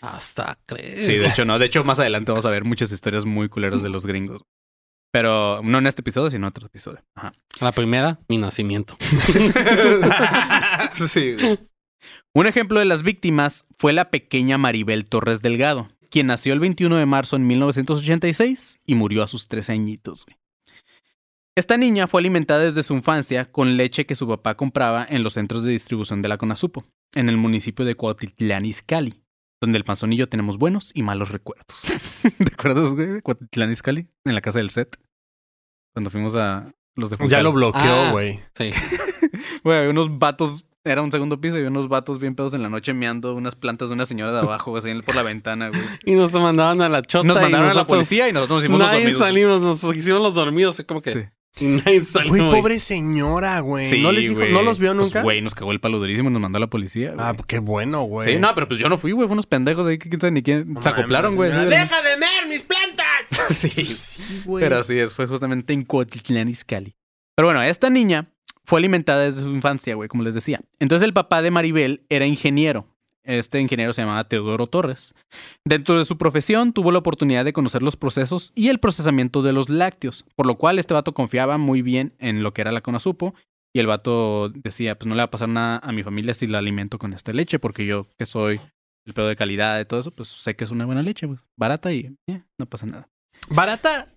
Hasta 0.00 0.58
crees. 0.66 1.06
Sí, 1.06 1.16
de 1.16 1.26
hecho, 1.26 1.44
no. 1.44 1.58
De 1.58 1.66
hecho, 1.66 1.84
más 1.84 2.00
adelante 2.00 2.32
vamos 2.32 2.44
a 2.46 2.50
ver 2.50 2.64
muchas 2.64 2.92
historias 2.92 3.24
muy 3.24 3.48
culeras 3.48 3.82
de 3.82 3.88
los 3.88 4.06
gringos. 4.06 4.42
Pero 5.14 5.60
no 5.62 5.78
en 5.78 5.86
este 5.86 6.00
episodio, 6.00 6.28
sino 6.28 6.44
en 6.44 6.48
otro 6.48 6.66
episodio. 6.66 7.00
Ajá. 7.14 7.30
La 7.60 7.70
primera, 7.70 8.18
mi 8.26 8.36
nacimiento. 8.36 8.96
sí. 11.08 11.36
Un 12.32 12.48
ejemplo 12.48 12.80
de 12.80 12.84
las 12.84 13.04
víctimas 13.04 13.68
fue 13.78 13.92
la 13.92 14.10
pequeña 14.10 14.58
Maribel 14.58 15.08
Torres 15.08 15.40
Delgado, 15.40 15.88
quien 16.10 16.26
nació 16.26 16.52
el 16.52 16.58
21 16.58 16.96
de 16.96 17.06
marzo 17.06 17.36
en 17.36 17.46
1986 17.46 18.80
y 18.84 18.96
murió 18.96 19.22
a 19.22 19.28
sus 19.28 19.46
13 19.46 19.74
añitos. 19.74 20.26
güey. 20.26 20.36
Esta 21.54 21.76
niña 21.76 22.08
fue 22.08 22.20
alimentada 22.20 22.64
desde 22.64 22.82
su 22.82 22.94
infancia 22.94 23.44
con 23.44 23.76
leche 23.76 24.06
que 24.06 24.16
su 24.16 24.26
papá 24.26 24.56
compraba 24.56 25.06
en 25.08 25.22
los 25.22 25.34
centros 25.34 25.64
de 25.64 25.70
distribución 25.70 26.22
de 26.22 26.28
la 26.28 26.38
Conasupo, 26.38 26.86
en 27.14 27.28
el 27.28 27.36
municipio 27.36 27.84
de 27.84 27.94
Cuautitlán 27.94 28.64
Izcalli, 28.64 29.14
donde 29.64 29.78
el 29.78 29.84
panzón 29.84 30.12
y 30.12 30.16
yo 30.16 30.28
tenemos 30.28 30.58
buenos 30.58 30.90
y 30.94 31.02
malos 31.02 31.30
recuerdos. 31.30 31.80
¿Te 32.38 32.52
acuerdas, 32.52 32.94
güey, 32.94 33.06
de 33.06 33.22
Cuautitlán 33.22 33.72
Izcalli? 33.72 34.08
En 34.24 34.34
la 34.34 34.40
casa 34.40 34.58
del 34.58 34.70
set. 34.70 34.96
Cuando 35.94 36.10
fuimos 36.10 36.34
a 36.36 36.72
los 36.96 37.10
de 37.10 37.16
Ya 37.28 37.42
lo 37.42 37.52
bloqueó, 37.52 37.80
Ah. 37.82 38.10
güey. 38.12 38.40
Sí. 38.54 38.70
Güey, 39.64 39.78
había 39.78 39.90
unos 39.90 40.18
vatos, 40.18 40.66
era 40.84 41.02
un 41.02 41.10
segundo 41.10 41.40
piso 41.40 41.56
y 41.56 41.60
había 41.60 41.70
unos 41.70 41.88
vatos 41.88 42.18
bien 42.20 42.34
pedos 42.36 42.54
en 42.54 42.62
la 42.62 42.68
noche 42.68 42.92
meando 42.94 43.34
unas 43.34 43.56
plantas 43.56 43.88
de 43.88 43.94
una 43.94 44.06
señora 44.06 44.30
de 44.32 44.38
abajo, 44.40 44.70
güey, 44.70 44.80
así 44.92 45.02
por 45.02 45.16
la 45.16 45.22
ventana, 45.22 45.70
güey. 45.70 45.80
Y 46.04 46.12
nos 46.14 46.30
mandaban 46.32 46.80
a 46.82 46.88
la 46.88 47.02
chota. 47.02 47.26
Nos 47.26 47.38
y 47.38 47.40
mandaron 47.40 47.70
a 47.70 47.74
la 47.74 47.86
policía 47.86 48.28
y 48.28 48.32
nosotros 48.32 48.56
nos 48.58 48.64
hicimos 48.64 48.78
los 48.78 48.88
Nadie 48.88 49.00
dormidos. 49.00 49.20
salimos, 49.22 49.60
nos 49.60 49.96
hicimos 49.96 50.20
los 50.22 50.34
dormidos. 50.34 50.82
como 50.86 51.00
que. 51.00 51.10
Sí. 51.10 51.20
Y 51.60 51.64
nadie 51.66 52.02
salió. 52.02 52.30
Güey, 52.30 52.42
pobre 52.50 52.80
señora, 52.80 53.60
güey. 53.60 53.86
Sí, 53.86 54.00
¿No 54.02 54.10
les 54.10 54.22
dijo, 54.22 54.34
güey. 54.34 54.52
no 54.52 54.62
los 54.62 54.78
vio 54.78 54.92
Pues, 54.94 55.06
nunca? 55.06 55.22
Güey, 55.22 55.40
nos 55.40 55.54
cagó 55.54 55.70
el 55.72 55.78
palo 55.80 55.98
durísimo 55.98 56.28
y 56.28 56.32
nos 56.32 56.42
mandó 56.42 56.56
a 56.56 56.60
la 56.60 56.66
policía, 56.68 57.12
güey. 57.12 57.24
ah, 57.26 57.36
qué 57.46 57.60
bueno, 57.60 58.02
güey. 58.02 58.32
Sí, 58.34 58.38
no, 58.40 58.54
pero 58.54 58.66
pues 58.66 58.80
yo 58.80 58.88
no 58.88 58.98
fui, 58.98 59.12
güey. 59.12 59.28
Fue 59.28 59.34
unos 59.34 59.46
pendejos 59.46 59.86
ahí 59.86 59.98
que 59.98 60.08
quién 60.08 60.20
sabe 60.20 60.32
ni 60.32 60.42
quién. 60.42 60.72
No 60.72 60.82
se 60.82 60.88
acoplaron, 60.88 61.36
güey. 61.36 61.50
señora, 61.52 61.70
¡Deja 61.70 62.02
de 62.02 62.16
ver 62.16 62.48
mis 62.48 62.62
plantas! 62.62 63.04
Sí. 63.50 63.68
Sí, 63.68 64.42
güey. 64.44 64.62
Pero 64.64 64.78
así 64.78 64.98
es, 64.98 65.12
fue 65.12 65.26
justamente 65.26 65.72
en 65.72 65.84
Cuautitlán 65.84 66.48
Izcalli. 66.48 66.94
Pero 67.36 67.48
bueno, 67.48 67.62
esta 67.62 67.90
niña 67.90 68.30
fue 68.64 68.78
alimentada 68.80 69.24
desde 69.24 69.42
su 69.42 69.50
infancia, 69.50 69.94
güey, 69.94 70.08
como 70.08 70.22
les 70.22 70.34
decía. 70.34 70.60
Entonces 70.78 71.04
el 71.04 71.12
papá 71.12 71.42
de 71.42 71.50
Maribel 71.50 72.04
era 72.08 72.26
ingeniero. 72.26 72.88
Este 73.24 73.58
ingeniero 73.60 73.92
se 73.92 74.02
llamaba 74.02 74.28
Teodoro 74.28 74.66
Torres. 74.66 75.14
Dentro 75.64 75.98
de 75.98 76.04
su 76.04 76.18
profesión 76.18 76.72
tuvo 76.72 76.92
la 76.92 76.98
oportunidad 76.98 77.44
de 77.44 77.52
conocer 77.52 77.82
los 77.82 77.96
procesos 77.96 78.52
y 78.54 78.68
el 78.68 78.78
procesamiento 78.78 79.42
de 79.42 79.52
los 79.52 79.70
lácteos, 79.70 80.24
por 80.36 80.46
lo 80.46 80.56
cual 80.56 80.78
este 80.78 80.94
vato 80.94 81.14
confiaba 81.14 81.58
muy 81.58 81.82
bien 81.82 82.14
en 82.18 82.42
lo 82.42 82.52
que 82.52 82.60
era 82.60 82.72
la 82.72 82.82
Conasupo. 82.82 83.34
Y 83.76 83.80
el 83.80 83.86
vato 83.88 84.50
decía, 84.50 84.96
pues 84.96 85.08
no 85.08 85.14
le 85.14 85.20
va 85.20 85.24
a 85.24 85.30
pasar 85.30 85.48
nada 85.48 85.80
a 85.82 85.90
mi 85.90 86.04
familia 86.04 86.32
si 86.32 86.46
la 86.46 86.58
alimento 86.58 86.98
con 86.98 87.12
esta 87.12 87.32
leche, 87.32 87.58
porque 87.58 87.84
yo 87.86 88.06
que 88.16 88.24
soy 88.24 88.60
el 89.04 89.14
pedo 89.14 89.26
de 89.26 89.36
calidad 89.36 89.80
y 89.80 89.84
todo 89.84 89.98
eso, 89.98 90.10
pues 90.12 90.28
sé 90.28 90.54
que 90.54 90.64
es 90.64 90.70
una 90.70 90.86
buena 90.86 91.02
leche, 91.02 91.26
pues, 91.26 91.40
barata 91.58 91.92
y 91.92 92.16
eh, 92.28 92.42
no 92.58 92.66
pasa 92.66 92.86
nada. 92.86 93.08
¿Barata? 93.48 94.08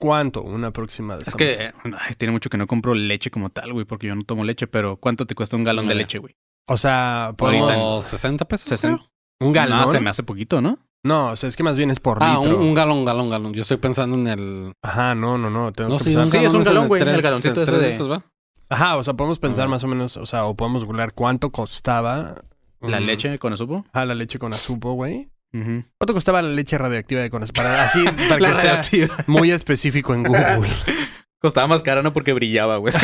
¿Cuánto? 0.00 0.42
Una 0.42 0.72
próxima 0.72 1.16
de 1.16 1.24
Es 1.26 1.34
que 1.34 1.66
eh, 1.66 1.72
tiene 2.16 2.32
mucho 2.32 2.50
que 2.50 2.56
no 2.56 2.66
compro 2.66 2.94
leche 2.94 3.30
como 3.30 3.50
tal, 3.50 3.72
güey, 3.72 3.84
porque 3.84 4.08
yo 4.08 4.14
no 4.14 4.22
tomo 4.22 4.44
leche, 4.44 4.66
pero 4.66 4.96
¿cuánto 4.96 5.26
te 5.26 5.34
cuesta 5.34 5.56
un 5.56 5.64
galón 5.64 5.86
de 5.86 5.94
leche, 5.94 6.18
güey? 6.18 6.34
O 6.68 6.76
sea, 6.76 7.34
podemos... 7.36 7.78
Como 7.78 8.02
60 8.02 8.44
pesos. 8.46 8.80
Creo. 8.80 9.00
¿Un 9.40 9.52
galón? 9.52 9.78
No, 9.78 9.86
se 9.88 10.00
me 10.00 10.10
hace 10.10 10.22
poquito, 10.22 10.60
¿no? 10.60 10.78
No, 11.04 11.32
o 11.32 11.36
sea, 11.36 11.48
es 11.50 11.56
que 11.56 11.62
más 11.62 11.76
bien 11.76 11.90
es 11.90 12.00
por 12.00 12.18
Ah, 12.22 12.38
un, 12.38 12.44
litro. 12.48 12.60
un 12.62 12.72
galón, 12.74 13.04
galón, 13.04 13.28
galón. 13.28 13.52
Yo 13.52 13.62
estoy 13.62 13.76
pensando 13.76 14.16
en 14.16 14.26
el. 14.26 14.72
Ajá, 14.82 15.14
no, 15.14 15.36
no, 15.36 15.50
no. 15.50 15.70
Tenemos 15.72 15.98
No, 15.98 15.98
que 15.98 16.04
sí, 16.10 16.16
pensar... 16.16 16.24
un 16.24 16.30
Sí, 16.30 16.46
es 16.46 16.54
un 16.54 16.64
galón, 16.64 16.88
güey, 16.88 17.02
el 17.02 17.20
galoncito 17.20 17.62
ese 17.62 17.72
de- 17.76 17.90
litros, 17.90 18.10
¿va? 18.10 18.24
Ajá, 18.70 18.96
o 18.96 19.04
sea, 19.04 19.12
podemos 19.12 19.38
pensar 19.38 19.66
Ah. 19.66 19.68
más 19.68 19.84
o 19.84 19.88
menos, 19.88 20.16
o 20.16 20.24
sea, 20.24 20.46
o 20.46 20.54
podemos 20.54 20.84
googlear 20.86 21.12
cuánto 21.12 21.50
costaba... 21.50 22.34
La 22.80 23.00
leche 23.00 23.38
con 23.38 23.54
supo. 23.56 23.84
Ah, 23.92 24.04
la 24.06 24.14
leche 24.14 24.38
con 24.38 24.52
azupo, 24.54 24.92
güey. 24.92 25.28
¿Cuánto 25.52 26.12
costaba 26.14 26.42
la 26.42 26.48
leche 26.48 26.76
radioactiva 26.78 27.20
de 27.20 27.30
Conas? 27.30 27.52
Para 27.52 27.84
así, 27.84 28.02
para 28.28 28.50
que 28.54 28.56
sea 28.56 28.82
muy 29.26 29.52
específico 29.52 30.12
en 30.14 30.24
Google. 30.24 30.68
Costaba 31.44 31.66
más 31.66 31.82
cara, 31.82 32.00
¿no? 32.00 32.14
Porque 32.14 32.32
brillaba, 32.32 32.78
güey. 32.78 32.94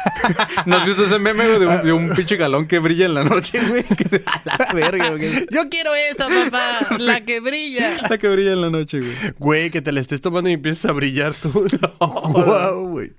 ¿No 0.64 0.76
has 0.76 0.86
visto 0.86 1.04
ese 1.06 1.18
meme 1.18 1.44
güey, 1.44 1.58
de 1.58 1.66
un, 1.66 1.82
de 1.82 1.92
un 1.92 2.14
pinche 2.14 2.36
galón 2.36 2.68
que 2.68 2.78
brilla 2.78 3.06
en 3.06 3.14
la 3.14 3.24
noche, 3.24 3.58
güey? 3.66 3.82
Que- 3.96 4.22
A 4.26 4.42
la 4.44 4.72
verga, 4.72 5.10
güey. 5.10 5.44
Yo 5.50 5.68
quiero 5.68 5.90
esa, 5.96 6.28
papá, 6.28 6.86
la 7.00 7.20
que 7.22 7.40
brilla. 7.40 7.96
La 8.08 8.16
que 8.16 8.28
brilla 8.28 8.52
en 8.52 8.60
la 8.60 8.70
noche, 8.70 9.00
güey. 9.00 9.12
Güey, 9.40 9.70
que 9.70 9.82
te 9.82 9.90
la 9.90 9.98
estés 9.98 10.20
tomando 10.20 10.48
y 10.48 10.52
empiezas 10.52 10.88
a 10.88 10.92
brillar 10.92 11.34
tú. 11.34 11.50
wow, 12.00 12.86
güey. 12.90 13.12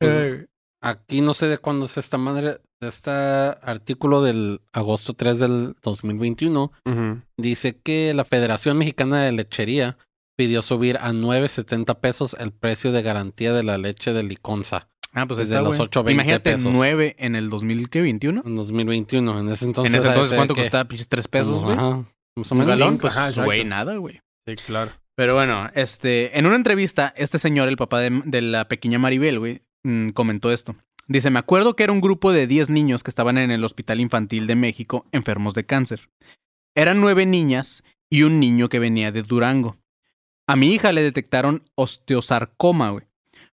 Eh, 0.00 0.46
Aquí 0.80 1.20
no 1.20 1.34
sé 1.34 1.46
de 1.48 1.58
cuándo 1.58 1.84
es 1.84 1.98
esta 1.98 2.16
madre. 2.16 2.58
Este 2.80 3.10
artículo 3.10 4.22
del 4.22 4.60
agosto 4.72 5.12
3 5.14 5.38
del 5.38 5.74
2021 5.82 6.72
Ujú. 6.84 7.20
dice 7.36 7.78
que 7.82 8.12
la 8.14 8.24
Federación 8.24 8.78
Mexicana 8.78 9.22
de 9.24 9.32
Lechería 9.32 9.96
pidió 10.36 10.62
subir 10.62 10.98
a 10.98 11.12
9.70 11.12 11.98
pesos 12.00 12.36
el 12.38 12.52
precio 12.52 12.92
de 12.92 13.02
garantía 13.02 13.52
de 13.52 13.62
la 13.62 13.78
leche 13.78 14.12
de 14.12 14.22
Liconza 14.22 14.88
Ah, 15.12 15.26
pues 15.26 15.38
está, 15.40 15.62
los 15.62 15.76
güey. 15.78 15.88
8.20 15.88 16.12
Imagínate, 16.12 16.52
pesos. 16.52 16.70
9 16.70 17.16
en 17.18 17.36
el 17.36 17.48
2021. 17.48 18.42
en 18.44 18.54
2021. 18.56 19.40
En 19.40 19.48
ese 19.48 19.64
entonces, 19.64 19.90
en 19.92 19.98
ese 19.98 20.08
de 20.08 20.12
entonces, 20.12 20.36
¿cuánto 20.36 20.54
que 20.54 20.60
costaba? 20.60 20.84
Pinches 20.86 21.08
3 21.08 21.28
pesos, 21.28 21.64
güey. 21.64 21.74
ajá, 21.74 22.04
más 22.36 22.52
o 22.52 22.54
Un 22.54 22.60
menos. 22.60 22.66
galón, 22.66 22.98
pues, 22.98 23.14
exacto. 23.16 23.44
güey, 23.44 23.64
nada, 23.64 23.96
güey. 23.96 24.20
Sí, 24.46 24.56
claro. 24.56 24.90
Pero 25.14 25.34
bueno, 25.34 25.70
este, 25.74 26.38
en 26.38 26.44
una 26.44 26.56
entrevista, 26.56 27.14
este 27.16 27.38
señor, 27.38 27.68
el 27.68 27.78
papá 27.78 28.00
de, 28.00 28.20
de 28.26 28.42
la 28.42 28.68
pequeña 28.68 28.98
Maribel, 28.98 29.38
güey, 29.38 29.62
mm, 29.84 30.10
comentó 30.10 30.52
esto. 30.52 30.76
Dice, 31.08 31.30
me 31.30 31.38
acuerdo 31.38 31.76
que 31.76 31.84
era 31.84 31.94
un 31.94 32.02
grupo 32.02 32.30
de 32.32 32.46
10 32.46 32.68
niños 32.68 33.02
que 33.02 33.10
estaban 33.10 33.38
en 33.38 33.50
el 33.50 33.64
Hospital 33.64 34.00
Infantil 34.00 34.46
de 34.46 34.56
México 34.56 35.06
enfermos 35.12 35.54
de 35.54 35.64
cáncer. 35.64 36.10
Eran 36.76 37.00
nueve 37.00 37.24
niñas 37.24 37.84
y 38.10 38.24
un 38.24 38.38
niño 38.38 38.68
que 38.68 38.80
venía 38.80 39.12
de 39.12 39.22
Durango. 39.22 39.78
A 40.48 40.54
mi 40.54 40.72
hija 40.72 40.92
le 40.92 41.02
detectaron 41.02 41.68
osteosarcoma, 41.74 42.90
güey, 42.90 43.04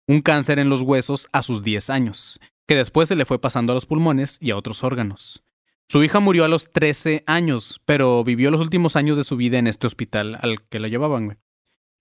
un 0.07 0.23
cáncer 0.23 0.59
en 0.59 0.71
los 0.71 0.81
huesos 0.81 1.29
a 1.33 1.43
sus 1.43 1.63
10 1.63 1.91
años, 1.91 2.41
que 2.67 2.77
después 2.77 3.09
se 3.09 3.15
le 3.15 3.27
fue 3.27 3.39
pasando 3.39 3.73
a 3.73 3.75
los 3.75 3.85
pulmones 3.85 4.39
y 4.41 4.53
a 4.53 4.57
otros 4.57 4.83
órganos. 4.83 5.43
Su 5.91 6.03
hija 6.03 6.21
murió 6.21 6.47
a 6.47 6.49
los 6.49 6.73
13 6.73 7.25
años, 7.27 7.83
pero 7.85 8.25
vivió 8.25 8.51
los 8.51 8.63
últimos 8.63 8.97
años 8.97 9.19
de 9.19 9.25
su 9.25 9.37
vida 9.37 9.59
en 9.59 9.67
este 9.67 9.87
hospital 9.87 10.39
al 10.41 10.63
que 10.63 10.79
la 10.79 10.89
llevaban, 10.89 11.27
güey. 11.27 11.37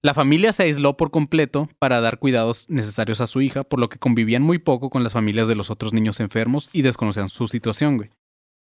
La 0.02 0.14
familia 0.14 0.54
se 0.54 0.64
aisló 0.64 0.96
por 0.96 1.12
completo 1.12 1.68
para 1.80 2.00
dar 2.00 2.20
cuidados 2.20 2.70
necesarios 2.70 3.20
a 3.20 3.28
su 3.28 3.42
hija, 3.42 3.66
por 3.66 3.82
lo 3.82 3.90
que 3.90 4.00
convivían 4.00 4.42
muy 4.42 4.58
poco 4.58 4.90
con 4.90 5.04
las 5.04 5.12
familias 5.12 5.50
de 5.50 5.56
los 5.56 5.70
otros 5.70 5.92
niños 5.92 6.22
enfermos 6.22 6.70
y 6.72 6.84
desconocían 6.84 7.28
su 7.28 7.48
situación, 7.48 7.98
güey. 7.98 8.12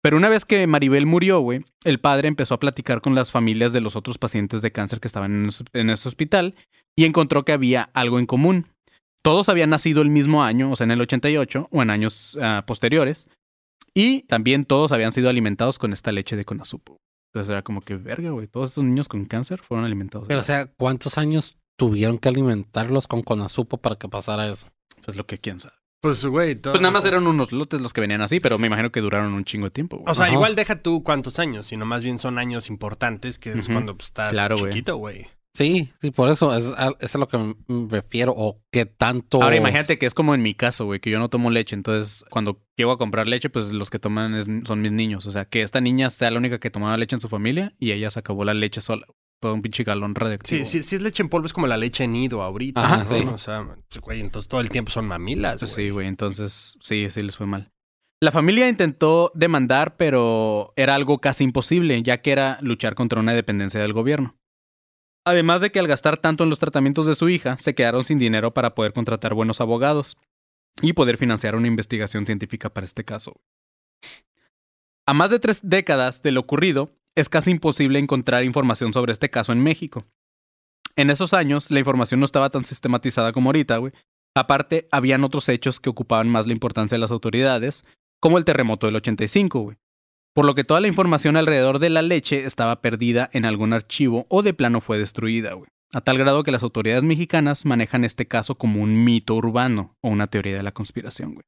Pero 0.05 0.19
una 0.19 0.29
vez 0.29 0.45
que 0.45 0.67
Maribel 0.67 1.07
murió, 1.07 1.41
güey, 1.41 1.65
el 1.83 1.99
padre 1.99 2.29
empezó 2.29 2.53
a 2.53 2.61
platicar 2.61 3.01
con 3.01 3.15
las 3.15 3.33
familias 3.33 3.73
de 3.73 3.81
los 3.81 3.97
otros 3.97 4.19
pacientes 4.19 4.61
de 4.61 4.71
cáncer 4.71 5.01
que 5.01 5.09
estaban 5.09 5.33
en, 5.35 5.47
es- 5.47 5.65
en 5.73 5.89
este 5.89 6.09
hospital 6.11 6.55
y 6.95 7.07
encontró 7.07 7.47
que 7.47 7.53
había 7.53 7.89
algo 7.95 8.19
en 8.19 8.27
común. 8.27 8.67
Todos 9.25 9.49
habían 9.49 9.71
nacido 9.71 10.03
el 10.03 10.11
mismo 10.11 10.45
año, 10.45 10.71
o 10.71 10.77
sea, 10.77 10.85
en 10.85 10.91
el 10.91 11.01
88 11.01 11.69
o 11.73 11.83
en 11.83 11.89
años 11.89 12.37
ah, 12.43 12.65
posteriores, 12.67 13.31
y 13.95 14.25
también 14.25 14.67
todos 14.67 14.93
habían 14.93 15.13
sido 15.13 15.31
alimentados 15.31 15.79
con 15.79 15.95
esta 15.95 16.13
leche 16.13 16.37
de 16.37 16.45
conazupo. 16.45 16.99
Entonces 17.33 17.51
era 17.51 17.63
como 17.63 17.81
que, 17.81 17.97
verga, 17.97 18.29
güey, 18.31 18.47
todos 18.47 18.69
estos 18.69 18.85
niños 18.85 19.09
con 19.09 19.25
cáncer 19.25 19.61
fueron 19.63 19.87
alimentados. 19.87 20.29
Pero, 20.29 20.41
o 20.41 20.45
sea, 20.45 20.67
¿cuántos 20.67 21.17
años 21.17 21.57
tuvieron 21.79 22.19
que 22.19 22.29
alimentarlos 22.29 23.09
con 23.09 23.23
conazupo 23.23 23.79
para 23.79 23.97
que 23.97 24.07
pasara 24.09 24.47
eso? 24.49 24.67
Pues 25.03 25.17
lo 25.17 25.25
que 25.27 25.39
quién 25.39 25.61
sabe. 25.61 25.75
Pues, 26.05 26.25
güey. 26.27 26.55
todo- 26.57 26.73
Pues 26.75 26.83
nada 26.83 26.93
más 26.93 27.05
eran 27.05 27.27
unos 27.27 27.51
lotes 27.53 27.81
los 27.81 27.93
que 27.93 28.01
venían 28.01 28.21
así, 28.21 28.39
pero 28.41 28.59
me 28.59 28.67
imagino 28.69 28.93
que 28.93 29.01
duraron 29.01 29.35
un 29.35 29.45
chingo 29.45 29.67
de 29.67 29.71
tiempo. 29.73 29.97
güey. 29.99 30.11
O 30.11 30.15
sea, 30.15 30.27
Ajá. 30.27 30.35
igual 30.35 30.55
deja 30.55 30.81
tú 30.83 31.03
cuántos 31.03 31.39
años, 31.39 31.67
sino 31.67 31.85
más 31.87 32.05
bien 32.05 32.19
son 32.19 32.39
años 32.39 32.69
importantes 32.69 33.39
que 33.39 33.51
es 33.53 33.67
cuando 33.69 33.97
pues, 33.97 34.09
estás 34.09 34.31
Claro, 34.31 34.57
chiquito, 34.57 34.97
güey. 34.97 35.27
Sí, 35.57 35.89
sí, 36.01 36.11
por 36.11 36.29
eso 36.31 36.53
es, 36.53 36.73
a- 36.77 36.95
es 36.99 37.15
a 37.15 37.19
lo 37.19 37.29
que 37.29 37.39
me 37.39 37.55
refiero. 37.89 38.35
O 38.37 38.61
qué 38.73 38.87
tanto. 38.87 39.41
Ahora 39.41 39.55
imagínate 39.55 39.99
que 39.99 40.07
es 40.07 40.13
como 40.13 40.35
en 40.35 40.43
mi 40.43 40.53
caso, 40.55 40.85
güey, 40.85 40.99
que 40.99 41.11
yo 41.11 41.21
no 41.21 41.29
tomo 41.29 41.49
leche. 41.53 41.77
Entonces, 41.77 42.25
cuando 42.29 42.61
llego 42.77 42.91
a 42.91 42.99
comprar 42.99 43.29
leche, 43.29 43.51
pues 43.51 43.67
los 43.71 43.89
que 43.89 44.01
toman 44.01 44.35
es- 44.35 44.47
son 44.67 44.81
mis 44.81 44.91
niños. 44.91 45.27
O 45.27 45.31
sea, 45.31 45.45
que 45.45 45.63
esta 45.63 45.81
niña 45.81 46.11
sea 46.11 46.33
la 46.33 46.39
única 46.39 46.59
que 46.59 46.71
tomaba 46.71 46.97
leche 46.97 47.15
en 47.15 47.21
su 47.21 47.29
familia 47.29 47.73
y 47.79 47.93
ella 47.93 48.11
se 48.11 48.19
acabó 48.19 48.45
la 48.45 48.53
leche 48.53 48.81
sola. 48.81 49.07
Todo 49.45 49.53
un 49.53 49.61
pinche 49.61 49.85
galón 49.85 50.15
radioactivo. 50.15 50.65
Sí, 50.65 50.65
sí, 50.65 50.83
si 50.83 50.97
es 50.97 51.03
leche 51.03 51.23
en 51.23 51.29
polvo, 51.29 51.45
es 51.45 51.53
como 51.53 51.67
la 51.67 51.77
leche 51.77 52.09
nido 52.09 52.41
ahorita. 52.41 52.83
Ajá, 52.83 52.97
¿no? 52.97 53.05
sí. 53.05 53.29
O 53.31 53.37
sea, 53.37 53.63
pues, 53.91 54.01
güey, 54.01 54.21
entonces 54.23 54.49
todo 54.49 54.63
el 54.63 54.71
tiempo 54.71 54.91
son 54.91 55.07
mamilas, 55.07 55.59
Pues 55.59 55.75
güey. 55.75 55.87
sí, 55.89 55.91
güey. 55.91 56.07
Entonces, 56.07 56.79
sí, 56.81 57.07
sí 57.11 57.23
les 57.23 57.37
fue 57.37 57.47
mal. 57.47 57.71
La 58.23 58.33
familia 58.33 58.71
intentó 58.71 59.31
demandar, 59.35 59.99
pero 59.99 60.73
era 60.77 60.95
algo 60.95 61.19
casi 61.21 61.45
imposible, 61.45 62.03
ya 62.03 62.23
que 62.23 62.33
era 62.33 62.57
luchar 62.63 62.95
contra 62.95 63.21
una 63.21 63.35
dependencia 63.35 63.83
del 63.83 63.93
gobierno. 63.93 64.35
Además 65.27 65.61
de 65.61 65.71
que 65.71 65.79
al 65.79 65.89
gastar 65.89 66.17
tanto 66.17 66.43
en 66.45 66.49
los 66.49 66.59
tratamientos 66.59 67.07
de 67.07 67.15
su 67.15 67.29
hija, 67.29 67.59
se 67.59 67.75
quedaron 67.75 68.03
sin 68.07 68.19
dinero 68.19 68.55
para 68.55 68.75
poder 68.75 68.95
contratar 68.95 69.35
buenos 69.35 69.61
abogados 69.61 70.17
y 70.81 70.95
poder 70.95 71.19
financiar 71.19 71.55
una 71.55 71.69
investigación 71.69 72.25
científica 72.25 72.71
para 72.73 72.87
este 72.87 73.05
caso. 73.05 73.43
A 75.07 75.13
más 75.13 75.29
de 75.29 75.39
tres 75.39 75.61
décadas 75.63 76.23
de 76.23 76.31
lo 76.31 76.41
ocurrido, 76.41 76.97
es 77.17 77.29
casi 77.29 77.51
imposible 77.51 77.99
encontrar 77.99 78.45
información 78.45 78.93
sobre 78.93 79.13
este 79.13 79.31
caso 79.31 79.53
en 79.53 79.63
México. 79.63 80.05
En 80.97 81.11
esos 81.11 81.35
años, 81.35 81.71
la 81.71 81.81
información 81.81 82.21
no 82.21 82.27
estaba 82.27 82.51
tan 82.51 82.65
sistematizada 82.65 83.33
como 83.33 83.49
ahorita, 83.49 83.79
güey. 83.79 83.93
Aparte, 84.37 84.89
habían 84.91 85.25
otros 85.25 85.49
hechos 85.49 85.81
que 85.81 85.91
ocupaban 85.91 86.29
más 86.29 86.47
la 86.47 86.53
importancia 86.53 86.97
de 86.97 87.01
las 87.01 87.13
autoridades, 87.13 87.85
como 88.21 88.39
el 88.39 88.45
terremoto 88.45 88.87
del 88.87 88.97
85, 88.97 89.61
güey. 89.61 89.77
Por 90.35 90.45
lo 90.45 90.55
que 90.55 90.65
toda 90.65 90.81
la 90.81 90.89
información 90.89 91.37
alrededor 91.37 91.79
de 91.79 91.91
la 91.91 92.03
leche 92.03 92.45
estaba 92.45 92.81
perdida 92.81 93.31
en 93.33 93.45
algún 93.45 93.73
archivo 93.73 94.27
o 94.29 94.43
de 94.43 94.55
plano 94.55 94.81
fue 94.81 94.99
destruida, 94.99 95.53
güey. 95.55 95.69
A 95.93 96.01
tal 96.01 96.19
grado 96.19 96.43
que 96.43 96.51
las 96.51 96.65
autoridades 96.65 97.05
mexicanas 97.05 97.65
manejan 97.65 98.05
este 98.05 98.27
caso 98.27 98.57
como 98.57 98.83
un 98.83 99.05
mito 99.05 99.37
urbano 99.37 99.97
o 100.01 100.09
una 100.09 100.27
teoría 100.27 100.57
de 100.57 100.65
la 100.65 100.73
conspiración, 100.73 101.35
güey. 101.35 101.45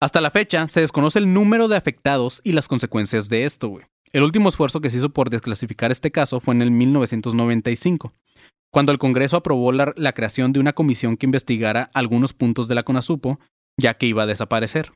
Hasta 0.00 0.20
la 0.20 0.30
fecha, 0.30 0.68
se 0.68 0.80
desconoce 0.80 1.18
el 1.18 1.32
número 1.32 1.66
de 1.66 1.76
afectados 1.76 2.40
y 2.44 2.52
las 2.52 2.68
consecuencias 2.68 3.28
de 3.28 3.44
esto, 3.44 3.68
güey. 3.68 3.84
El 4.12 4.22
último 4.22 4.48
esfuerzo 4.48 4.80
que 4.80 4.90
se 4.90 4.98
hizo 4.98 5.10
por 5.10 5.28
desclasificar 5.28 5.90
este 5.90 6.12
caso 6.12 6.38
fue 6.38 6.54
en 6.54 6.62
el 6.62 6.70
1995, 6.70 8.14
cuando 8.72 8.92
el 8.92 8.98
Congreso 8.98 9.36
aprobó 9.36 9.72
la, 9.72 10.12
creación 10.12 10.52
de 10.52 10.60
una 10.60 10.72
comisión 10.72 11.16
que 11.16 11.26
investigara 11.26 11.90
algunos 11.94 12.32
puntos 12.32 12.68
de 12.68 12.76
la 12.76 12.84
CONASUPO, 12.84 13.40
ya 13.76 13.94
que 13.94 14.06
iba 14.06 14.22
a 14.22 14.26
desaparecer. 14.26 14.92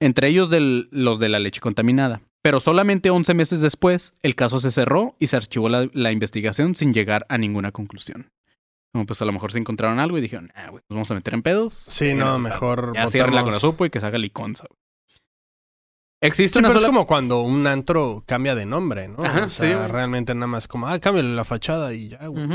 Entre 0.00 0.28
ellos 0.28 0.50
los 0.90 1.18
de 1.18 1.28
la 1.28 1.38
leche 1.38 1.60
contaminada. 1.60 2.22
Pero 2.42 2.60
solamente 2.60 3.10
11 3.10 3.34
meses 3.34 3.60
después, 3.60 4.14
el 4.22 4.34
caso 4.34 4.58
se 4.58 4.70
cerró 4.70 5.14
y 5.18 5.26
se 5.26 5.36
archivó 5.36 5.68
la 5.68 6.12
investigación 6.12 6.74
sin 6.74 6.94
llegar 6.94 7.26
a 7.28 7.36
ninguna 7.36 7.72
conclusión. 7.72 8.30
Como 8.92 9.06
pues 9.06 9.22
a 9.22 9.24
lo 9.24 9.32
mejor 9.32 9.52
se 9.52 9.58
encontraron 9.58 10.00
algo 10.00 10.18
y 10.18 10.20
dijeron, 10.20 10.50
ah, 10.54 10.68
güey, 10.70 10.82
nos 10.88 10.96
vamos 10.96 11.10
a 11.10 11.14
meter 11.14 11.34
en 11.34 11.42
pedos. 11.42 11.72
Sí, 11.74 12.12
no, 12.14 12.38
mejor. 12.40 12.92
ya 12.94 13.06
cierren 13.06 13.34
la 13.34 13.42
votamos- 13.42 13.60
Conasupo 13.60 13.84
y 13.86 13.90
que 13.90 14.00
se 14.00 14.06
haga 14.06 14.18
liconza. 14.18 14.64
güey. 14.68 14.78
Existe 16.22 16.54
Sí, 16.54 16.58
una 16.58 16.68
pero 16.68 16.80
sola... 16.80 16.88
es 16.90 16.94
como 16.94 17.06
cuando 17.06 17.40
un 17.40 17.66
antro 17.66 18.24
cambia 18.26 18.54
de 18.54 18.66
nombre, 18.66 19.08
¿no? 19.08 19.24
Ajá, 19.24 19.44
o 19.46 19.48
sea, 19.50 19.68
sí, 19.68 19.74
güey. 19.74 19.88
realmente 19.88 20.34
nada 20.34 20.48
más 20.48 20.68
como, 20.68 20.86
ah, 20.88 20.98
cámbiale 20.98 21.34
la 21.34 21.44
fachada 21.44 21.94
y 21.94 22.08
ya, 22.08 22.26
güey. 22.26 22.46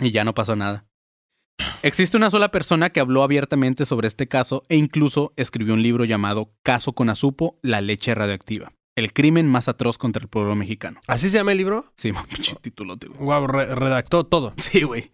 Y 0.00 0.10
ya 0.10 0.24
no 0.24 0.32
pasó 0.34 0.56
nada. 0.56 0.86
Existe 1.82 2.16
una 2.16 2.30
sola 2.30 2.50
persona 2.50 2.90
que 2.90 3.00
habló 3.00 3.22
abiertamente 3.22 3.84
sobre 3.84 4.08
este 4.08 4.26
caso 4.26 4.62
e 4.68 4.76
incluso 4.76 5.32
escribió 5.36 5.74
un 5.74 5.82
libro 5.82 6.04
llamado 6.04 6.54
Caso 6.62 6.92
Conasupo, 6.94 7.58
la 7.62 7.80
leche 7.82 8.14
radioactiva. 8.14 8.72
El 8.96 9.12
crimen 9.12 9.48
más 9.48 9.68
atroz 9.68 9.98
contra 9.98 10.22
el 10.22 10.28
pueblo 10.28 10.54
mexicano. 10.54 11.00
¿Así 11.08 11.28
se 11.28 11.38
llama 11.38 11.52
el 11.52 11.58
libro? 11.58 11.92
Sí, 11.96 12.12
pinche 12.34 12.56
títulote, 12.60 13.08
güey. 13.08 13.20
Guau, 13.20 13.46
re- 13.46 13.74
redactó 13.74 14.24
todo. 14.24 14.54
Sí, 14.56 14.82
güey. 14.82 15.10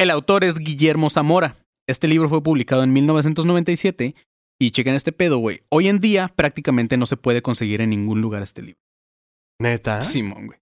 El 0.00 0.10
autor 0.10 0.44
es 0.44 0.58
Guillermo 0.58 1.10
Zamora. 1.10 1.58
Este 1.86 2.08
libro 2.08 2.30
fue 2.30 2.42
publicado 2.42 2.82
en 2.82 2.90
1997 2.90 4.14
y 4.58 4.70
chequen 4.70 4.94
este 4.94 5.12
pedo, 5.12 5.36
güey. 5.36 5.60
Hoy 5.68 5.88
en 5.88 6.00
día 6.00 6.28
prácticamente 6.34 6.96
no 6.96 7.04
se 7.04 7.18
puede 7.18 7.42
conseguir 7.42 7.82
en 7.82 7.90
ningún 7.90 8.22
lugar 8.22 8.42
este 8.42 8.62
libro. 8.62 8.80
Neta. 9.60 10.00
Simón, 10.00 10.46
güey. 10.46 10.58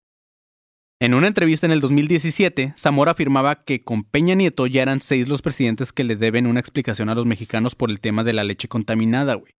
En 1.00 1.14
una 1.14 1.28
entrevista 1.28 1.66
en 1.66 1.70
el 1.70 1.80
2017, 1.80 2.74
Zamora 2.76 3.12
afirmaba 3.12 3.62
que 3.62 3.84
con 3.84 4.02
Peña 4.02 4.34
Nieto 4.34 4.66
ya 4.66 4.82
eran 4.82 5.00
seis 5.00 5.28
los 5.28 5.40
presidentes 5.40 5.92
que 5.92 6.02
le 6.02 6.16
deben 6.16 6.48
una 6.48 6.58
explicación 6.58 7.08
a 7.08 7.14
los 7.14 7.24
mexicanos 7.24 7.76
por 7.76 7.90
el 7.90 8.00
tema 8.00 8.24
de 8.24 8.32
la 8.32 8.42
leche 8.42 8.66
contaminada, 8.66 9.34
güey. 9.34 9.52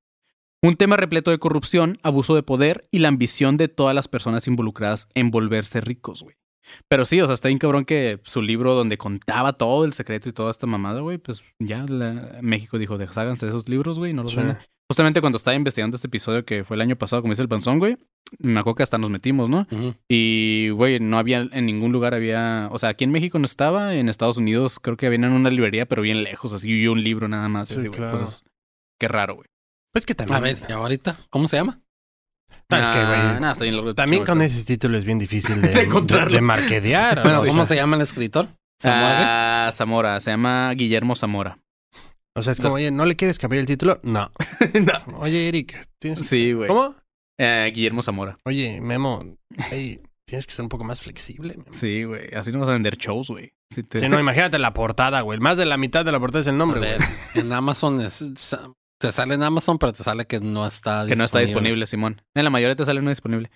Un 0.62 0.76
tema 0.76 0.98
repleto 0.98 1.32
de 1.32 1.40
corrupción, 1.40 2.00
abuso 2.04 2.36
de 2.36 2.44
poder 2.44 2.90
y 2.92 3.00
la 3.00 3.08
ambición 3.08 3.56
de 3.56 3.70
todas 3.70 3.96
las 3.96 4.10
personas 4.10 4.46
involucradas 4.46 5.08
en 5.14 5.32
volverse 5.32 5.80
ricos, 5.80 6.22
güey. 6.22 6.36
Pero 6.88 7.06
sí, 7.06 7.20
o 7.22 7.26
sea, 7.26 7.34
está 7.34 7.48
bien 7.48 7.58
cabrón 7.58 7.86
que 7.86 8.20
su 8.24 8.42
libro 8.42 8.76
donde 8.76 8.98
contaba 8.98 9.54
todo 9.54 9.86
el 9.86 9.94
secreto 9.94 10.30
y 10.30 10.34
toda 10.34 10.52
esta 10.52 10.68
mamada, 10.68 11.02
güey, 11.02 11.18
pues 11.18 11.44
ya 11.60 11.86
la- 11.88 12.40
México 12.42 12.78
dijo, 12.78 12.98
desháganse 12.98 13.46
de 13.46 13.52
esos 13.52 13.68
libros, 13.70 13.98
güey, 13.98 14.14
no 14.14 14.24
los 14.24 14.32
Sí. 14.34 14.40
Justamente 14.92 15.22
cuando 15.22 15.38
estaba 15.38 15.54
investigando 15.56 15.96
este 15.96 16.08
episodio 16.08 16.44
que 16.46 16.64
fue 16.64 16.76
el 16.76 16.82
año 16.82 16.96
pasado, 16.96 17.22
como 17.22 17.32
dice 17.32 17.44
el 17.44 17.48
panzón, 17.48 17.78
güey, 17.78 17.98
me 18.40 18.60
acuerdo 18.60 18.76
que 18.78 18.84
hasta 18.84 18.98
nos 18.98 19.12
metimos, 19.12 19.48
¿no? 19.48 19.68
Y, 20.10 20.70
güey, 20.70 21.00
no 21.00 21.20
había, 21.20 21.42
en 21.52 21.66
ningún 21.68 21.92
lugar 21.92 22.16
había, 22.16 22.70
o 22.72 22.80
sea, 22.80 22.90
aquí 22.90 23.04
en 23.04 23.12
México 23.12 23.38
no 23.38 23.46
estaba, 23.46 23.94
en 23.96 24.10
Estados 24.10 24.38
Unidos 24.38 24.80
creo 24.80 24.98
que 24.98 25.06
había 25.06 25.18
en 25.18 25.26
una 25.32 25.52
librería, 25.52 25.86
pero 25.86 26.02
bien 26.02 26.24
lejos, 26.24 26.54
así, 26.54 26.72
y 26.72 26.88
un 26.88 27.04
libro 27.04 27.28
nada 27.28 27.48
más. 27.50 27.68
Sí, 27.68 27.76
así, 27.76 27.82
güey. 27.88 27.92
claro. 27.98 28.14
Entonces, 28.18 28.44
qué 29.00 29.08
raro, 29.08 29.36
güey. 29.36 29.46
Pues 29.94 30.08
que 30.08 30.16
también. 30.16 30.38
A 30.38 30.40
ver, 30.40 30.58
¿y 30.68 30.72
ahorita? 30.72 31.20
¿Cómo 31.30 31.48
se 31.48 31.58
llama? 31.58 31.82
Ah, 32.72 32.80
es 32.84 32.90
que, 32.90 33.06
güey, 33.06 33.20
Ah, 33.20 33.38
nah, 33.40 33.52
está 33.52 33.64
bien 33.64 33.76
largo. 33.76 33.96
También 33.96 34.24
con 34.26 34.42
ese 34.42 34.64
título 34.64 34.98
es 34.98 35.06
bien 35.06 35.18
difícil 35.20 35.60
de, 35.62 35.70
De 35.70 35.82
encontrarlo. 35.82 36.30
de, 36.30 36.36
de 36.36 36.42
marquetear. 36.42 37.22
Bueno, 37.24 37.44
¿cómo 37.46 37.66
se 37.66 37.76
llama 37.76 37.96
el 37.96 38.04
escritor? 38.04 38.48
¿Zamora 38.82 39.68
Ah, 39.68 39.72
Zamora, 39.72 40.20
se 40.20 40.32
llama 40.32 40.72
Guillermo 40.74 41.16
Zamora. 41.16 41.58
O 42.38 42.42
sea, 42.42 42.54
es 42.54 42.62
como, 42.62 42.76
oye, 42.76 42.92
¿no 42.92 43.06
le 43.06 43.16
quieres 43.16 43.38
cambiar 43.40 43.60
el 43.62 43.66
título? 43.66 44.00
No. 44.04 44.32
No. 45.08 45.18
Oye, 45.20 45.48
Eric, 45.50 45.88
tienes 46.00 46.20
que- 46.20 46.26
Sí, 46.26 46.54
güey. 46.54 46.68
¿Cómo? 46.68 46.96
Eh, 47.40 47.72
Guillermo 47.74 48.02
Zamora. 48.02 48.38
Oye, 48.46 48.80
Memo, 48.82 49.24
hey, 49.72 50.00
tienes 50.26 50.46
que 50.46 50.54
ser 50.54 50.64
un 50.64 50.70
poco 50.70 50.84
más 50.84 51.02
flexible. 51.02 51.56
Memo. 51.58 51.70
Sí, 51.72 52.04
güey. 52.04 52.34
Así 52.36 52.52
no 52.52 52.60
vas 52.60 52.70
a 52.70 52.74
vender 52.74 52.96
shows, 52.98 53.30
güey. 53.30 53.52
Si 53.74 53.84
te- 53.84 53.98
Sí, 53.98 54.08
no, 54.10 54.20
imagínate 54.20 54.60
la 54.60 54.74
portada, 54.74 55.22
güey. 55.22 55.40
Más 55.40 55.58
de 55.58 55.66
la 55.66 55.78
mitad 55.78 56.06
de 56.06 56.12
la 56.12 56.20
portada 56.20 56.42
es 56.42 56.48
el 56.48 56.58
nombre, 56.58 56.80
güey. 56.80 56.94
en 57.36 57.52
Amazon 57.52 58.00
es- 58.02 58.22
es- 58.22 58.56
te 59.00 59.12
sale 59.12 59.34
en 59.34 59.44
Amazon, 59.44 59.80
pero 59.80 59.94
te 59.94 60.04
sale 60.04 60.26
que 60.28 60.40
no 60.40 60.66
está 60.68 61.06
que 61.08 61.16
no 61.16 61.24
está 61.24 61.40
disponible, 61.40 61.88
Simón. 61.88 62.22
En 62.36 62.44
la 62.44 62.50
mayoría 62.50 62.76
te 62.76 62.86
sale 62.86 63.02
no 63.02 63.10
disponible. 63.10 63.50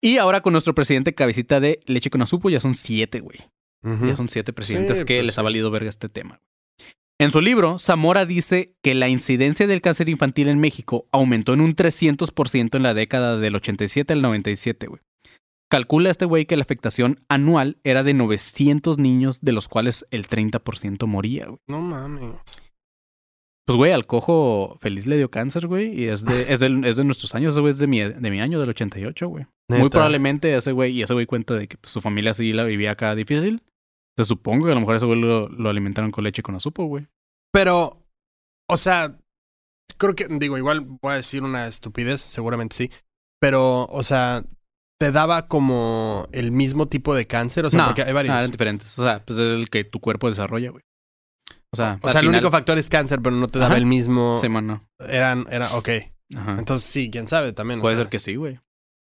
Y 0.00 0.18
ahora 0.18 0.40
con 0.40 0.52
nuestro 0.52 0.74
presidente 0.74 1.14
cabecita 1.14 1.60
de 1.60 1.80
leche 1.86 2.10
con 2.10 2.20
azupo 2.22 2.50
ya 2.50 2.60
son 2.60 2.74
siete, 2.74 3.20
güey. 3.20 3.38
Ya 4.02 4.16
son 4.16 4.28
siete 4.30 4.52
presidentes 4.54 4.98
Sí, 4.98 5.04
que 5.04 5.16
pues 5.16 5.26
les 5.26 5.34
sí. 5.34 5.40
ha 5.40 5.44
valido 5.44 5.70
verga 5.70 5.88
este 5.90 6.08
tema. 6.08 6.40
En 7.20 7.30
su 7.30 7.40
libro, 7.40 7.78
Zamora 7.78 8.26
dice 8.26 8.74
que 8.82 8.94
la 8.94 9.08
incidencia 9.08 9.66
del 9.66 9.80
cáncer 9.82 10.08
infantil 10.08 10.48
en 10.48 10.58
México 10.58 11.06
aumentó 11.12 11.52
en 11.52 11.60
un 11.60 11.76
300% 11.76 12.74
en 12.76 12.82
la 12.82 12.92
década 12.94 13.36
del 13.36 13.54
87 13.54 14.12
al 14.14 14.22
97, 14.22 14.86
güey. 14.88 15.00
calcula 15.70 16.10
este 16.10 16.24
güey 16.24 16.46
que 16.46 16.56
la 16.56 16.62
afectación 16.62 17.20
anual 17.28 17.78
era 17.84 18.02
de 18.02 18.14
900 18.14 18.98
niños, 18.98 19.40
de 19.42 19.52
los 19.52 19.68
cuales 19.68 20.06
el 20.10 20.26
30% 20.28 21.06
moría, 21.06 21.46
güey. 21.46 21.58
No 21.68 21.80
mames. 21.80 22.36
Pues, 23.66 23.76
güey, 23.78 23.92
al 23.92 24.06
cojo 24.06 24.76
feliz 24.80 25.06
le 25.06 25.16
dio 25.16 25.30
cáncer, 25.30 25.66
güey, 25.66 25.98
y 25.98 26.08
es 26.08 26.24
de, 26.24 26.52
es 26.52 26.60
de, 26.60 26.82
es 26.84 26.96
de 26.96 27.04
nuestros 27.04 27.34
años, 27.34 27.54
ese 27.54 27.60
güey 27.60 27.70
es 27.70 27.78
de 27.78 27.86
mi, 27.86 28.00
de 28.00 28.30
mi 28.30 28.40
año, 28.40 28.60
del 28.60 28.68
88, 28.68 29.28
güey. 29.28 29.46
Muy 29.68 29.88
probablemente 29.88 30.54
ese 30.54 30.72
güey, 30.72 30.92
y 30.92 31.02
ese 31.02 31.14
güey 31.14 31.24
cuenta 31.24 31.54
de 31.54 31.66
que 31.66 31.78
pues, 31.78 31.90
su 31.90 32.02
familia 32.02 32.34
sí 32.34 32.52
la 32.52 32.64
vivía 32.64 32.90
acá 32.90 33.14
difícil. 33.14 33.62
Te 34.16 34.24
supongo 34.24 34.66
que 34.66 34.72
a 34.72 34.74
lo 34.74 34.80
mejor 34.80 34.96
ese 34.96 35.06
güey 35.06 35.20
lo, 35.20 35.48
lo 35.48 35.70
alimentaron 35.70 36.10
con 36.10 36.24
leche 36.24 36.42
con 36.42 36.54
azupo, 36.54 36.84
güey. 36.84 37.06
Pero, 37.52 38.04
o 38.68 38.76
sea, 38.76 39.16
creo 39.96 40.14
que, 40.14 40.26
digo, 40.28 40.58
igual 40.58 40.80
voy 40.80 41.12
a 41.12 41.16
decir 41.16 41.42
una 41.42 41.66
estupidez, 41.66 42.20
seguramente 42.20 42.76
sí. 42.76 42.90
Pero, 43.40 43.86
o 43.86 44.02
sea, 44.02 44.44
te 45.00 45.10
daba 45.10 45.48
como 45.48 46.28
el 46.32 46.52
mismo 46.52 46.88
tipo 46.88 47.14
de 47.14 47.26
cáncer. 47.26 47.66
O 47.66 47.70
sea, 47.70 47.80
no, 47.80 47.86
porque 47.86 48.02
hay 48.02 48.12
varios. 48.12 48.32
no, 48.32 48.38
eran 48.38 48.50
diferentes. 48.50 48.98
O 48.98 49.02
sea, 49.02 49.24
pues 49.24 49.38
es 49.38 49.52
el 49.52 49.70
que 49.70 49.84
tu 49.84 50.00
cuerpo 50.00 50.28
desarrolla, 50.28 50.70
güey. 50.70 50.83
O 51.74 51.76
sea, 51.76 51.98
o 52.02 52.08
sea, 52.08 52.20
el 52.20 52.28
único 52.28 52.50
factor 52.50 52.78
es 52.78 52.88
cáncer, 52.88 53.20
pero 53.20 53.36
no 53.36 53.48
te 53.48 53.58
daba 53.58 53.72
Ajá. 53.72 53.78
el 53.78 53.86
mismo. 53.86 54.38
Sí, 54.40 54.48
mano. 54.48 54.88
Eran, 54.98 55.46
era, 55.50 55.74
ok. 55.74 55.88
Ajá. 56.36 56.56
Entonces 56.58 56.88
sí, 56.88 57.10
quién 57.10 57.28
sabe 57.28 57.52
también. 57.52 57.80
o 57.80 57.82
Puede 57.82 57.96
sea, 57.96 58.04
ser 58.04 58.10
que 58.10 58.18
sí, 58.18 58.36
güey. 58.36 58.60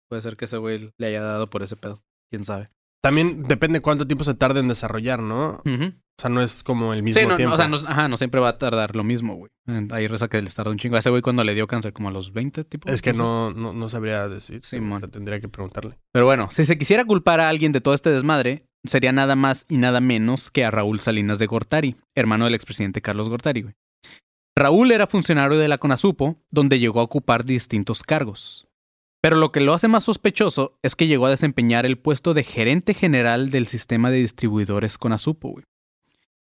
Puede 0.09 0.21
ser 0.21 0.35
que 0.35 0.45
ese 0.45 0.57
güey 0.57 0.91
le 0.97 1.07
haya 1.07 1.21
dado 1.21 1.49
por 1.49 1.63
ese 1.63 1.75
pedo. 1.75 2.01
¿Quién 2.29 2.43
sabe? 2.45 2.69
También 3.01 3.43
depende 3.43 3.81
cuánto 3.81 4.07
tiempo 4.07 4.23
se 4.23 4.33
tarde 4.33 4.59
en 4.59 4.67
desarrollar, 4.67 5.19
¿no? 5.19 5.61
O 5.65 6.21
sea, 6.21 6.29
no 6.29 6.41
es 6.43 6.63
como 6.63 6.93
el 6.93 7.01
mismo 7.03 7.19
Sí, 7.19 7.25
no, 7.25 7.31
no, 7.31 7.37
tiempo. 7.37 7.55
o 7.55 7.57
sea, 7.57 7.67
no, 7.67 7.75
ajá, 7.75 8.07
no 8.07 8.17
siempre 8.17 8.39
va 8.39 8.49
a 8.49 8.57
tardar 8.57 8.95
lo 8.95 9.03
mismo, 9.03 9.35
güey. 9.35 9.51
Hay 9.91 10.07
reza 10.07 10.27
que 10.27 10.41
les 10.41 10.53
tarda 10.55 10.71
un 10.71 10.77
chingo. 10.77 10.95
A 10.95 10.99
ese 10.99 11.09
güey 11.09 11.21
cuando 11.21 11.43
le 11.43 11.53
dio 11.55 11.67
cáncer, 11.67 11.91
como 11.91 12.09
a 12.09 12.11
los 12.11 12.31
20, 12.33 12.63
tipo. 12.63 12.89
es 12.89 13.01
que 13.01 13.13
no, 13.13 13.51
no, 13.51 13.73
no 13.73 13.89
sabría 13.89 14.27
decir. 14.27 14.61
Sí, 14.63 14.77
o 14.77 14.99
sea, 14.99 15.07
tendría 15.07 15.39
que 15.39 15.49
preguntarle. 15.49 15.97
Pero 16.11 16.25
bueno, 16.25 16.49
si 16.51 16.65
se 16.65 16.77
quisiera 16.77 17.03
culpar 17.05 17.39
a 17.39 17.49
alguien 17.49 17.71
de 17.71 17.81
todo 17.81 17.93
este 17.93 18.09
desmadre, 18.11 18.67
sería 18.85 19.11
nada 19.11 19.35
más 19.35 19.65
y 19.69 19.77
nada 19.77 20.01
menos 20.01 20.51
que 20.51 20.65
a 20.65 20.71
Raúl 20.71 20.99
Salinas 20.99 21.39
de 21.39 21.47
Gortari, 21.47 21.95
hermano 22.15 22.45
del 22.45 22.55
expresidente 22.55 23.01
Carlos 23.01 23.29
Gortari, 23.29 23.61
güey. 23.61 23.73
Raúl 24.55 24.91
era 24.91 25.07
funcionario 25.07 25.57
de 25.57 25.67
la 25.67 25.79
CONASUPO, 25.79 26.37
donde 26.51 26.79
llegó 26.79 26.99
a 26.99 27.03
ocupar 27.03 27.43
distintos 27.43 28.03
cargos. 28.03 28.67
Pero 29.21 29.37
lo 29.37 29.51
que 29.51 29.61
lo 29.61 29.73
hace 29.73 29.87
más 29.87 30.03
sospechoso 30.03 30.77
es 30.83 30.95
que 30.95 31.07
llegó 31.07 31.25
a 31.25 31.31
desempeñar 31.31 31.85
el 31.85 31.97
puesto 31.97 32.33
de 32.33 32.43
gerente 32.43 32.93
general 32.93 33.49
del 33.49 33.67
sistema 33.67 34.11
de 34.11 34.17
distribuidores 34.17 34.97
CONASUPO, 34.97 35.49
güey. 35.49 35.65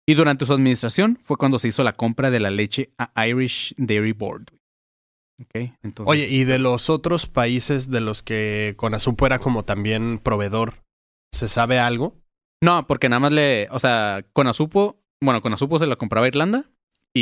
Y 0.05 0.15
durante 0.15 0.45
su 0.45 0.53
administración 0.53 1.17
fue 1.21 1.37
cuando 1.37 1.59
se 1.59 1.69
hizo 1.69 1.83
la 1.83 1.93
compra 1.93 2.29
de 2.29 2.41
la 2.41 2.49
leche 2.49 2.89
a 2.97 3.25
Irish 3.25 3.73
Dairy 3.77 4.11
Board. 4.11 4.51
güey. 5.53 5.73
Oye, 6.05 6.27
y 6.29 6.43
de 6.43 6.59
los 6.59 6.89
otros 6.89 7.25
países 7.27 7.89
de 7.89 8.01
los 8.01 8.21
que 8.21 8.73
Conasupo 8.75 9.25
era 9.25 9.39
como 9.39 9.63
también 9.63 10.19
proveedor, 10.19 10.83
¿se 11.31 11.47
sabe 11.47 11.79
algo? 11.79 12.22
No, 12.63 12.87
porque 12.87 13.09
nada 13.09 13.19
más 13.19 13.33
le. 13.33 13.67
O 13.71 13.79
sea, 13.79 14.25
Conasupo. 14.33 14.99
Bueno, 15.21 15.41
Conasupo 15.41 15.79
se 15.79 15.85
la 15.87 15.95
compraba 15.95 16.25
a 16.25 16.29
Irlanda. 16.29 16.65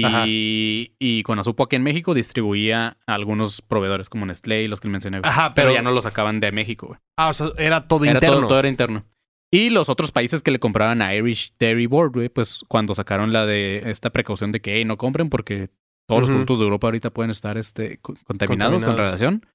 Ajá. 0.04 0.24
Y, 0.26 0.94
y 1.00 1.24
Conasupo 1.24 1.64
aquí 1.64 1.76
en 1.76 1.84
México 1.84 2.14
distribuía 2.14 2.98
a 3.06 3.14
algunos 3.14 3.62
proveedores 3.62 4.08
como 4.10 4.26
Nestlé 4.26 4.64
y 4.64 4.68
los 4.68 4.80
que 4.80 4.88
mencioné. 4.88 5.20
güey. 5.20 5.30
Ajá, 5.30 5.54
pero, 5.54 5.68
pero- 5.70 5.76
ya 5.76 5.82
no 5.82 5.92
lo 5.92 6.02
sacaban 6.02 6.40
de 6.40 6.52
México, 6.52 6.88
güey. 6.88 7.00
Ah, 7.18 7.30
o 7.30 7.34
sea, 7.34 7.48
era 7.58 7.88
todo 7.88 8.06
Era 8.06 8.14
interno. 8.14 8.36
todo, 8.38 8.48
todo 8.48 8.60
era 8.60 8.70
interno. 8.70 9.06
Y 9.54 9.70
los 9.70 9.90
otros 9.90 10.12
países 10.14 10.44
que 10.44 10.52
le 10.52 10.60
compraban 10.60 11.02
a 11.02 11.14
Irish 11.14 11.54
Dairy 11.60 11.86
Board, 11.88 12.14
güey, 12.14 12.30
pues 12.30 12.64
cuando 12.70 12.96
sacaron 12.96 13.34
la 13.34 13.46
de 13.46 13.84
esta 13.92 14.10
precaución 14.12 14.54
de 14.54 14.62
que 14.62 14.76
"Ey, 14.78 14.86
no 14.86 14.98
compren 14.98 15.30
porque 15.30 15.70
todos 16.08 16.22
los 16.22 16.30
productos 16.30 16.60
de 16.60 16.66
Europa 16.66 16.88
ahorita 16.88 17.10
pueden 17.10 17.32
estar 17.32 17.58
este, 17.58 17.98
co- 17.98 18.14
contaminados, 18.24 18.84
con 18.86 18.96
radiación, 18.98 19.46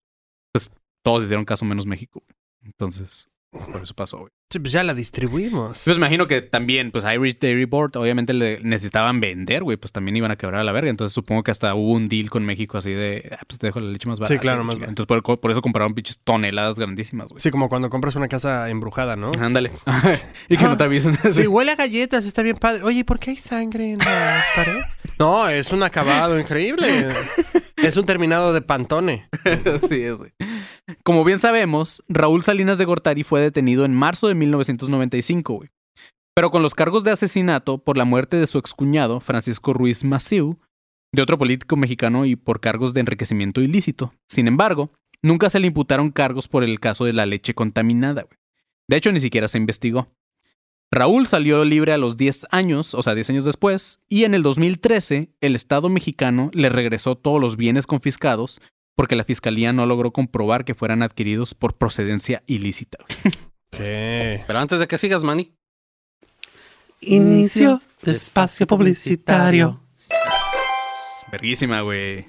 pues 0.52 0.70
todos 1.02 1.22
hicieron 1.24 1.44
caso 1.46 1.64
menos 1.64 1.86
México. 1.86 2.22
güey. 2.26 2.36
Entonces, 2.66 3.30
por 3.50 3.82
eso 3.82 3.94
pasó, 3.94 4.18
güey. 4.18 4.30
Sí, 4.52 4.60
pues 4.60 4.72
ya 4.72 4.84
la 4.84 4.94
distribuimos. 4.94 5.82
Pues 5.84 5.96
imagino 5.96 6.28
que 6.28 6.40
también, 6.40 6.92
pues 6.92 7.04
Irish 7.04 7.38
Dairy 7.40 7.64
Board, 7.64 7.96
obviamente 7.96 8.32
le 8.32 8.60
necesitaban 8.62 9.20
vender, 9.20 9.64
güey, 9.64 9.76
pues 9.76 9.90
también 9.90 10.16
iban 10.16 10.30
a 10.30 10.36
quebrar 10.36 10.60
a 10.60 10.64
la 10.64 10.70
verga. 10.70 10.88
Entonces 10.88 11.12
supongo 11.12 11.42
que 11.42 11.50
hasta 11.50 11.74
hubo 11.74 11.92
un 11.92 12.08
deal 12.08 12.30
con 12.30 12.44
México 12.44 12.78
así 12.78 12.92
de, 12.92 13.28
ah, 13.32 13.42
pues 13.46 13.58
te 13.58 13.66
dejo 13.66 13.80
la 13.80 13.90
leche 13.90 14.08
más 14.08 14.20
barata. 14.20 14.38
claro, 14.40 14.58
güey, 14.58 14.66
más 14.66 14.76
barata. 14.76 14.90
Entonces 14.90 15.06
por, 15.06 15.40
por 15.40 15.50
eso 15.50 15.62
compraron 15.62 15.94
pinches 15.94 16.20
toneladas 16.20 16.76
grandísimas, 16.76 17.30
güey. 17.30 17.40
Sí, 17.40 17.50
como 17.50 17.68
cuando 17.68 17.90
compras 17.90 18.14
una 18.14 18.28
casa 18.28 18.70
embrujada, 18.70 19.16
¿no? 19.16 19.32
Ándale. 19.40 19.72
y 20.48 20.56
que 20.56 20.64
no 20.64 20.76
te 20.76 20.84
avisen. 20.84 21.18
Sí, 21.32 21.48
huele 21.48 21.72
a 21.72 21.76
galletas, 21.76 22.24
está 22.24 22.42
bien 22.42 22.56
padre. 22.56 22.84
Oye, 22.84 23.04
¿por 23.04 23.18
qué 23.18 23.30
hay 23.30 23.36
sangre 23.36 23.92
en 23.92 23.98
la 23.98 24.44
pared? 24.54 24.80
No, 25.18 25.48
es 25.48 25.72
un 25.72 25.82
acabado 25.82 26.38
increíble. 26.38 26.86
Es 27.76 27.96
un 27.96 28.06
terminado 28.06 28.52
de 28.52 28.62
Pantone. 28.62 29.28
Así 29.74 30.02
es, 30.02 30.16
güey. 30.16 30.32
Como 31.04 31.24
bien 31.24 31.38
sabemos, 31.38 32.02
Raúl 32.08 32.42
Salinas 32.42 32.78
de 32.78 32.84
Gortari 32.84 33.22
fue 33.22 33.40
detenido 33.40 33.84
en 33.84 33.94
marzo 33.94 34.28
de 34.28 34.34
1995, 34.34 35.54
güey. 35.54 35.70
Pero 36.34 36.50
con 36.50 36.62
los 36.62 36.74
cargos 36.74 37.04
de 37.04 37.10
asesinato 37.10 37.78
por 37.78 37.96
la 37.96 38.04
muerte 38.04 38.36
de 38.36 38.46
su 38.46 38.58
excuñado, 38.58 39.20
Francisco 39.20 39.72
Ruiz 39.72 40.04
Maciú, 40.04 40.58
de 41.12 41.22
otro 41.22 41.38
político 41.38 41.76
mexicano 41.76 42.26
y 42.26 42.36
por 42.36 42.60
cargos 42.60 42.92
de 42.92 43.00
enriquecimiento 43.00 43.60
ilícito. 43.60 44.12
Sin 44.28 44.48
embargo, 44.48 44.90
nunca 45.22 45.48
se 45.48 45.60
le 45.60 45.66
imputaron 45.66 46.10
cargos 46.10 46.48
por 46.48 46.62
el 46.62 46.78
caso 46.78 47.04
de 47.04 47.12
la 47.14 47.26
leche 47.26 47.54
contaminada, 47.54 48.22
güey. 48.22 48.38
De 48.88 48.96
hecho, 48.96 49.10
ni 49.12 49.20
siquiera 49.20 49.48
se 49.48 49.58
investigó. 49.58 50.08
Raúl 50.92 51.26
salió 51.26 51.64
libre 51.64 51.92
a 51.92 51.98
los 51.98 52.16
10 52.16 52.46
años, 52.52 52.94
o 52.94 53.02
sea, 53.02 53.14
10 53.14 53.30
años 53.30 53.44
después, 53.44 54.00
y 54.08 54.24
en 54.24 54.34
el 54.34 54.42
2013 54.42 55.30
el 55.40 55.54
Estado 55.56 55.88
mexicano 55.88 56.50
le 56.54 56.68
regresó 56.68 57.16
todos 57.16 57.40
los 57.40 57.56
bienes 57.56 57.86
confiscados 57.86 58.60
porque 58.94 59.16
la 59.16 59.24
fiscalía 59.24 59.72
no 59.72 59.84
logró 59.84 60.12
comprobar 60.12 60.64
que 60.64 60.74
fueran 60.74 61.02
adquiridos 61.02 61.54
por 61.54 61.76
procedencia 61.76 62.42
ilícita. 62.46 62.98
Pero 63.70 64.58
antes 64.58 64.78
de 64.80 64.86
que 64.86 64.96
sigas, 64.96 65.22
Manny. 65.22 65.52
Inicio 67.00 67.82
de 68.02 68.12
espacio 68.12 68.66
publicitario. 68.66 69.80
Verguísima, 71.30 71.80
güey. 71.82 72.26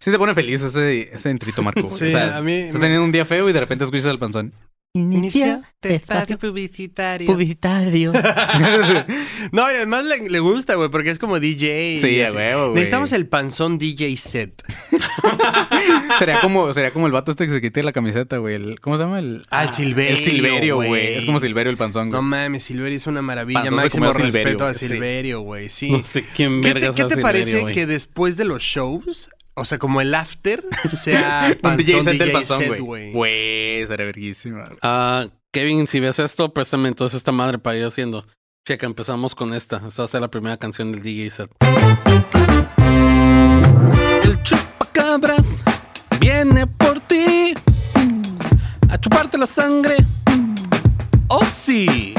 Sí 0.00 0.10
te 0.10 0.18
pone 0.18 0.34
feliz 0.34 0.62
ese, 0.62 1.14
ese 1.14 1.30
entrito, 1.30 1.62
Marco. 1.62 1.88
Sí, 1.88 2.06
o 2.06 2.10
sea, 2.10 2.36
a 2.38 2.42
mí 2.42 2.52
estás 2.52 2.74
me- 2.74 2.80
teniendo 2.80 3.04
un 3.04 3.12
día 3.12 3.24
feo 3.24 3.48
y 3.48 3.52
de 3.52 3.60
repente 3.60 3.84
escuchas 3.84 4.06
al 4.06 4.18
panzón. 4.18 4.52
Inicio 4.98 5.62
de 5.82 5.94
espacio 5.96 6.38
publicitario. 6.38 7.26
publicitario. 7.26 8.12
no, 9.52 9.70
y 9.70 9.74
además 9.74 10.04
le, 10.04 10.28
le 10.28 10.40
gusta, 10.40 10.74
güey, 10.74 10.88
porque 10.90 11.10
es 11.10 11.18
como 11.18 11.38
DJ. 11.40 11.98
Sí, 12.00 12.08
y 12.16 12.20
a 12.22 12.28
así. 12.28 12.36
huevo, 12.36 12.62
güey. 12.66 12.74
Necesitamos 12.74 13.12
el 13.12 13.26
panzón 13.28 13.78
DJ 13.78 14.16
set. 14.16 14.62
sería, 16.18 16.40
como, 16.40 16.72
sería 16.72 16.92
como 16.92 17.06
el 17.06 17.12
vato 17.12 17.30
este 17.30 17.46
que 17.46 17.52
se 17.52 17.60
quite 17.60 17.82
la 17.82 17.92
camiseta, 17.92 18.38
güey. 18.38 18.54
El- 18.54 18.80
¿Cómo 18.80 18.96
se 18.96 19.04
llama? 19.04 19.18
El, 19.18 19.42
Ah, 19.50 19.64
el 19.64 19.72
Silverio, 19.72 20.16
El 20.16 20.22
Silverio, 20.22 20.74
güey. 20.76 20.88
güey. 20.88 21.14
Es 21.14 21.24
como 21.24 21.38
Silverio 21.38 21.70
el 21.70 21.76
panzón, 21.76 22.08
No 22.10 22.18
güey. 22.18 22.28
mames, 22.30 22.62
Silverio 22.64 22.96
es 22.98 23.06
una 23.06 23.22
maravilla. 23.22 23.60
Panzón 23.60 23.78
se 23.78 23.84
Máximo 23.84 24.06
comió 24.06 24.10
a 24.10 24.12
Silverio, 24.26 24.44
respeto 24.44 24.64
a 24.64 24.68
güey, 24.68 24.78
sí. 24.78 24.86
Silverio, 24.88 25.40
güey. 25.40 25.68
Sí. 25.68 25.90
No 25.90 26.04
sé 26.04 26.24
quién 26.34 26.60
¿Qué 26.60 26.68
te, 26.68 26.74
vergas 26.74 26.96
qué 26.96 27.02
te 27.04 27.08
Silverio, 27.10 27.22
parece 27.22 27.60
güey. 27.60 27.74
que 27.74 27.86
después 27.86 28.36
de 28.36 28.44
los 28.44 28.62
shows, 28.62 29.30
o 29.58 29.64
sea, 29.64 29.78
como 29.78 30.00
el 30.00 30.14
after, 30.14 30.64
sea 31.02 31.50
Un 31.50 31.60
panzón 31.60 31.76
DJ 31.78 32.02
set 32.04 32.18
del 32.18 32.32
panzón, 32.32 32.78
güey. 32.78 33.12
Güey, 33.12 33.86
sería 33.86 34.06
verguísima. 34.06 34.70
Ah, 34.82 35.26
Kevin, 35.52 35.86
si 35.86 36.00
ves 36.00 36.18
esto, 36.18 36.52
préstame 36.52 36.88
entonces 36.88 37.16
esta 37.16 37.32
madre 37.32 37.58
para 37.58 37.76
ir 37.76 37.84
haciendo. 37.84 38.24
Checa, 38.66 38.86
empezamos 38.86 39.34
con 39.34 39.54
esta. 39.54 39.82
Esta 39.88 40.02
va 40.02 40.04
a 40.04 40.08
ser 40.08 40.20
la 40.20 40.28
primera 40.28 40.56
canción 40.56 40.92
del 40.92 41.02
DJ 41.02 41.30
set. 41.30 41.50
El 44.22 44.42
chupacabras 44.42 45.64
viene 46.20 46.66
por 46.66 47.00
ti 47.00 47.54
a 48.90 48.98
chuparte 48.98 49.38
la 49.38 49.46
sangre. 49.46 49.96
Oh, 51.28 51.44
sí. 51.44 52.14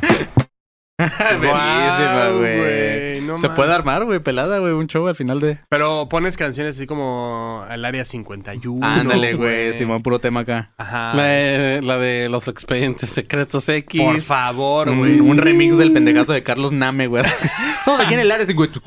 Verguísima, 0.98 2.28
güey. 2.38 3.09
No 3.30 3.38
Se 3.38 3.48
mames. 3.48 3.56
puede 3.56 3.72
armar, 3.72 4.04
güey, 4.04 4.18
pelada, 4.20 4.58
güey, 4.58 4.72
un 4.72 4.86
show 4.86 5.06
al 5.06 5.14
final 5.14 5.40
de. 5.40 5.58
Pero 5.68 6.08
pones 6.08 6.36
canciones 6.36 6.76
así 6.76 6.86
como 6.86 7.64
al 7.68 7.84
área 7.84 8.04
51. 8.04 8.86
Ándale, 8.86 9.34
güey, 9.34 9.74
Simón, 9.74 10.02
puro 10.02 10.18
tema 10.18 10.40
acá. 10.40 10.70
Ajá. 10.76 11.14
La 11.14 11.24
de, 11.24 11.82
la 11.82 11.96
de 11.98 12.28
los 12.28 12.48
expedientes 12.48 13.08
secretos 13.10 13.68
X. 13.68 14.00
Por 14.02 14.20
favor, 14.20 14.88
Un, 14.88 14.98
güey. 14.98 15.20
un 15.20 15.38
remix 15.38 15.78
del 15.78 15.92
pendejazo 15.92 16.32
de 16.32 16.42
Carlos 16.42 16.72
Name, 16.72 17.06
güey. 17.06 17.22
Estamos 17.80 18.00
aquí 18.00 18.14
en 18.14 18.20
el 18.20 18.30
área 18.30 18.46
50. 18.46 18.80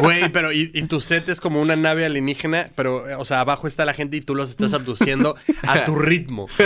Güey, 0.00 0.28
pero 0.30 0.52
y, 0.52 0.70
y 0.72 0.82
tu 0.84 1.00
set 1.00 1.28
es 1.28 1.40
como 1.40 1.60
una 1.60 1.74
nave 1.76 2.04
alienígena, 2.04 2.68
pero, 2.76 3.08
eh, 3.08 3.14
o 3.16 3.24
sea, 3.24 3.40
abajo 3.40 3.66
está 3.66 3.84
la 3.84 3.94
gente 3.94 4.16
y 4.16 4.20
tú 4.20 4.34
los 4.34 4.50
estás 4.50 4.72
abduciendo 4.72 5.36
a 5.66 5.84
tu 5.84 5.96
ritmo. 5.96 6.46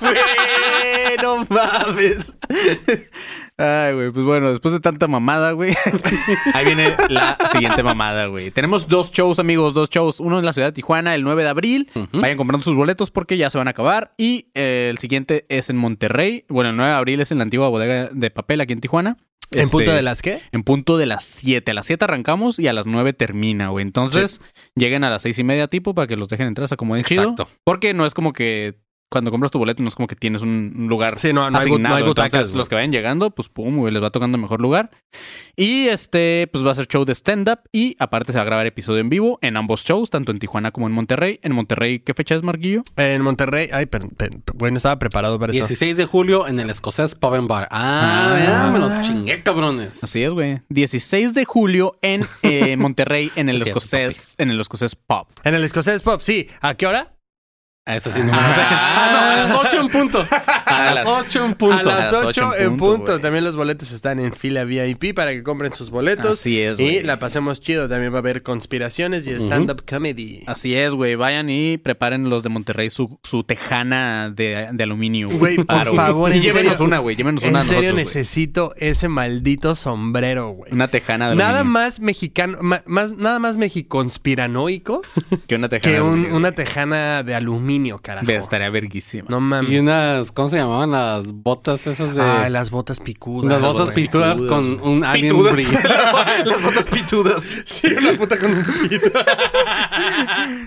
Güey, 0.00 1.16
no 1.22 1.46
mames. 1.48 2.36
Ay, 3.60 3.92
güey, 3.92 4.12
pues 4.12 4.24
bueno, 4.24 4.50
después 4.50 4.72
de 4.72 4.78
tanta 4.78 5.08
mamada, 5.08 5.50
güey. 5.50 5.74
Ahí 6.54 6.64
viene 6.64 6.94
la 7.08 7.36
siguiente 7.50 7.82
mamada, 7.82 8.26
güey. 8.26 8.52
Tenemos 8.52 8.86
dos 8.86 9.10
shows, 9.10 9.40
amigos, 9.40 9.74
dos 9.74 9.90
shows. 9.90 10.20
Uno 10.20 10.38
en 10.38 10.44
la 10.44 10.52
ciudad 10.52 10.68
de 10.68 10.72
Tijuana 10.72 11.12
el 11.16 11.24
9 11.24 11.42
de 11.42 11.48
abril. 11.48 11.90
Vayan 12.12 12.36
comprando 12.36 12.62
sus 12.64 12.76
boletos 12.76 13.10
porque 13.10 13.36
ya 13.36 13.50
se 13.50 13.58
van 13.58 13.66
a 13.66 13.72
acabar. 13.72 14.14
Y 14.16 14.46
eh, 14.54 14.86
el 14.90 14.98
siguiente 14.98 15.44
es 15.48 15.70
en 15.70 15.76
Monterrey. 15.76 16.44
Bueno, 16.48 16.70
el 16.70 16.76
9 16.76 16.92
de 16.92 16.96
abril 16.98 17.20
es 17.20 17.32
en 17.32 17.38
la 17.38 17.42
antigua 17.44 17.68
bodega 17.68 18.10
de 18.12 18.30
papel 18.30 18.60
aquí 18.60 18.74
en 18.74 18.80
Tijuana. 18.80 19.16
¿En 19.50 19.60
Este, 19.62 19.72
punto 19.72 19.92
de 19.92 20.02
las 20.02 20.22
qué? 20.22 20.40
En 20.52 20.62
punto 20.62 20.96
de 20.96 21.06
las 21.06 21.24
7. 21.24 21.70
A 21.70 21.74
las 21.74 21.86
7 21.86 22.04
arrancamos 22.04 22.60
y 22.60 22.68
a 22.68 22.72
las 22.72 22.86
9 22.86 23.12
termina, 23.14 23.70
güey. 23.70 23.82
Entonces, 23.82 24.40
lleguen 24.76 25.02
a 25.02 25.10
las 25.10 25.22
seis 25.22 25.38
y 25.38 25.42
media 25.42 25.66
tipo 25.66 25.94
para 25.94 26.06
que 26.06 26.16
los 26.16 26.28
dejen 26.28 26.46
entrar, 26.46 26.68
se 26.68 26.74
acomoden 26.74 27.02
chido. 27.02 27.22
Exacto. 27.22 27.48
Porque 27.64 27.92
no 27.94 28.06
es 28.06 28.14
como 28.14 28.32
que 28.32 28.74
cuando 29.10 29.30
compras 29.30 29.50
tu 29.50 29.58
boleto 29.58 29.82
no 29.82 29.88
es 29.88 29.94
como 29.94 30.06
que 30.06 30.16
tienes 30.16 30.42
un 30.42 30.86
lugar 30.88 31.18
Sí, 31.18 31.32
no, 31.32 31.50
no 31.50 31.58
hay 31.58 31.62
asignado. 31.68 31.94
no 31.94 31.96
hay 31.96 32.02
butacas, 32.08 32.52
los 32.52 32.68
que 32.68 32.74
vayan 32.74 32.92
llegando, 32.92 33.30
pues 33.30 33.48
pum, 33.48 33.76
güey, 33.76 33.92
les 33.92 34.02
va 34.02 34.10
tocando 34.10 34.36
mejor 34.38 34.60
lugar. 34.60 34.90
Y 35.56 35.88
este, 35.88 36.48
pues 36.52 36.64
va 36.64 36.72
a 36.72 36.74
ser 36.74 36.86
show 36.86 37.04
de 37.04 37.14
stand-up 37.14 37.60
y 37.72 37.96
aparte 37.98 38.32
se 38.32 38.38
va 38.38 38.42
a 38.42 38.44
grabar 38.44 38.66
episodio 38.66 39.00
en 39.00 39.08
vivo 39.08 39.38
en 39.42 39.56
ambos 39.56 39.82
shows, 39.84 40.10
tanto 40.10 40.30
en 40.32 40.38
Tijuana 40.38 40.70
como 40.70 40.86
en 40.86 40.92
Monterrey. 40.92 41.40
En 41.42 41.52
Monterrey, 41.52 42.00
¿qué 42.00 42.14
fecha 42.14 42.34
es, 42.34 42.42
Marquillo? 42.42 42.82
En 42.96 43.22
Monterrey, 43.22 43.68
ay, 43.72 43.86
pero, 43.86 44.08
bueno, 44.54 44.76
estaba 44.76 44.98
preparado 44.98 45.38
para 45.38 45.52
eso. 45.52 45.58
16 45.66 45.96
de 45.96 46.04
julio 46.06 46.46
en 46.46 46.60
el 46.60 46.70
escocés 46.70 47.14
Pub 47.14 47.34
and 47.34 47.48
Bar. 47.48 47.68
Ah, 47.70 48.34
Ah. 48.36 48.44
ya 48.66 48.70
me 48.70 48.78
los 48.78 49.00
chingué, 49.00 49.42
cabrones. 49.42 50.02
Así 50.04 50.22
es, 50.22 50.32
güey. 50.32 50.60
16 50.68 51.34
de 51.34 51.44
julio 51.44 51.96
en 52.02 52.26
eh, 52.42 52.76
Monterrey, 52.76 53.32
en 53.36 53.48
el 53.48 53.62
escocés, 53.62 54.34
en 54.38 54.50
el 54.50 54.60
escocés 54.60 54.94
pop. 54.96 55.28
En 55.44 55.54
el 55.54 55.64
escocés 55.64 56.02
pop, 56.02 56.20
sí. 56.20 56.48
¿A 56.60 56.74
qué 56.74 56.86
hora? 56.86 57.14
A 57.88 57.96
ese 57.96 58.12
sí 58.12 58.18
no 58.20 58.26
me 58.26 58.32
lo 58.32 58.54
sé. 58.54 58.60
Ah, 58.60 59.08
no, 59.12 59.18
a 59.18 59.46
las 59.46 59.56
8 59.66 59.80
en 59.80 59.88
punto. 59.88 60.24
A 60.66 60.94
las 60.94 61.06
8 61.06 61.44
en 61.44 61.54
punto. 61.54 61.76
a 61.78 61.82
las 61.94 62.12
las 62.12 62.22
8 62.22 62.28
ocho 62.28 62.56
en 62.58 62.76
punto. 62.76 63.18
También 63.18 63.44
los 63.44 63.56
boletos 63.56 63.92
están 63.92 64.20
en 64.20 64.32
fila 64.34 64.64
VIP 64.64 65.14
para 65.14 65.30
que 65.32 65.42
compren 65.42 65.72
sus 65.72 65.88
boletos. 65.90 66.32
Así 66.32 66.60
es, 66.60 66.78
Y 66.78 66.82
güey. 66.82 67.02
la 67.02 67.18
pasemos 67.18 67.60
chido. 67.60 67.88
También 67.88 68.12
va 68.12 68.16
a 68.16 68.18
haber 68.20 68.42
conspiraciones 68.42 69.26
y 69.26 69.32
stand-up 69.32 69.84
comedy. 69.88 70.42
Así 70.46 70.74
es, 70.74 70.92
güey. 70.94 71.14
Vayan 71.14 71.48
y 71.48 71.78
preparen 71.78 72.28
los 72.28 72.42
de 72.42 72.50
Monterrey 72.50 72.90
su, 72.90 73.18
su 73.22 73.42
tejana 73.44 74.30
de, 74.30 74.68
de 74.70 74.82
aluminio. 74.84 75.28
Güey, 75.30 75.56
por 75.56 75.66
Paro, 75.66 75.94
favor, 75.94 76.32
Y 76.32 76.36
en 76.36 76.42
llévenos 76.42 76.72
serio. 76.74 76.86
una, 76.86 76.98
güey. 76.98 77.16
Llévenos 77.16 77.42
una 77.42 77.62
En 77.62 77.68
serio 77.68 77.94
necesito 77.94 78.74
ese 78.76 79.08
maldito 79.08 79.74
sombrero, 79.76 80.50
güey. 80.50 80.72
Una 80.74 80.88
tejana 80.88 81.24
de 81.26 81.32
aluminio. 81.32 81.52
Nada 81.52 81.64
más 81.64 82.00
mexicano, 82.00 82.58
ma- 82.60 82.82
más, 82.86 83.12
nada 83.16 83.38
más 83.38 83.56
mexiconspiranoico 83.56 85.02
que 85.46 85.54
una 85.54 85.68
tejana. 85.68 85.94
que 85.94 86.00
un- 86.02 86.32
una 86.32 86.52
tejana 86.52 87.22
de 87.22 87.34
aluminio, 87.34 87.77
carajo. 88.00 88.26
Ve, 88.26 88.36
Estaría 88.36 88.70
verguísima. 88.70 89.26
No 89.28 89.40
mames. 89.40 89.70
Y 89.70 89.78
unas, 89.78 90.32
¿cómo 90.32 90.48
se 90.48 90.56
llamaban? 90.56 90.90
Las 90.90 91.32
botas 91.32 91.86
esas 91.86 92.14
de... 92.14 92.22
Ay, 92.22 92.50
las 92.50 92.70
botas 92.70 93.00
picudas. 93.00 93.50
Las 93.50 93.72
botas 93.72 93.94
pitudas 93.94 94.42
con 94.42 94.80
un 94.80 95.04
alien 95.04 95.42
brillo. 95.52 95.78
Las 96.44 96.62
botas 96.62 96.86
pitudas. 96.86 97.62
Sí, 97.64 97.88
una 97.98 98.12
puta 98.14 98.38
con 98.38 98.50
un 98.50 98.64
pito. 98.88 99.10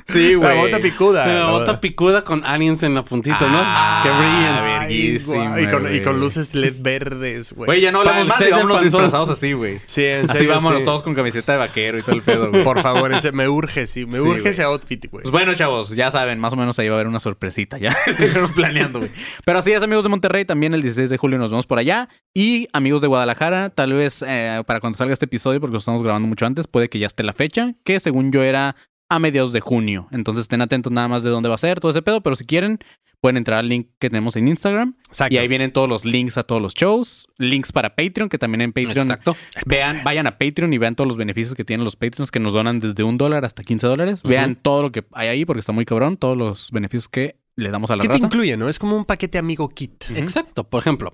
Sí, 0.06 0.34
güey. 0.34 0.56
La 0.56 0.62
bota 0.62 0.80
picuda. 0.80 1.26
La 1.26 1.52
bota 1.52 1.80
picuda 1.80 2.24
con 2.24 2.44
aliens 2.44 2.84
en 2.84 2.94
la 2.96 3.04
puntita, 3.04 3.40
¿no? 3.40 3.62
Ah, 3.64 4.02
que 4.04 4.10
brillan. 4.10 4.80
Verguísima, 4.80 5.62
y, 5.62 5.68
con, 5.68 5.96
y 5.96 6.02
con 6.02 6.20
luces 6.20 6.54
LED 6.54 6.76
verdes, 6.80 7.54
güey. 7.54 7.66
Güey, 7.68 7.82
ya 7.82 7.92
no 7.92 8.00
hablamos 8.00 8.28
más 8.28 8.42
y 8.42 8.52
vámonos 8.52 8.84
disfrazados 8.84 9.30
así, 9.30 9.54
güey. 9.54 9.80
Sí, 9.86 10.04
en 10.04 10.30
Así 10.30 10.40
serio, 10.40 10.54
vámonos 10.54 10.82
sí. 10.82 10.86
todos 10.86 11.04
con 11.04 11.14
camiseta 11.14 11.54
de 11.54 11.58
vaquero 11.60 12.00
y 12.00 12.02
todo 12.02 12.16
el 12.16 12.22
pedo, 12.24 12.50
güey. 12.50 12.64
Por 12.64 12.82
favor, 12.82 13.12
me 13.34 13.48
urge, 13.48 13.88
sí. 13.88 14.06
Me 14.06 14.14
Sí, 14.14 14.20
urge 14.20 14.50
ese 14.50 14.64
outfit, 14.64 15.10
güey. 15.10 15.24
Pues 15.24 15.32
bueno, 15.32 15.54
chavos, 15.54 15.90
ya 15.96 16.12
saben, 16.12 16.40
más 16.40 16.54
o 16.54 16.56
menos 16.58 16.78
ahí 16.80 16.90
va 16.90 16.96
a 16.96 17.00
haber 17.02 17.10
una 17.10 17.20
sorpresita 17.20 17.78
ya. 17.78 17.96
Planeando, 18.56 19.00
güey. 19.00 19.12
Pero 19.46 19.60
así 19.60 19.72
es, 19.72 19.84
amigos 19.84 20.04
de 20.04 20.10
Monterrey, 20.10 20.46
también 20.46 20.74
el 20.74 20.82
16 20.82 21.10
de 21.10 21.18
julio 21.18 21.38
nos 21.38 21.50
vemos 21.50 21.66
por 21.66 21.80
allá. 21.80 22.10
Y 22.34 22.68
amigos 22.74 23.02
de 23.02 23.08
Guadalajara, 23.08 23.70
tal 23.70 23.94
vez 23.94 24.24
eh, 24.28 24.64
para 24.66 24.80
cuando 24.80 24.98
salga 24.98 25.14
este 25.14 25.26
episodio, 25.26 25.60
porque 25.60 25.74
lo 25.74 25.80
estamos 25.80 26.04
grabando 26.04 26.28
mucho 26.28 26.46
antes, 26.46 26.68
puede 26.68 26.90
que 26.90 27.00
ya 27.00 27.08
esté 27.08 27.24
la 27.24 27.34
fecha, 27.34 27.74
que 27.84 28.00
según 28.00 28.32
yo 28.32 28.44
era 28.44 28.76
a 29.10 29.20
mediados 29.20 29.52
de 29.52 29.60
junio. 29.60 30.08
Entonces 30.12 30.44
estén 30.44 30.62
atentos 30.62 30.92
nada 30.92 31.08
más 31.10 31.22
de 31.24 31.30
dónde 31.30 31.50
va 31.50 31.56
a 31.56 31.58
ser 31.58 31.80
todo 31.80 31.92
ese 31.92 32.02
pedo, 32.02 32.22
pero 32.22 32.36
si 32.36 32.46
quieren, 32.46 32.80
pueden 33.22 33.38
entrar 33.38 33.60
al 33.60 33.70
link 33.70 33.88
que 34.00 34.10
tenemos 34.10 34.36
en 34.36 34.48
Instagram. 34.48 34.96
Exacto. 35.08 35.34
Y 35.34 35.38
ahí 35.38 35.48
vienen 35.48 35.72
todos 35.72 35.88
los 35.88 36.04
links 36.04 36.38
a 36.38 36.44
todos 36.44 36.62
los 36.62 36.74
shows, 36.74 37.28
links 37.38 37.72
para 37.72 37.96
Patreon, 37.96 38.28
que 38.28 38.38
también 38.38 38.62
en 38.62 38.74
Patreon 38.74 39.08
Exacto. 39.08 39.38
Vean, 39.66 40.04
vayan 40.04 40.28
a 40.28 40.38
Patreon 40.38 40.74
y 40.74 40.78
vean 40.80 40.96
todos 40.96 41.08
los 41.08 41.18
beneficios 41.18 41.56
que 41.56 41.64
tienen 41.64 41.86
los 41.86 41.96
Patreons 41.96 42.32
que 42.32 42.40
nos 42.40 42.54
donan 42.54 42.80
desde 42.80 43.04
un 43.04 43.18
dólar 43.18 43.46
hasta 43.46 43.64
15 43.64 43.88
dólares. 43.88 44.24
Vean 44.24 44.56
todo 44.56 44.82
lo 44.82 44.92
que 44.92 45.06
hay 45.12 45.28
ahí 45.30 45.46
porque 45.46 45.60
está 45.60 45.72
muy 45.72 45.86
cabrón, 45.86 46.18
todos 46.18 46.36
los 46.36 46.72
beneficios 46.72 47.08
que 47.08 47.38
le 47.56 47.70
damos 47.70 47.92
a 47.92 47.96
la 47.96 48.02
¿Qué 48.02 48.08
te 48.08 48.14
raza. 48.16 48.26
incluye, 48.26 48.58
no? 48.58 48.68
Es 48.68 48.80
como 48.80 48.98
un 48.98 49.06
paquete 49.06 49.38
amigo 49.38 49.70
kit. 49.70 50.06
Exacto. 50.16 50.64
Por 50.64 50.82
ejemplo, 50.82 51.14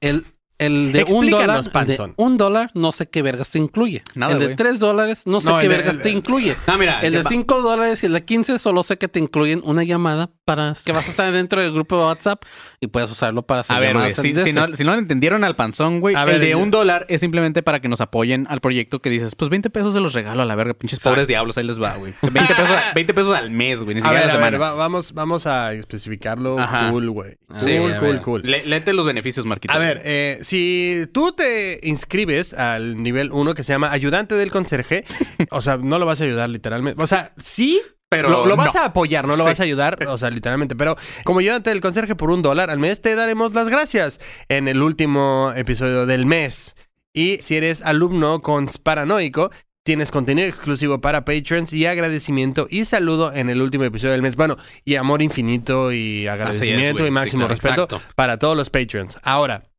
el, 0.00 0.24
el 0.60 0.92
de 0.92 1.04
un 1.12 1.28
dólar, 1.30 1.62
de 1.86 2.12
un 2.16 2.36
dólar, 2.36 2.70
no 2.74 2.92
sé 2.92 3.08
qué 3.08 3.22
vergas 3.22 3.50
te 3.50 3.58
incluye. 3.58 4.02
Nada, 4.14 4.32
el 4.32 4.38
de 4.38 4.54
tres 4.56 4.78
dólares, 4.78 5.22
no 5.26 5.40
sé 5.40 5.50
No, 5.50 5.58
qué 5.58 5.68
de- 5.68 5.76
vergas 5.76 5.98
te 6.00 6.10
incluye. 6.10 6.54
Ah, 6.66 6.76
mira, 6.78 7.00
El 7.00 7.14
de 7.14 7.24
5 7.24 7.60
dólares 7.62 8.02
y 8.02 8.06
el 8.06 8.12
de 8.12 8.24
15 8.24 8.58
solo 8.58 8.82
sé 8.82 8.98
que 8.98 9.08
te 9.08 9.18
incluyen 9.18 9.62
una 9.64 9.82
llamada 9.84 10.30
para 10.44 10.74
que 10.84 10.92
vas 10.92 11.06
a 11.06 11.10
estar 11.10 11.32
dentro 11.32 11.60
del 11.60 11.72
grupo 11.72 11.96
de 11.98 12.04
WhatsApp 12.04 12.42
y 12.80 12.86
puedes 12.88 13.10
usarlo 13.10 13.42
para 13.42 13.60
hacer 13.62 13.76
A 13.76 13.80
ver, 13.80 14.12
si, 14.14 14.32
no, 14.32 14.74
si 14.76 14.84
no 14.84 14.92
lo 14.92 14.98
entendieron 14.98 15.44
al 15.44 15.56
panzón, 15.56 16.00
güey, 16.00 16.14
el 16.14 16.24
ver, 16.26 16.40
de 16.40 16.54
un 16.56 16.70
dólar 16.70 17.06
es 17.08 17.20
simplemente 17.20 17.62
para 17.62 17.80
que 17.80 17.88
nos 17.88 18.00
apoyen 18.00 18.46
al 18.50 18.60
proyecto 18.60 19.00
que 19.00 19.10
dices, 19.10 19.34
pues 19.36 19.48
20 19.50 19.70
pesos 19.70 19.94
se 19.94 20.00
los 20.00 20.12
regalo 20.12 20.42
a 20.42 20.44
la 20.44 20.54
verga, 20.56 20.74
pinches 20.74 20.98
pobres 21.00 21.26
diablos, 21.26 21.56
ahí 21.58 21.64
les 21.64 21.80
va, 21.80 21.94
güey. 21.96 22.12
20 22.22 22.54
pesos, 22.54 22.76
20 22.94 23.14
pesos 23.14 23.34
al 23.36 23.50
mes, 23.50 23.82
güey, 23.82 23.94
ni 23.94 24.00
A 24.00 24.04
siquiera 24.04 24.20
ver, 24.26 24.30
a 24.30 24.34
la 24.34 24.38
semana. 24.38 24.58
va- 24.58 24.72
vamos, 24.74 25.12
vamos 25.14 25.46
a 25.46 25.72
especificarlo 25.72 26.58
Ajá. 26.58 26.90
cool, 26.90 27.10
güey. 27.10 27.36
Sí, 27.56 27.76
cool, 27.78 27.92
cool, 27.98 28.00
ver. 28.12 28.20
cool. 28.22 28.42
Le- 28.44 28.64
léete 28.66 28.92
los 28.92 29.06
beneficios, 29.06 29.46
Marquito. 29.46 29.72
A 29.74 29.78
ver, 29.78 30.00
eh, 30.04 30.38
si 30.50 31.06
tú 31.12 31.32
te 31.32 31.78
inscribes 31.84 32.52
al 32.54 33.02
nivel 33.02 33.30
1 33.32 33.54
que 33.54 33.62
se 33.64 33.72
llama 33.72 33.92
ayudante 33.92 34.34
del 34.34 34.50
conserje, 34.50 35.04
o 35.50 35.62
sea, 35.62 35.76
no 35.76 35.98
lo 35.98 36.06
vas 36.06 36.20
a 36.20 36.24
ayudar 36.24 36.48
literalmente. 36.48 37.00
O 37.02 37.06
sea, 37.06 37.32
sí, 37.42 37.80
Pero 38.08 38.28
lo, 38.28 38.44
lo 38.46 38.56
vas 38.56 38.74
no. 38.74 38.80
a 38.80 38.84
apoyar, 38.86 39.26
no 39.28 39.36
lo 39.36 39.44
Sí. 39.44 39.48
vas 39.50 39.60
a 39.60 39.62
ayudar, 39.62 40.06
o 40.08 40.18
sea, 40.18 40.30
literalmente. 40.30 40.74
Pero 40.74 40.96
como 41.24 41.38
ayudante 41.38 41.70
del 41.70 41.80
conserje 41.80 42.16
por 42.16 42.30
un 42.32 42.42
dólar 42.42 42.68
al 42.70 42.80
mes, 42.80 43.00
te 43.00 43.14
daremos 43.14 43.54
las 43.54 43.68
gracias 43.68 44.18
en 44.48 44.66
el 44.66 44.82
último 44.82 45.52
episodio 45.54 46.04
del 46.06 46.26
mes. 46.26 46.74
Y 47.12 47.36
si 47.38 47.54
eres 47.56 47.82
alumno 47.82 48.40
consparanoico, 48.40 49.50
tienes 49.84 50.10
contenido 50.10 50.46
exclusivo 50.48 51.00
para 51.00 51.24
patrons 51.24 51.72
y 51.72 51.86
agradecimiento 51.86 52.66
y 52.68 52.84
saludo 52.84 53.32
en 53.32 53.48
el 53.50 53.62
último 53.62 53.84
episodio 53.84 54.12
del 54.12 54.22
mes. 54.22 54.34
Bueno, 54.36 54.56
y 54.84 54.96
amor 54.96 55.22
infinito 55.22 55.92
y 55.92 56.26
agradecimiento 56.26 57.04
y 57.04 57.06
Sí, 57.06 57.10
máximo 57.12 57.46
claro, 57.46 57.54
respeto 57.54 57.82
exacto. 57.84 58.00
para 58.16 58.38
todos 58.38 58.56
los 58.56 58.70
patrons. 58.70 59.18
Ahora, 59.22 59.69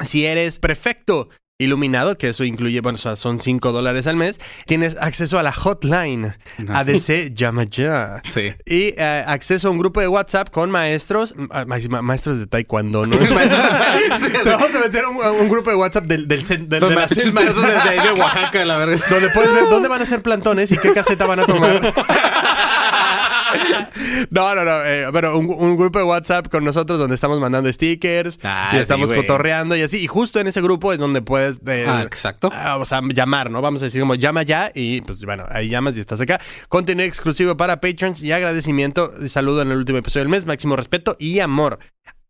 si 0.00 0.26
eres 0.26 0.58
prefecto 0.58 1.28
iluminado, 1.58 2.18
que 2.18 2.30
eso 2.30 2.42
incluye, 2.42 2.80
bueno, 2.80 2.96
o 2.96 2.98
sea, 2.98 3.14
son 3.14 3.38
5 3.38 3.70
dólares 3.70 4.08
al 4.08 4.16
mes, 4.16 4.40
tienes 4.66 4.96
acceso 5.00 5.38
a 5.38 5.44
la 5.44 5.52
hotline 5.52 6.34
Ah, 6.68 6.80
ADC 6.80 7.32
Llama 7.32 7.62
Ya. 7.64 8.20
Sí. 8.24 8.52
Y 8.66 8.94
eh, 8.98 9.22
acceso 9.24 9.68
a 9.68 9.70
un 9.70 9.78
grupo 9.78 10.00
de 10.00 10.08
WhatsApp 10.08 10.50
con 10.50 10.72
maestros, 10.72 11.34
ma- 11.36 11.64
ma- 11.88 12.02
maestros 12.02 12.40
de 12.40 12.48
taekwondo, 12.48 13.06
¿no? 13.06 13.16
Te 13.16 14.48
vamos 14.50 14.74
a 14.74 14.80
meter 14.80 15.06
un, 15.06 15.16
un 15.40 15.48
grupo 15.48 15.70
de 15.70 15.76
WhatsApp 15.76 16.06
del, 16.06 16.26
del, 16.26 16.42
del- 16.68 16.80
Los 16.80 16.90
de 16.90 16.96
maestros 16.96 17.32
de, 17.62 17.76
ahí 17.76 18.08
de 18.08 18.20
Oaxaca, 18.20 18.64
la 18.64 18.78
verga. 18.78 18.96
donde 19.08 19.28
puedes 19.30 19.52
ver 19.52 19.68
dónde 19.68 19.88
van 19.88 20.02
a 20.02 20.06
ser 20.06 20.20
plantones 20.20 20.72
y 20.72 20.78
qué 20.78 20.92
caseta 20.92 21.26
van 21.26 21.40
a 21.40 21.46
tomar. 21.46 21.80
No, 24.30 24.54
no, 24.54 24.64
no. 24.64 24.84
eh, 24.84 25.06
pero 25.12 25.36
un, 25.38 25.46
un 25.50 25.76
grupo 25.76 25.98
de 25.98 26.04
WhatsApp 26.04 26.48
con 26.48 26.64
nosotros 26.64 26.98
donde 26.98 27.14
estamos 27.14 27.40
mandando 27.40 27.72
stickers 27.72 28.38
Ah, 28.42 28.72
y 28.74 28.78
estamos 28.78 29.08
sí, 29.10 29.14
cotorreando 29.14 29.76
y 29.76 29.82
así. 29.82 29.98
Y 29.98 30.06
justo 30.06 30.40
en 30.40 30.46
ese 30.46 30.60
grupo 30.60 30.92
es 30.92 30.98
donde 30.98 31.22
puedes. 31.22 31.60
eh, 31.66 31.84
Ah, 31.86 32.02
exacto. 32.02 32.50
ah, 32.52 32.76
o 32.78 32.84
sea, 32.84 33.00
llamar, 33.12 33.50
¿no? 33.50 33.60
Vamos 33.62 33.82
a 33.82 33.86
decir 33.86 34.00
como 34.00 34.14
llama 34.14 34.42
ya 34.42 34.70
y 34.74 35.00
pues 35.02 35.24
bueno, 35.24 35.44
ahí 35.50 35.68
llamas 35.68 35.96
y 35.96 36.00
estás 36.00 36.20
acá. 36.20 36.40
Contenido 36.68 37.06
exclusivo 37.06 37.56
para 37.56 37.80
patrons 37.80 38.22
y 38.22 38.32
agradecimiento. 38.32 39.12
y 39.22 39.28
Saludo 39.28 39.62
en 39.62 39.70
el 39.70 39.78
último 39.78 39.98
episodio 39.98 40.24
del 40.24 40.30
mes, 40.30 40.46
máximo 40.46 40.76
respeto 40.76 41.16
y 41.18 41.40
amor. 41.40 41.78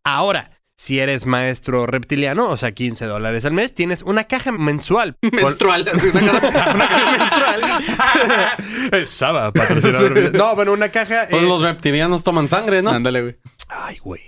Ahora, 0.04 0.50
si 0.76 0.98
eres 1.00 1.26
maestro 1.26 1.86
reptiliano, 1.86 2.48
o 2.48 2.56
sea, 2.56 2.72
15 2.72 3.06
dólares 3.06 3.44
al 3.44 3.52
mes, 3.52 3.74
tienes 3.74 4.02
una 4.02 4.24
caja 4.24 4.52
mensual. 4.52 5.16
Menstrual. 5.32 5.86
Una 5.92 6.20
caja, 6.20 6.72
una 6.74 6.88
caja 6.88 7.10
menstrual. 7.12 9.06
Saba, 9.06 9.52
patrocinador. 9.52 10.34
No, 10.34 10.54
bueno, 10.54 10.72
una 10.72 10.88
caja. 10.88 11.26
Pues 11.30 11.42
eh, 11.42 11.46
los 11.46 11.62
reptilianos 11.62 12.24
toman 12.24 12.48
sangre, 12.48 12.82
¿no? 12.82 12.90
Ándale, 12.90 13.22
güey. 13.22 13.36
Ay, 13.74 13.98
güey. 13.98 14.20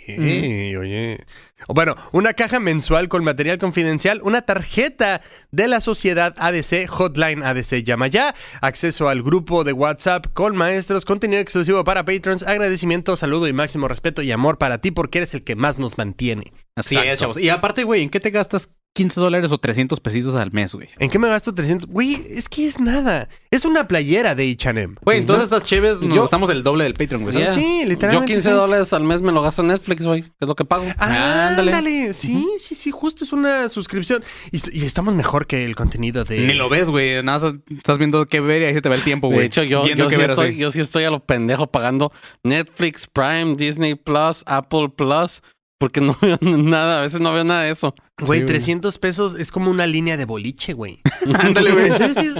Oye. 0.76 1.20
O 1.66 1.74
Bueno, 1.74 1.94
una 2.12 2.32
caja 2.32 2.60
mensual 2.60 3.08
con 3.08 3.24
material 3.24 3.58
confidencial, 3.58 4.20
una 4.22 4.42
tarjeta 4.42 5.20
de 5.50 5.68
la 5.68 5.80
sociedad 5.80 6.34
ADC, 6.38 6.88
Hotline 6.88 7.42
ADC 7.42 7.82
Llama 7.82 8.08
Ya, 8.08 8.34
acceso 8.60 9.08
al 9.08 9.22
grupo 9.22 9.64
de 9.64 9.72
WhatsApp 9.72 10.26
con 10.32 10.56
maestros, 10.56 11.04
contenido 11.04 11.40
exclusivo 11.40 11.84
para 11.84 12.04
patrons, 12.04 12.42
agradecimiento, 12.42 13.16
saludo 13.16 13.46
y 13.46 13.52
máximo 13.52 13.86
respeto 13.88 14.22
y 14.22 14.32
amor 14.32 14.58
para 14.58 14.78
ti 14.78 14.90
porque 14.90 15.18
eres 15.18 15.34
el 15.34 15.44
que 15.44 15.56
más 15.56 15.78
nos 15.78 15.98
mantiene. 15.98 16.52
Así 16.76 16.94
Exacto. 16.94 17.12
es, 17.12 17.18
chavos. 17.18 17.38
Y 17.38 17.48
aparte, 17.50 17.84
güey, 17.84 18.02
¿en 18.02 18.10
qué 18.10 18.20
te 18.20 18.30
gastas 18.30 18.74
15 18.94 19.20
dólares 19.20 19.50
o 19.50 19.58
300 19.58 19.98
pesitos 19.98 20.36
al 20.36 20.52
mes, 20.52 20.72
güey? 20.74 20.88
¿En 20.98 21.10
qué 21.10 21.18
me 21.18 21.28
gasto 21.28 21.52
300? 21.52 21.88
Güey, 21.88 22.14
es 22.30 22.48
que 22.48 22.66
es 22.66 22.78
nada. 22.78 23.28
Es 23.50 23.64
una 23.64 23.88
playera 23.88 24.36
de 24.36 24.50
H&M. 24.52 24.94
Güey, 25.02 25.18
entonces 25.18 25.44
estas 25.44 25.64
chéves 25.64 26.00
nos 26.00 26.14
Yo- 26.14 26.22
gastamos 26.22 26.48
el 26.50 26.62
doble 26.62 26.84
del 26.84 26.94
Patreon, 26.94 27.24
güey. 27.24 27.34
Sí, 27.54 27.80
Yo 27.82 27.88
literalmente 27.88 28.32
15 28.32 28.48
sí. 28.48 28.54
dólares 28.54 28.92
al 28.92 29.02
mes 29.02 29.20
me 29.20 29.32
lo 29.32 29.42
gasto 29.42 29.62
en 29.62 29.68
Netflix, 29.68 30.04
güey. 30.06 30.20
Es 30.40 30.46
lo 30.48 30.54
que 30.54 30.64
pago. 30.64 30.84
Ah, 30.98 31.48
Ándale. 31.50 31.72
ándale. 31.72 32.14
Sí, 32.14 32.46
sí, 32.60 32.74
sí, 32.76 32.92
justo 32.92 33.24
es 33.24 33.32
una 33.32 33.68
suscripción. 33.68 34.22
Y, 34.52 34.58
y 34.80 34.84
estamos 34.84 35.12
mejor 35.14 35.48
que 35.48 35.64
el 35.64 35.74
contenido 35.74 36.24
de... 36.24 36.38
Ni 36.38 36.54
lo 36.54 36.68
ves, 36.68 36.88
güey. 36.88 37.20
Nada 37.24 37.38
más 37.50 37.54
estás 37.76 37.98
viendo 37.98 38.24
qué 38.26 38.38
ver 38.38 38.62
y 38.62 38.64
ahí 38.66 38.74
se 38.74 38.80
te 38.82 38.88
va 38.88 38.94
el 38.94 39.02
tiempo, 39.02 39.26
güey. 39.26 39.40
De 39.40 39.46
hecho, 39.46 39.64
yo, 39.64 39.86
yo, 39.88 40.08
sí 40.08 40.16
ver 40.16 40.30
estoy, 40.30 40.48
así. 40.50 40.56
yo 40.56 40.70
sí 40.70 40.80
estoy 40.80 41.02
a 41.02 41.10
lo 41.10 41.18
pendejo 41.18 41.66
pagando 41.66 42.12
Netflix, 42.44 43.06
Prime, 43.06 43.56
Disney 43.56 43.96
Plus, 43.96 44.44
Apple 44.46 44.90
Plus, 44.96 45.42
porque 45.78 46.00
no 46.02 46.16
veo 46.20 46.38
nada, 46.40 46.98
a 46.98 47.02
veces 47.02 47.20
no 47.20 47.32
veo 47.32 47.42
nada 47.44 47.62
de 47.62 47.70
eso. 47.72 47.92
Güey, 48.20 48.40
Sí, 48.40 48.44
güey. 48.44 48.54
300 48.54 48.98
pesos 48.98 49.34
es 49.40 49.50
como 49.50 49.70
una 49.72 49.86
línea 49.88 50.16
de 50.16 50.24
boliche, 50.24 50.72
güey. 50.72 51.00
Ándale, 51.34 51.72
güey. 51.72 51.90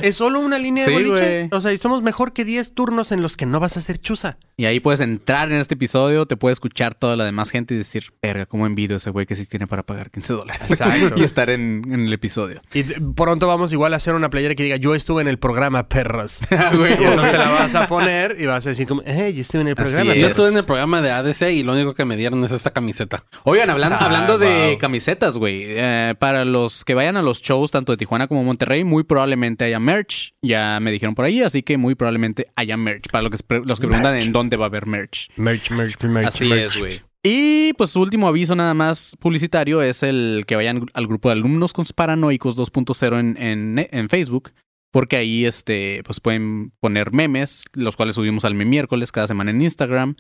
Es 0.02 0.14
solo 0.16 0.38
una 0.38 0.56
línea 0.58 0.86
de 0.86 0.92
boliche. 0.92 1.48
O 1.50 1.60
sea, 1.60 1.72
y 1.72 1.78
somos 1.78 2.00
mejor 2.02 2.32
que 2.32 2.44
10 2.44 2.74
turnos 2.74 3.10
en 3.10 3.22
los 3.22 3.36
que 3.36 3.44
no 3.44 3.58
vas 3.58 3.76
a 3.76 3.80
hacer 3.80 3.98
chuza. 3.98 4.38
Y 4.56 4.66
ahí 4.66 4.78
puedes 4.78 5.00
entrar 5.00 5.50
en 5.50 5.58
este 5.58 5.74
episodio, 5.74 6.26
te 6.26 6.36
puede 6.36 6.52
escuchar 6.52 6.94
toda 6.94 7.16
la 7.16 7.24
demás 7.24 7.50
gente 7.50 7.74
y 7.74 7.76
decir, 7.78 8.12
verga, 8.22 8.46
cómo 8.46 8.66
envidio 8.66 8.94
a 8.94 8.98
ese 8.98 9.10
güey 9.10 9.26
que 9.26 9.34
sí 9.34 9.46
tiene 9.46 9.66
para 9.66 9.82
pagar 9.82 10.12
15 10.12 10.32
dólares. 10.32 10.70
Exacto. 10.70 11.14
y 11.20 11.24
estar 11.24 11.50
en, 11.50 11.82
en 11.92 12.06
el 12.06 12.12
episodio. 12.12 12.62
Y 12.72 12.84
pronto 12.84 13.48
vamos 13.48 13.72
igual 13.72 13.94
a 13.94 13.96
hacer 13.96 14.14
una 14.14 14.30
playera 14.30 14.54
que 14.54 14.62
diga, 14.62 14.76
yo 14.76 14.94
estuve 14.94 15.22
en 15.22 15.28
el 15.28 15.38
programa, 15.40 15.88
perros. 15.88 16.38
Ah, 16.56 16.70
güey. 16.72 16.92
Y 16.92 17.04
entonces 17.04 17.32
te 17.32 17.38
la 17.38 17.50
vas 17.50 17.74
a 17.74 17.88
poner 17.88 18.36
y 18.38 18.46
vas 18.46 18.64
a 18.64 18.68
decir 18.68 18.86
como, 18.86 19.02
eh, 19.04 19.32
yo 19.34 19.40
estuve 19.40 19.62
en 19.62 19.68
el 19.68 19.74
programa. 19.74 20.12
es. 20.12 20.18
Yo 20.18 20.22
perros". 20.22 20.30
estuve 20.30 20.48
en 20.50 20.56
el 20.58 20.64
programa 20.64 21.02
de 21.02 21.10
ADC 21.10 21.42
y 21.50 21.62
lo 21.64 21.72
único 21.72 21.94
que 21.94 22.04
me 22.04 22.16
dieron 22.16 22.42
es 22.44 22.52
esta 22.52 22.72
camiseta. 22.72 23.24
Oigan, 23.42 23.70
hablando, 23.70 23.96
Ah, 23.96 24.04
hablando 24.04 24.38
de 24.38 24.78
camisetas, 24.80 25.36
güey. 25.36 25.63
Eh, 25.66 26.14
para 26.18 26.44
los 26.44 26.84
que 26.84 26.94
vayan 26.94 27.16
a 27.16 27.22
los 27.22 27.40
shows 27.42 27.70
tanto 27.70 27.92
de 27.92 27.96
Tijuana 27.96 28.26
como 28.26 28.44
Monterrey, 28.44 28.84
muy 28.84 29.04
probablemente 29.04 29.64
haya 29.64 29.80
merch. 29.80 30.34
Ya 30.42 30.78
me 30.80 30.90
dijeron 30.90 31.14
por 31.14 31.24
ahí, 31.24 31.42
así 31.42 31.62
que 31.62 31.76
muy 31.78 31.94
probablemente 31.94 32.48
haya 32.56 32.76
merch. 32.76 33.10
Para 33.10 33.28
los 33.28 33.42
que, 33.42 33.60
los 33.64 33.80
que 33.80 33.86
preguntan 33.86 34.14
Merch. 34.14 34.26
en 34.26 34.32
dónde 34.32 34.56
va 34.56 34.66
a 34.66 34.68
haber 34.68 34.86
merch. 34.86 35.28
Merch, 35.36 35.70
merch, 35.70 36.02
merch. 36.04 36.26
Así 36.26 36.46
merch. 36.46 36.74
es, 36.74 36.78
güey. 36.78 37.00
Y 37.22 37.72
pues 37.74 37.90
su 37.90 38.00
último 38.00 38.28
aviso 38.28 38.54
nada 38.54 38.74
más 38.74 39.16
publicitario 39.18 39.80
es 39.80 40.02
el 40.02 40.44
que 40.46 40.56
vayan 40.56 40.86
al 40.92 41.06
grupo 41.06 41.30
de 41.30 41.32
alumnos 41.32 41.72
conspiranoicos 41.72 42.56
2.0 42.56 43.18
en, 43.18 43.36
en, 43.42 43.88
en 43.90 44.08
Facebook. 44.08 44.52
Porque 44.90 45.16
ahí 45.16 45.44
este, 45.44 46.02
pues 46.04 46.20
pueden 46.20 46.70
poner 46.80 47.12
memes, 47.12 47.64
los 47.72 47.96
cuales 47.96 48.14
subimos 48.14 48.44
al 48.44 48.54
miércoles 48.54 49.10
cada 49.10 49.26
semana 49.26 49.50
en 49.50 49.60
Instagram. 49.62 50.16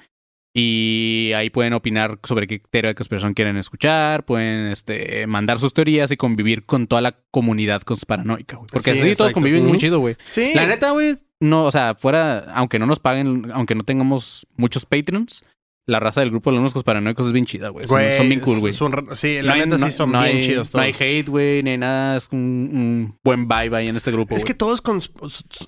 Y 0.56 1.32
ahí 1.34 1.50
pueden 1.50 1.72
opinar 1.72 2.20
sobre 2.22 2.46
qué 2.46 2.60
teoría 2.70 2.90
de 2.90 2.94
conspiración 2.94 3.34
quieren 3.34 3.56
escuchar, 3.56 4.24
pueden 4.24 4.70
este, 4.70 5.26
mandar 5.26 5.58
sus 5.58 5.74
teorías 5.74 6.12
y 6.12 6.16
convivir 6.16 6.64
con 6.64 6.86
toda 6.86 7.02
la 7.02 7.16
comunidad 7.32 7.82
conspiranoica, 7.82 8.56
güey. 8.56 8.68
Porque 8.72 8.92
Sí, 8.94 9.00
así 9.00 9.16
todos 9.16 9.32
conviven 9.32 9.62
muy 9.62 9.72
Ujú. 9.72 9.80
chido, 9.80 9.98
güey. 9.98 10.16
Sí. 10.30 10.52
La 10.54 10.64
neta, 10.66 10.92
güey, 10.92 11.16
no, 11.40 11.64
o 11.64 11.72
sea, 11.72 11.96
fuera, 11.96 12.52
aunque 12.54 12.78
no 12.78 12.86
nos 12.86 13.00
paguen, 13.00 13.50
aunque 13.52 13.74
no 13.74 13.82
tengamos 13.82 14.46
muchos 14.56 14.86
Patreons, 14.86 15.44
la 15.86 16.00
raza 16.00 16.20
del 16.20 16.30
grupo 16.30 16.50
de 16.50 16.56
alumnos 16.56 16.82
paranoicos 16.82 17.26
es 17.26 17.32
bien 17.32 17.44
chida, 17.44 17.68
güey. 17.68 17.86
Son, 17.86 17.96
Güey, 17.96 18.16
son 18.16 18.28
bien 18.28 18.40
cool, 18.40 18.58
güey. 18.60 18.72
Sí, 18.72 19.42
la 19.42 19.48
No 19.48 19.52
hay- 19.52 19.60
neta 19.60 19.78
no- 19.78 19.86
sí 19.86 19.92
son 19.92 20.12
no 20.12 20.22
bien 20.22 20.36
hay- 20.38 20.42
chidos 20.42 20.68
No 20.68 20.80
todos. 20.80 20.84
hay 20.84 20.94
hate, 20.98 21.28
güey, 21.28 21.62
ni 21.62 21.76
nada. 21.76 22.16
Es 22.16 22.28
un, 22.32 22.38
un 22.38 23.18
buen 23.22 23.46
vibe 23.46 23.76
ahí 23.76 23.88
en 23.88 23.96
este 23.96 24.10
grupo, 24.10 24.34
Es 24.34 24.40
güey. 24.42 24.46
que 24.46 24.54
todos 24.54 24.82
cons- 24.82 25.10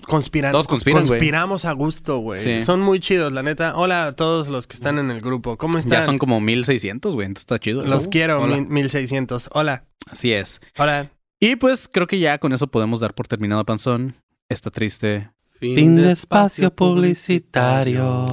conspiran. 0.07 0.51
Todos 0.51 0.67
conspiran, 0.67 1.03
güey. 1.05 1.19
Conspiramos 1.19 1.65
a 1.65 1.71
gusto, 1.73 2.17
güey. 2.17 2.39
Sí. 2.39 2.63
Son 2.63 2.81
muy 2.81 2.99
chidos, 2.99 3.31
la 3.31 3.43
neta. 3.43 3.75
Hola 3.77 4.07
a 4.07 4.11
todos 4.13 4.47
los 4.47 4.65
que 4.65 4.73
están 4.75 4.97
en 4.97 5.11
el 5.11 5.21
grupo. 5.21 5.57
¿Cómo 5.57 5.77
están? 5.77 5.99
Ya 5.99 6.03
son 6.03 6.17
como 6.17 6.41
1600, 6.41 7.13
güey. 7.13 7.27
Entonces 7.27 7.43
está 7.43 7.59
chido. 7.59 7.83
eso. 7.85 7.93
Los 7.93 8.07
quiero, 8.07 8.41
Hola. 8.41 8.55
mil- 8.57 8.67
1600. 8.69 9.49
Hola. 9.53 9.85
Así 10.09 10.31
es. 10.33 10.61
Hola. 10.77 11.11
Y 11.39 11.57
pues 11.57 11.87
creo 11.87 12.07
que 12.07 12.17
ya 12.17 12.39
con 12.39 12.53
eso 12.53 12.65
podemos 12.67 13.01
dar 13.01 13.13
por 13.13 13.27
terminado, 13.27 13.63
Panzón. 13.65 14.15
Esta 14.49 14.71
triste. 14.71 15.29
Fin 15.59 15.95
de 15.95 16.11
espacio 16.11 16.73
publicitario. 16.73 18.27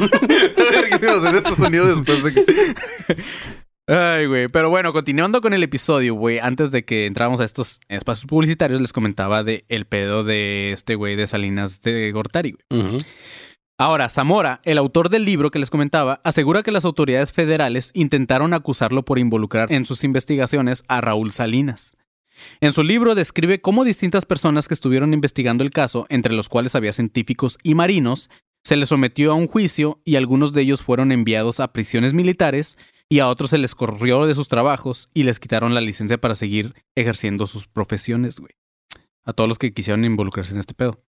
Hicimos 0.94 1.24
en 1.24 1.36
este 1.36 1.54
sonido 1.56 1.86
después 1.86 2.24
de 2.24 2.34
que... 2.34 2.44
Ay, 3.86 4.26
güey. 4.26 4.48
Pero 4.48 4.70
bueno, 4.70 4.92
continuando 4.92 5.40
con 5.40 5.52
el 5.52 5.62
episodio, 5.64 6.14
güey. 6.14 6.38
Antes 6.38 6.70
de 6.70 6.84
que 6.84 7.06
entráramos 7.06 7.40
a 7.40 7.44
estos 7.44 7.80
espacios 7.88 8.26
publicitarios, 8.26 8.80
les 8.80 8.92
comentaba 8.92 9.42
de 9.42 9.64
el 9.68 9.84
pedo 9.84 10.22
de 10.22 10.72
este 10.72 10.94
güey 10.94 11.16
de 11.16 11.26
Salinas 11.26 11.80
de 11.82 12.12
Gortari, 12.12 12.56
güey. 12.70 13.02
Ahora, 13.80 14.10
Zamora, 14.10 14.60
el 14.64 14.76
autor 14.76 15.08
del 15.08 15.24
libro 15.24 15.50
que 15.50 15.58
les 15.58 15.70
comentaba, 15.70 16.20
asegura 16.22 16.62
que 16.62 16.70
las 16.70 16.84
autoridades 16.84 17.32
federales 17.32 17.92
intentaron 17.94 18.52
acusarlo 18.52 19.06
por 19.06 19.18
involucrar 19.18 19.72
en 19.72 19.86
sus 19.86 20.04
investigaciones 20.04 20.84
a 20.86 21.00
Raúl 21.00 21.32
Salinas. 21.32 21.96
En 22.60 22.74
su 22.74 22.82
libro 22.82 23.14
describe 23.14 23.62
cómo 23.62 23.84
distintas 23.84 24.26
personas 24.26 24.68
que 24.68 24.74
estuvieron 24.74 25.14
investigando 25.14 25.64
el 25.64 25.70
caso, 25.70 26.06
entre 26.10 26.34
los 26.34 26.48
cuales 26.48 26.74
había 26.74 26.92
científicos 26.92 27.58
y 27.62 27.74
marinos, 27.74 28.28
se 28.70 28.76
les 28.76 28.88
sometió 28.88 29.32
a 29.32 29.34
un 29.34 29.48
juicio 29.48 30.00
y 30.04 30.14
algunos 30.14 30.52
de 30.52 30.62
ellos 30.62 30.80
fueron 30.80 31.10
enviados 31.10 31.58
a 31.58 31.72
prisiones 31.72 32.12
militares 32.12 32.78
y 33.08 33.18
a 33.18 33.26
otros 33.26 33.50
se 33.50 33.58
les 33.58 33.74
corrió 33.74 34.24
de 34.26 34.36
sus 34.36 34.46
trabajos 34.46 35.08
y 35.12 35.24
les 35.24 35.40
quitaron 35.40 35.74
la 35.74 35.80
licencia 35.80 36.18
para 36.20 36.36
seguir 36.36 36.74
ejerciendo 36.96 37.48
sus 37.48 37.66
profesiones, 37.66 38.38
güey. 38.38 38.52
A 39.24 39.32
todos 39.32 39.48
los 39.48 39.58
que 39.58 39.74
quisieron 39.74 40.04
involucrarse 40.04 40.54
en 40.54 40.60
este 40.60 40.74
pedo. 40.74 41.02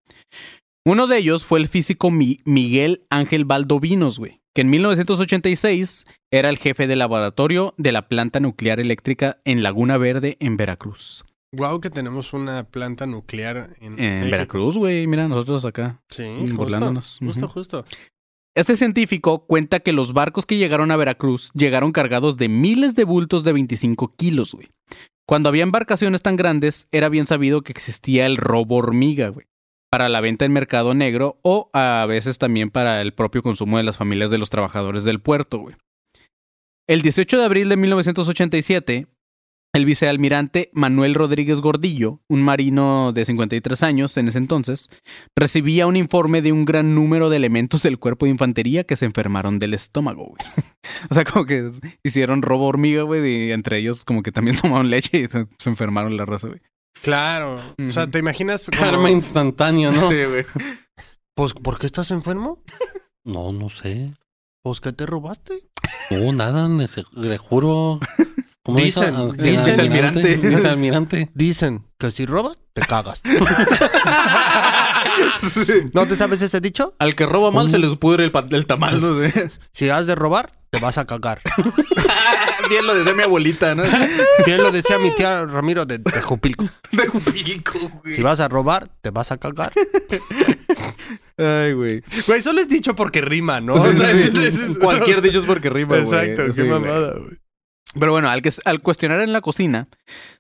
Uno 0.88 1.06
de 1.06 1.20
ellos 1.20 1.44
fue 1.44 1.60
el 1.60 1.68
físico 1.68 2.10
Mi- 2.10 2.40
Miguel 2.46 3.04
Ángel 3.12 3.46
Valdovinos, 3.46 4.18
güey, 4.18 4.42
que 4.56 4.62
en 4.62 4.72
1986 4.72 6.08
era 6.32 6.50
el 6.50 6.58
jefe 6.58 6.88
de 6.88 6.96
laboratorio 6.96 7.76
de 7.78 7.92
la 7.92 8.08
planta 8.08 8.40
nuclear 8.40 8.80
eléctrica 8.80 9.40
en 9.46 9.62
Laguna 9.62 9.98
Verde, 9.98 10.38
en 10.40 10.58
Veracruz. 10.58 11.26
Wow, 11.54 11.82
que 11.82 11.90
tenemos 11.90 12.32
una 12.34 12.64
planta 12.64 13.06
nuclear 13.06 13.72
en. 13.82 13.96
Veracruz, 13.98 14.78
güey, 14.78 15.06
mira, 15.08 15.28
nosotros 15.28 15.66
acá. 15.66 16.02
Sí, 16.10 16.24
Mm, 16.24 16.40
justo, 16.42 16.56
burlándonos. 16.56 17.18
Justo, 17.20 17.46
Ujú. 17.46 17.54
justo. 17.54 17.86
Este 18.56 18.76
científico 18.76 19.46
cuenta 19.46 19.80
que 19.80 19.94
los 19.94 20.14
barcos 20.14 20.46
que 20.46 20.58
llegaron 20.58 20.92
a 20.92 20.96
Veracruz 20.98 21.52
llegaron 21.54 21.92
cargados 21.92 22.38
de 22.38 22.50
miles 22.50 22.96
de 22.96 23.04
bultos 23.06 23.44
de 23.44 23.54
25 23.54 24.14
kilos, 24.16 24.54
güey. 24.54 24.70
Cuando 25.28 25.50
había 25.50 25.64
embarcaciones 25.64 26.22
tan 26.22 26.36
grandes, 26.36 26.88
era 26.92 27.08
bien 27.10 27.28
sabido 27.28 27.62
que 27.62 27.72
existía 27.72 28.26
el 28.26 28.38
robo 28.38 28.76
hormiga, 28.78 29.30
güey. 29.30 29.46
Para 29.90 30.10
la 30.10 30.22
venta 30.22 30.46
en 30.46 30.54
mercado 30.54 30.94
negro 30.94 31.40
o 31.44 31.70
a 31.74 32.06
veces 32.08 32.38
también 32.38 32.70
para 32.72 33.02
el 33.02 33.14
propio 33.14 33.42
consumo 33.44 33.78
de 33.78 33.84
las 33.84 33.98
familias 33.98 34.32
de 34.32 34.38
los 34.38 34.50
trabajadores 34.50 35.04
del 35.04 35.20
puerto, 35.22 35.60
güey. 35.60 35.76
El 36.88 37.02
18 37.02 37.38
de 37.38 37.46
abril 37.46 37.70
de 37.70 37.78
1987, 37.78 39.08
el 39.74 39.86
vicealmirante 39.86 40.70
Manuel 40.74 41.16
Rodríguez 41.16 41.62
Gordillo, 41.62 42.20
un 42.28 42.42
marino 42.42 43.14
de 43.14 43.24
53 43.26 43.84
años 43.84 44.18
en 44.18 44.28
ese 44.28 44.38
entonces, 44.38 44.90
recibía 45.38 45.88
un 45.88 45.96
informe 45.96 46.42
de 46.42 46.52
un 46.52 46.66
gran 46.66 46.94
número 46.94 47.30
de 47.30 47.38
elementos 47.38 47.82
del 47.84 47.98
cuerpo 47.98 48.26
de 48.26 48.32
infantería 48.32 48.84
que 48.84 48.98
se 48.98 49.06
enfermaron 49.06 49.60
del 49.60 49.74
estómago, 49.74 50.26
güey. 50.28 50.42
O 51.10 51.14
sea, 51.14 51.24
como 51.24 51.46
que 51.46 51.70
hicieron 52.04 52.42
robo 52.42 52.66
hormiga, 52.68 53.04
güey, 53.04 53.48
y 53.48 53.52
entre 53.52 53.78
ellos 53.78 54.04
como 54.04 54.24
que 54.24 54.32
también 54.32 54.58
tomaron 54.62 54.90
leche 54.90 55.20
y 55.22 55.28
se 55.28 55.70
enfermaron 55.70 56.18
la 56.18 56.26
raza, 56.26 56.48
güey. 56.48 56.60
Claro. 57.02 57.56
O 57.88 57.92
sea. 57.92 58.08
¿te 58.08 58.20
imaginas? 58.20 58.66
como- 58.70 58.78
Karma 58.80 59.10
instantáneo, 59.12 59.92
¿no? 59.92 60.08
güey. 60.08 60.46
Pues, 61.36 61.54
¿por 61.54 61.80
qué 61.80 61.86
estás 61.86 62.12
enfermo? 62.12 62.62
No, 63.24 63.52
no 63.54 63.70
sé. 63.70 64.12
Pues, 64.64 64.82
¿qué 64.82 64.92
te 64.92 65.06
robaste? 65.06 65.54
No, 66.10 66.34
nada, 66.34 66.68
le, 66.68 66.86
le 67.16 67.38
Dicen, 68.66 69.16
dicen. 69.38 69.66
Vicealmirante. 69.66 70.38
Vicealmirante. 70.38 71.32
Dicen 71.36 71.88
que 71.98 72.12
si 72.12 72.28
robas, 72.28 72.60
te 72.74 72.82
cagas. 72.82 73.22
¿No 75.94 76.06
te 76.06 76.16
sabes 76.16 76.44
ese 76.44 76.62
dicho? 76.62 76.94
Al 77.00 77.16
que 77.16 77.26
roba 77.26 77.50
mal 77.52 77.72
se 77.72 77.80
le 77.80 77.96
pudre 77.98 78.24
el, 78.26 78.66
tamal, 78.66 79.02
no 79.02 79.20
sé. 79.20 79.50
Si 79.72 79.90
has 79.90 80.06
de 80.06 80.14
robar, 80.14 80.52
te 80.70 80.80
vas 80.80 81.00
a 81.00 81.06
cagar. 81.06 81.42
Bien 82.70 82.86
lo 82.86 82.94
decía 82.94 83.14
mi 83.14 83.24
abuelita, 83.24 83.74
¿no? 83.76 83.84
Bien 84.46 84.62
lo 84.62 84.72
decía 84.72 85.00
mi 85.00 85.14
tía 85.16 85.44
Ramiro 85.46 85.86
de 85.86 86.00
Tejupilco. 86.00 86.70
De 86.92 87.08
Jupilco, 87.08 87.80
güey. 88.04 88.16
Si 88.16 88.22
vas 88.22 88.40
a 88.40 88.48
robar, 88.48 88.92
te 89.02 89.10
vas 89.10 89.32
a 89.32 89.38
cagar. 89.38 89.74
Ay, 91.38 91.74
güey. 91.74 92.02
Güey, 92.28 92.42
solo 92.42 92.62
es 92.62 92.70
dicho 92.70 92.96
porque 92.96 93.20
rima, 93.22 93.60
¿no? 93.60 93.74
O 93.74 93.80
sea, 93.80 93.92
sí, 93.92 94.32
sí. 94.52 94.76
Cualquier 94.80 95.22
dicho 95.22 95.40
es 95.40 95.46
porque 95.46 95.70
rima, 95.70 95.98
güey. 95.98 96.30
Exacto, 96.30 96.54
qué 96.56 96.64
mamada, 96.64 97.16
güey. 97.18 97.41
Pero 98.00 98.12
bueno, 98.12 98.30
al, 98.30 98.82
cuestionar 98.82 99.22
en 99.22 99.34
la 99.34 99.42
cocina, 99.42 99.90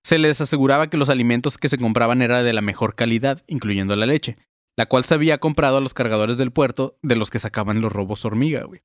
se 0.03 0.17
les 0.17 0.39
aseguraba 0.39 0.89
que 0.89 0.97
los 0.97 1.09
alimentos 1.09 1.57
que 1.57 1.69
se 1.69 1.77
compraban 1.77 2.21
eran 2.21 2.45
de 2.45 2.53
la 2.53 2.61
mejor 2.61 2.95
calidad, 2.95 3.43
incluyendo 3.47 3.95
la 3.95 4.05
leche, 4.05 4.37
la 4.77 4.85
cual 4.85 5.03
se 5.03 5.15
había 5.15 5.37
comprado 5.39 5.77
a 5.77 5.81
los 5.81 5.93
cargadores 5.93 6.37
del 6.37 6.51
puerto 6.51 6.97
de 7.01 7.15
los 7.15 7.29
que 7.29 7.39
sacaban 7.39 7.81
los 7.81 7.91
robos 7.91 8.23
hormiga, 8.23 8.63
güey. 8.63 8.81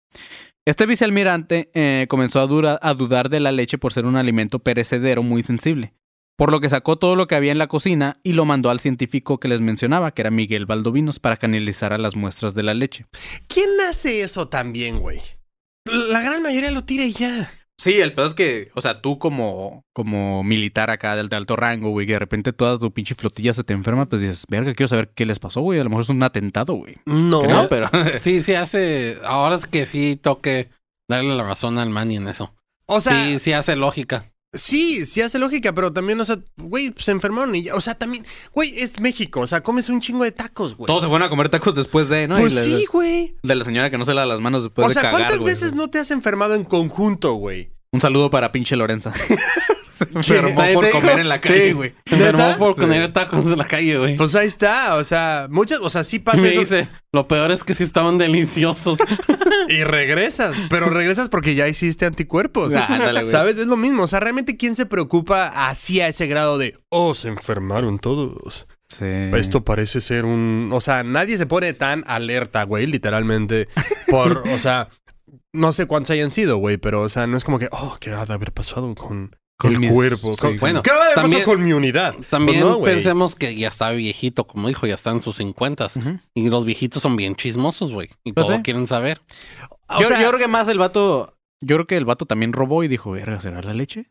Este 0.67 0.85
vicealmirante 0.87 1.71
eh, 1.75 2.07
comenzó 2.09 2.41
a, 2.41 2.79
a 2.83 2.95
dudar 2.95 3.29
de 3.29 3.39
la 3.39 3.53
leche 3.53 3.79
por 3.79 3.93
ser 3.93 4.05
un 4.05 4.17
alimento 4.17 4.59
perecedero 4.59 5.23
muy 5.23 5.45
sensible, 5.45 5.95
por 6.37 6.51
lo 6.51 6.61
que 6.61 6.69
sacó 6.69 6.97
todo 6.99 7.15
lo 7.15 7.29
que 7.29 7.37
había 7.37 7.53
en 7.53 7.59
la 7.59 7.69
cocina 7.69 8.15
y 8.25 8.33
lo 8.33 8.45
mandó 8.45 8.71
al 8.71 8.81
científico 8.81 9.39
que 9.39 9.47
les 9.47 9.61
mencionaba, 9.61 10.11
que 10.11 10.23
era 10.23 10.33
Miguel 10.33 10.67
Valdovinos, 10.67 11.21
para 11.21 11.37
que 11.37 11.47
analizara 11.47 11.99
las 11.99 12.17
muestras 12.17 12.57
de 12.57 12.65
la 12.65 12.75
leche. 12.75 13.07
¿Quién 13.47 13.81
hace 13.89 14.23
eso 14.23 14.49
también, 14.49 14.99
güey? 14.99 15.23
La 15.85 16.21
gran 16.21 16.43
mayoría 16.43 16.73
lo 16.73 16.85
tira 16.85 17.05
y 17.05 17.13
ya. 17.13 17.49
Sí, 17.79 18.01
el 18.01 18.15
pedo 18.15 18.27
es 18.27 18.35
que, 18.35 18.71
o 18.75 18.81
sea, 18.81 19.03
tú 19.03 19.19
como, 19.19 19.85
como 19.93 20.43
militar 20.43 20.91
acá 20.91 21.15
del 21.15 21.29
de 21.29 21.37
alto 21.37 21.57
rango, 21.57 21.91
güey, 21.91 22.07
que 22.07 22.15
de 22.15 22.19
repente 22.19 22.53
toda 22.53 22.79
tu 22.79 22.91
pinche 22.91 23.15
flotilla 23.15 23.53
se 23.53 23.65
te 23.65 23.75
enferma, 23.75 24.07
pues 24.07 24.23
dices, 24.23 24.45
verga, 24.49 24.75
quiero 24.75 24.89
saber 24.89 25.13
qué 25.15 25.27
les 25.27 25.39
pasó, 25.39 25.61
güey. 25.61 25.79
A 25.79 25.85
lo 25.85 25.91
mejor 25.91 26.05
es 26.05 26.09
un 26.09 26.23
atentado, 26.23 26.75
güey. 26.75 26.97
No. 27.05 27.43
Pero. 27.69 27.91
Sí, 28.21 28.41
sí 28.43 28.55
hace. 28.55 29.19
Ahora 29.25 29.57
es 29.57 29.67
que 29.67 29.85
sí 29.85 30.17
toque 30.17 30.71
darle 31.09 31.37
la 31.37 31.45
razón 31.45 31.79
al 31.79 31.91
Manny 31.91 32.17
en 32.17 32.29
eso. 32.29 32.55
O 32.87 33.01
sea, 33.01 33.25
sí, 33.25 33.39
sí 33.39 33.53
hace 33.53 33.77
lógica. 33.77 34.33
Sí, 34.53 35.05
sí 35.07 35.21
hace 35.21 35.39
lógica, 35.39 35.73
pero 35.75 35.93
también, 35.93 36.19
o 36.21 36.25
sea, 36.25 36.39
güey, 36.57 36.95
se 36.97 37.11
enfermaron 37.11 37.55
y 37.55 37.65
ya. 37.65 37.75
O 37.75 37.81
sea, 37.81 37.95
también, 37.95 38.25
güey, 38.55 38.73
es 38.79 39.01
México, 39.01 39.41
o 39.41 39.47
sea, 39.47 39.63
comes 39.63 39.89
un 39.91 40.01
chingo 40.01 40.25
de 40.25 40.33
tacos, 40.33 40.77
güey. 40.77 40.87
Todos 40.87 41.03
se 41.03 41.09
fueron 41.09 41.27
a 41.27 41.29
comer 41.29 41.49
tacos 41.51 41.75
después 41.75 42.09
de, 42.09 42.27
¿no? 42.27 42.37
Pues 42.39 42.55
la- 42.55 42.63
sí, 42.63 42.87
güey. 42.91 43.35
De 43.43 43.55
la 43.55 43.65
señora 43.65 43.91
que 43.91 43.99
no 43.99 44.05
se 44.07 44.15
lava 44.15 44.27
las 44.27 44.41
manos 44.41 44.63
después 44.63 44.87
O 44.87 44.89
de 44.89 44.95
sea, 44.95 45.03
cagar, 45.03 45.19
¿cuántas 45.21 45.41
güey. 45.43 45.53
veces 45.53 45.75
no 45.75 45.89
te 45.89 45.99
has 45.99 46.11
enfermado 46.11 46.55
en 46.55 46.65
conjunto, 46.65 47.35
güey? 47.35 47.71
Un 47.93 48.01
saludo 48.01 48.31
para 48.31 48.51
pinche 48.53 48.77
Lorenza. 48.77 49.13
Se 50.23 50.37
enfermó 50.37 50.63
por 50.75 50.91
comer 50.91 51.19
en 51.21 51.29
la 51.29 51.41
calle, 51.41 51.73
güey. 51.73 51.95
Se 52.07 52.15
enfermó 52.15 52.57
por 52.59 52.77
comer 52.77 53.13
tacos 53.13 53.47
en 53.47 53.59
la 53.59 53.65
calle, 53.65 53.99
güey. 53.99 54.17
Pues 54.17 54.35
ahí 54.35 54.47
está, 54.47 54.97
o 54.97 55.05
sea, 55.05 55.49
muchas, 55.51 55.81
o 55.81 55.89
sea, 55.89 56.05
sí 56.05 56.19
pasa 56.19 56.39
me 56.39 56.51
eso. 56.51 56.61
dice, 56.61 56.89
lo 57.13 57.27
peor 57.29 57.51
es 57.53 57.65
que 57.65 57.75
sí 57.75 57.85
estaban 57.85 58.19
deliciosos. 58.19 58.99
Y 59.69 59.83
regresas, 59.83 60.55
pero 60.71 60.91
regresas 60.91 61.29
porque 61.29 61.57
ya 61.57 61.67
hiciste 61.67 62.07
anticuerpos. 62.07 62.73
Ah, 62.75 63.11
güey. 63.11 63.27
¿Sabes? 63.27 63.59
Es 63.59 63.67
lo 63.67 63.77
mismo. 63.77 64.05
O 64.05 64.09
sea, 64.09 64.21
realmente, 64.21 64.57
¿quién 64.57 64.77
se 64.77 64.87
preocupa 64.87 65.69
así 65.69 66.01
a 66.01 66.07
ese 66.07 66.29
grado 66.29 66.57
de, 66.57 66.79
oh, 66.89 67.15
se 67.15 67.27
enfermaron 67.29 67.99
todos? 67.99 68.69
Sí. 68.89 69.05
Esto 69.35 69.65
parece 69.65 70.01
ser 70.01 70.25
un. 70.25 70.71
O 70.73 70.81
sea, 70.81 71.03
nadie 71.03 71.37
se 71.37 71.47
pone 71.47 71.73
tan 71.73 72.05
alerta, 72.07 72.63
güey, 72.63 72.87
literalmente. 72.87 73.69
Por, 74.09 74.47
o 74.49 74.59
sea, 74.61 74.89
no 75.53 75.73
sé 75.73 75.87
cuántos 75.87 76.11
hayan 76.11 76.31
sido, 76.31 76.59
güey, 76.59 76.77
pero, 76.77 77.03
o 77.03 77.09
sea, 77.09 77.27
no 77.27 77.37
es 77.37 77.45
como 77.45 77.59
que, 77.59 77.69
oh, 77.73 77.97
¿qué 78.01 78.11
ha 78.11 78.25
de 78.25 78.35
haber 78.35 78.53
pasado 78.53 78.95
con, 78.95 79.35
Con 79.59 79.73
el 79.73 79.81
mis- 79.81 79.93
cuerpo? 79.93 80.35
sí, 80.35 80.41
Con- 80.41 80.57
bueno, 80.59 80.83
¿Qué 80.83 80.91
va 80.91 81.15
también- 81.15 81.43
con 81.45 81.63
mi 81.65 81.73
unidad? 81.73 82.15
También 82.29 82.61
Pues 82.61 82.71
no, 82.79 82.83
pensemos 82.83 83.35
que 83.35 83.57
ya 83.57 83.69
está 83.69 83.91
viejito, 83.91 84.47
como 84.47 84.69
dijo, 84.69 84.87
ya 84.87 84.95
está 84.95 85.11
en 85.11 85.23
sus 85.23 85.37
cincuentas. 85.37 85.97
Ujú. 85.97 86.19
Y 86.35 86.49
los 86.51 86.65
viejitos 86.67 87.03
son 87.03 87.17
bien 87.17 87.35
chismosos, 87.37 87.91
güey. 87.91 88.11
Y 88.23 88.33
Pues 88.33 88.47
todo 88.47 88.57
sí. 88.57 88.63
quieren 88.63 88.87
saber. 88.87 89.21
O 89.89 90.01
yo, 90.01 90.09
sea, 90.09 90.21
yo 90.21 90.29
creo 90.29 90.39
que 90.39 90.49
más 90.49 90.69
el 90.69 90.79
vato. 90.79 91.39
Yo 91.63 91.77
creo 91.77 91.87
que 91.87 91.97
el 91.97 92.05
vato 92.05 92.27
también 92.27 92.53
robó 92.53 92.85
y 92.85 92.89
dijo, 92.89 93.13
verga, 93.13 93.41
¿será 93.41 93.63
la 93.63 93.73
leche? 93.73 94.11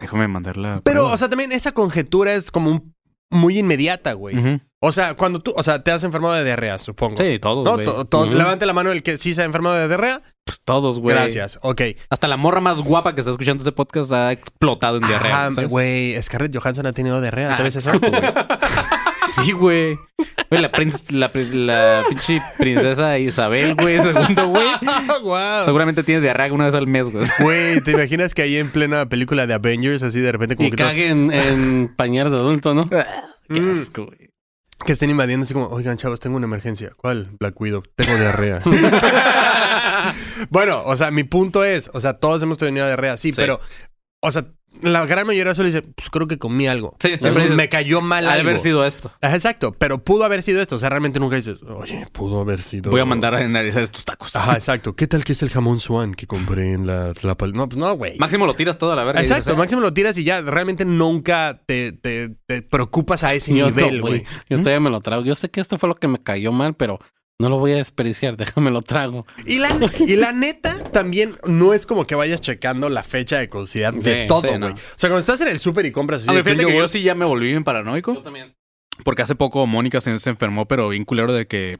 Déjame 0.00 0.28
mandarla. 0.28 0.80
Pero, 0.84 1.10
o 1.10 1.16
sea, 1.16 1.28
también 1.28 1.50
esa 1.50 1.72
conjetura 1.72 2.34
es 2.34 2.52
como 2.52 2.70
un- 2.70 2.94
muy 3.30 3.58
inmediata, 3.58 4.12
güey. 4.12 4.38
Ujú. 4.38 4.60
O 4.80 4.92
sea, 4.92 5.14
cuando 5.14 5.40
tú, 5.40 5.52
o 5.56 5.62
sea, 5.64 5.82
te 5.82 5.90
has 5.90 6.04
enfermado 6.04 6.34
de 6.34 6.44
diarrea, 6.44 6.78
supongo. 6.78 7.16
Sí, 7.20 7.38
todos, 7.40 7.64
¿No? 7.64 7.74
güey. 7.74 7.84
To- 7.84 8.04
to-. 8.04 8.26
Levante 8.26 8.64
la 8.64 8.72
mano 8.72 8.92
el 8.92 9.02
que 9.02 9.16
sí 9.16 9.34
se 9.34 9.42
ha 9.42 9.44
enfermado 9.44 9.74
de 9.74 9.88
diarrea. 9.88 10.22
Pues 10.44 10.60
todos, 10.64 11.00
güey. 11.00 11.16
Gracias. 11.16 11.58
Ok. 11.62 11.82
Hasta 12.10 12.28
la 12.28 12.36
morra 12.36 12.60
más 12.60 12.80
guapa 12.80 13.14
que 13.14 13.20
está 13.20 13.32
escuchando 13.32 13.62
este 13.62 13.72
podcast 13.72 14.12
ha 14.12 14.30
explotado 14.32 14.98
en 14.98 15.06
diarrea. 15.08 15.46
Ah, 15.46 15.52
¿sabes? 15.52 15.68
güey, 15.70 16.20
Scarlett 16.22 16.56
Johansson 16.56 16.86
ha 16.86 16.92
tenido 16.92 17.20
diarrea, 17.20 17.54
Ah, 17.54 17.56
¿sabes 17.56 17.74
eso? 17.76 17.90
exacto, 17.92 18.08
güey. 18.10 18.22
Sí, 19.44 19.52
güey. 19.52 19.98
Güey, 20.48 20.62
la, 20.62 20.72
princ- 20.72 21.10
la, 21.10 21.30
la 21.52 22.04
pinche 22.08 22.40
princesa 22.56 23.18
Isabel, 23.18 23.74
güey, 23.74 23.98
segundo, 24.00 24.46
güey. 24.48 24.66
wow. 25.22 25.62
Seguramente 25.64 26.02
tiene 26.02 26.22
diarrea 26.22 26.50
una 26.52 26.64
vez 26.64 26.74
al 26.74 26.86
mes, 26.86 27.10
güey. 27.10 27.26
Güey, 27.40 27.80
¿te 27.82 27.90
imaginas 27.90 28.32
que 28.32 28.40
ahí 28.42 28.56
en 28.56 28.70
plena 28.70 29.06
película 29.06 29.46
de 29.46 29.52
Avengers, 29.52 30.02
así 30.02 30.18
de 30.20 30.32
repente 30.32 30.56
como 30.56 30.68
Y 30.68 30.70
que, 30.70 30.76
to- 30.78 30.84
caguen 30.84 31.30
en 31.30 31.94
pañal 31.94 32.30
de 32.30 32.36
adulto, 32.38 32.72
¿no? 32.72 32.88
Qué 33.52 33.60
asco, 33.70 34.06
güey. 34.06 34.27
Que 34.86 34.92
estén 34.92 35.10
invadiendo 35.10 35.44
así 35.44 35.54
como, 35.54 35.66
oigan, 35.68 35.96
chavos, 35.96 36.20
tengo 36.20 36.36
una 36.36 36.46
emergencia. 36.46 36.92
¿Cuál? 36.96 37.36
La 37.40 37.50
cuido. 37.52 37.82
Tengo 37.96 38.16
diarrea. 38.16 38.60
bueno, 40.50 40.82
o 40.84 40.96
sea, 40.96 41.10
mi 41.10 41.24
punto 41.24 41.64
es, 41.64 41.90
o 41.92 42.00
sea, 42.00 42.14
todos 42.14 42.42
hemos 42.42 42.58
tenido 42.58 42.86
diarrea, 42.86 43.16
sí, 43.16 43.32
Sí. 43.32 43.40
pero, 43.40 43.60
o 44.20 44.30
sea, 44.30 44.46
la 44.82 45.04
gran 45.06 45.26
mayoría 45.26 45.54
solo 45.54 45.66
dice, 45.68 45.82
pues 45.82 46.10
creo 46.10 46.26
que 46.26 46.38
comí 46.38 46.66
algo. 46.66 46.96
Sí, 47.00 47.08
siempre 47.18 47.42
dices, 47.44 47.56
me 47.56 47.68
cayó 47.68 48.00
mal 48.00 48.26
Ha 48.26 48.32
de 48.34 48.38
algo. 48.40 48.50
haber 48.50 48.60
sido 48.60 48.84
esto. 48.84 49.10
Exacto, 49.20 49.72
pero 49.78 49.98
pudo 50.02 50.24
haber 50.24 50.42
sido 50.42 50.60
esto. 50.62 50.76
O 50.76 50.78
sea, 50.78 50.88
realmente 50.88 51.20
nunca 51.20 51.36
dices, 51.36 51.60
oye, 51.62 52.06
pudo 52.12 52.40
haber 52.40 52.60
sido. 52.60 52.90
Voy 52.90 53.00
a 53.00 53.04
mandar 53.04 53.34
a 53.34 53.38
analizar 53.38 53.82
estos 53.82 54.04
tacos. 54.04 54.34
Ajá, 54.36 54.52
exacto. 54.54 54.94
¿Qué 54.96 55.06
tal 55.06 55.24
que 55.24 55.32
es 55.32 55.42
el 55.42 55.50
jamón 55.50 55.80
swan 55.80 56.14
que 56.14 56.26
compré 56.26 56.72
en 56.72 56.86
la 56.86 57.12
Tlapal? 57.14 57.52
No, 57.52 57.68
pues 57.68 57.78
no, 57.78 57.94
güey. 57.96 58.18
Máximo 58.18 58.46
lo 58.46 58.54
tiras 58.54 58.78
todo 58.78 58.92
a 58.92 58.96
la 58.96 59.04
verga. 59.04 59.20
Exacto, 59.20 59.44
dices, 59.44 59.54
"Ah, 59.54 59.56
máximo 59.58 59.80
lo 59.80 59.92
tiras 59.92 60.16
y 60.18 60.24
ya 60.24 60.40
realmente 60.42 60.84
nunca 60.84 61.60
te, 61.66 61.92
te- 61.92 62.30
te 62.46 62.62
preocupas 62.62 63.24
a 63.24 63.34
ese 63.34 63.54
Yo 63.54 63.66
nivel, 63.70 64.00
güey. 64.00 64.24
Yo 64.48 64.58
todavía 64.58 64.80
me 64.80 64.90
lo 64.90 65.00
trago. 65.00 65.22
Yo 65.24 65.34
sé 65.34 65.50
que 65.50 65.60
esto 65.60 65.78
fue 65.78 65.88
lo 65.88 65.94
que 65.96 66.08
me 66.08 66.22
cayó 66.22 66.52
mal, 66.52 66.74
pero 66.74 66.98
no 67.40 67.48
lo 67.48 67.58
voy 67.58 67.72
a 67.72 67.76
desperdiciar. 67.76 68.36
Déjame 68.36 68.70
lo 68.70 68.82
trago. 68.82 69.26
Y 69.46 69.58
la, 69.58 69.76
y 70.00 70.16
la 70.16 70.32
neta, 70.32 70.76
también 70.90 71.36
no 71.46 71.72
es 71.74 71.86
como 71.86 72.06
que 72.06 72.14
vayas 72.14 72.40
checando 72.40 72.88
la 72.88 73.02
fecha 73.02 73.38
de 73.38 73.48
caducidad 73.48 73.92
de 73.92 74.26
todo, 74.26 74.40
sí, 74.42 74.46
güey. 74.48 74.58
no. 74.58 74.66
O 74.68 74.76
sea, 74.96 75.08
cuando 75.10 75.18
estás 75.20 75.40
en 75.40 75.48
el 75.48 75.58
súper 75.58 75.86
y 75.86 75.92
compras 75.92 76.22
así 76.22 76.34
de 76.34 76.42
fíjate 76.42 76.66
que 76.66 76.76
yo 76.76 76.88
sí 76.88 77.02
ya 77.02 77.14
me 77.14 77.24
volví 77.24 77.46
bien 77.48 77.64
paranoico. 77.64 78.20
también. 78.22 78.54
Porque 79.04 79.22
hace 79.22 79.36
poco 79.36 79.64
Mónica 79.66 80.00
se, 80.00 80.18
se 80.18 80.30
enfermó, 80.30 80.66
pero 80.66 80.88
bien 80.88 81.04
culero 81.04 81.32
de 81.32 81.46
que... 81.46 81.78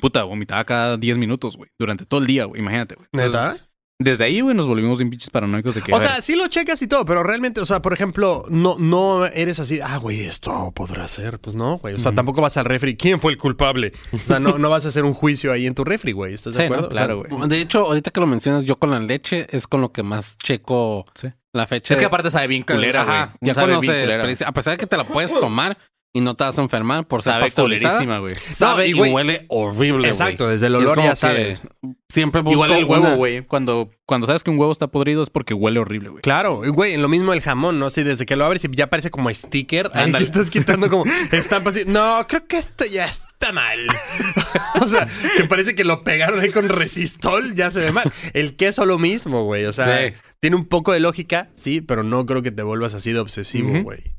Puta, 0.00 0.22
vomitaba 0.24 0.64
cada 0.64 0.96
10 0.96 1.18
minutos, 1.18 1.56
güey. 1.56 1.70
Durante 1.78 2.06
todo 2.06 2.20
el 2.20 2.26
día, 2.26 2.44
güey. 2.44 2.60
Imagínate, 2.60 2.96
güey. 2.96 3.08
¿Neta? 3.12 3.56
Desde 3.98 4.24
ahí, 4.24 4.42
güey, 4.42 4.54
nos 4.54 4.66
volvimos 4.66 4.98
bien 4.98 5.08
pinches 5.08 5.30
paranoicos 5.30 5.74
de 5.74 5.80
que... 5.80 5.94
O 5.94 5.98
sea, 6.00 6.20
sí 6.20 6.36
lo 6.36 6.48
checas 6.48 6.82
y 6.82 6.86
todo, 6.86 7.06
pero 7.06 7.22
realmente, 7.22 7.60
o 7.62 7.66
sea, 7.66 7.80
por 7.80 7.94
ejemplo, 7.94 8.44
no, 8.50 8.76
no 8.78 9.24
eres 9.24 9.58
así, 9.58 9.80
ah, 9.80 9.96
güey, 9.96 10.20
esto 10.26 10.70
podrá 10.74 11.08
ser. 11.08 11.38
Pues 11.38 11.56
no, 11.56 11.78
güey. 11.78 11.94
O 11.94 11.98
sea, 12.00 12.12
tampoco 12.12 12.42
vas 12.42 12.58
al 12.58 12.66
refri. 12.66 12.96
¿Quién 12.98 13.20
fue 13.20 13.32
el 13.32 13.38
culpable? 13.38 13.92
O 14.12 14.18
sea, 14.18 14.38
no, 14.38 14.58
no 14.58 14.68
vas 14.68 14.84
a 14.84 14.88
hacer 14.88 15.04
un 15.04 15.14
juicio 15.14 15.50
ahí 15.50 15.66
en 15.66 15.74
tu 15.74 15.82
refri, 15.82 16.12
güey. 16.12 16.34
¿Estás 16.34 16.54
de 16.54 16.64
acuerdo? 16.66 16.82
¿no? 16.82 16.88
O 16.88 16.92
sea, 16.92 17.06
Claro, 17.06 17.24
güey. 17.24 17.48
De 17.48 17.58
hecho, 17.60 17.86
ahorita 17.86 18.10
que 18.10 18.20
lo 18.20 18.26
mencionas, 18.26 18.64
yo 18.66 18.76
con 18.78 18.90
la 18.90 19.00
leche 19.00 19.46
es 19.50 19.66
con 19.66 19.80
lo 19.80 19.90
que 19.92 20.02
más 20.02 20.36
checo 20.38 21.06
Sí. 21.14 21.28
la 21.54 21.66
fecha. 21.66 21.94
Es 21.94 22.00
que 22.00 22.04
aparte 22.06 22.30
sabe 22.30 22.48
bien 22.48 22.64
culera, 22.64 23.04
güey. 23.04 23.18
Ya 23.40 23.54
cuando 23.54 23.80
se 23.80 24.44
a 24.44 24.52
pesar 24.52 24.72
de 24.74 24.78
que 24.78 24.86
te 24.86 24.98
la 24.98 25.04
puedes 25.04 25.32
tomar 25.40 25.78
y 26.16 26.20
no 26.22 26.34
te 26.34 26.44
vas 26.44 26.58
a 26.58 26.62
enfermar 26.62 27.06
por 27.06 27.20
ser 27.20 27.34
Sabe 27.34 27.44
pasteurizada, 27.44 27.98
culerísima, 27.98 28.18
güey. 28.20 28.34
sabe 28.34 28.90
No, 28.90 29.04
y 29.04 29.08
y, 29.10 29.12
huele 29.12 29.44
horrible, 29.48 29.98
güey. 29.98 30.10
Exacto, 30.10 30.48
desde 30.48 30.68
el 30.68 30.72
Y 30.72 30.76
olor 30.76 31.02
ya 31.02 31.14
sabes. 31.14 31.60
Siempre 32.08 32.40
busco 32.40 32.54
Igual 32.54 32.72
el 32.72 32.84
huevo, 32.84 33.16
güey. 33.16 33.42
Cuando, 33.42 33.90
cuando 34.06 34.26
sabes 34.26 34.42
que 34.42 34.48
un 34.48 34.58
huevo 34.58 34.72
está 34.72 34.86
podrido 34.86 35.22
es 35.22 35.28
porque 35.28 35.52
huele 35.52 35.78
horrible, 35.78 36.08
güey. 36.08 36.22
Claro, 36.22 36.64
y, 36.64 36.70
güey, 36.70 36.94
en 36.94 37.02
lo 37.02 37.10
mismo 37.10 37.34
el 37.34 37.42
jamón, 37.42 37.78
¿no? 37.78 37.90
Sí, 37.90 38.02
desde 38.02 38.24
que 38.24 38.34
lo 38.34 38.46
abres 38.46 38.64
y 38.64 38.68
ya 38.70 38.86
parece 38.86 39.10
como 39.10 39.30
sticker. 39.30 39.90
Ahí 39.92 40.10
que 40.10 40.24
estás 40.24 40.48
quitando 40.48 40.88
como 40.88 41.04
estampas 41.32 41.76
así. 41.76 41.84
No, 41.86 42.24
creo 42.26 42.46
que 42.46 42.60
esto 42.60 42.86
ya 42.90 43.04
está 43.04 43.52
mal. 43.52 43.78
o 44.80 44.88
sea, 44.88 45.06
que 45.36 45.44
parece 45.44 45.74
que 45.74 45.84
lo 45.84 46.02
pegaron 46.02 46.40
ahí 46.40 46.48
con 46.50 46.70
resistol, 46.70 47.54
ya 47.54 47.70
se 47.70 47.80
ve 47.80 47.92
mal. 47.92 48.10
El 48.32 48.56
queso 48.56 48.86
lo 48.86 48.98
mismo, 48.98 49.44
güey. 49.44 49.66
O 49.66 49.72
sea, 49.74 50.08
Sí. 50.08 50.14
tiene 50.40 50.56
un 50.56 50.64
poco 50.64 50.94
de 50.94 51.00
lógica, 51.00 51.50
sí, 51.54 51.82
pero 51.82 52.04
no 52.04 52.24
creo 52.24 52.40
que 52.40 52.52
te 52.52 52.62
vuelvas 52.62 52.94
así 52.94 53.12
de 53.12 53.18
obsesivo, 53.18 53.82
güey. 53.82 54.15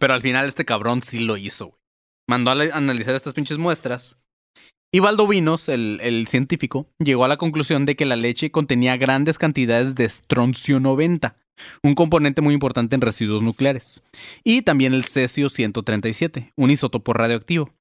Pero 0.00 0.14
al 0.14 0.22
final 0.22 0.46
este 0.46 0.64
cabrón 0.64 1.02
sí 1.02 1.20
lo 1.20 1.36
hizo, 1.36 1.68
güey. 1.68 1.78
Mandó 2.28 2.50
a 2.50 2.54
analizar 2.76 3.14
estas 3.14 3.32
pinches 3.32 3.56
muestras. 3.56 4.18
Y 4.92 5.00
Valdovinos, 5.00 5.68
el, 5.68 5.98
el 6.02 6.26
científico, 6.28 6.86
llegó 6.98 7.24
a 7.24 7.28
la 7.28 7.36
conclusión 7.36 7.86
de 7.86 7.96
que 7.96 8.04
la 8.04 8.16
leche 8.16 8.50
contenía 8.50 8.96
grandes 8.96 9.38
cantidades 9.38 9.94
de 9.94 10.04
estroncio 10.04 10.80
90, 10.80 11.36
un 11.82 11.94
componente 11.94 12.40
muy 12.40 12.54
importante 12.54 12.94
en 12.94 13.00
residuos 13.00 13.42
nucleares. 13.42 14.02
Y 14.44 14.62
también 14.62 14.94
el 14.94 15.04
cesio 15.04 15.48
137, 15.48 16.52
un 16.56 16.70
isótopo 16.70 17.12
radioactivo. 17.12 17.74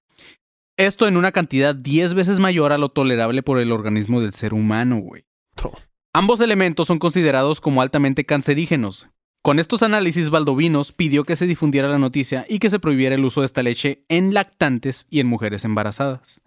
Esto 0.78 1.08
en 1.08 1.18
una 1.18 1.32
cantidad 1.32 1.74
10 1.74 2.14
veces 2.14 2.40
mayor 2.40 2.72
a 2.72 2.78
lo 2.78 2.90
tolerable 2.90 3.42
por 3.42 3.60
el 3.60 3.72
organismo 3.72 4.22
del 4.22 4.32
ser 4.32 4.54
humano, 4.54 4.98
güey. 4.98 5.26
Ambos 6.14 6.40
elementos 6.40 6.88
son 6.88 7.00
considerados 7.00 7.62
como 7.62 7.82
altamente 7.82 8.26
cancerígenos. 8.26 9.08
Con 9.48 9.60
estos 9.60 9.82
análisis, 9.82 10.30
Valdovinos 10.30 10.92
pidió 10.92 11.24
que 11.24 11.38
se 11.38 11.48
difundiera 11.48 11.88
la 11.88 11.98
noticia 12.00 12.46
y 12.50 12.60
que 12.60 12.70
se 12.70 12.80
prohibiera 12.80 13.16
el 13.16 13.24
uso 13.24 13.40
de 13.40 13.46
esta 13.46 13.64
leche 13.64 14.04
en 14.10 14.34
lactantes 14.34 15.08
y 15.10 15.22
en 15.22 15.28
mujeres 15.28 15.64
embarazadas. 15.64 16.42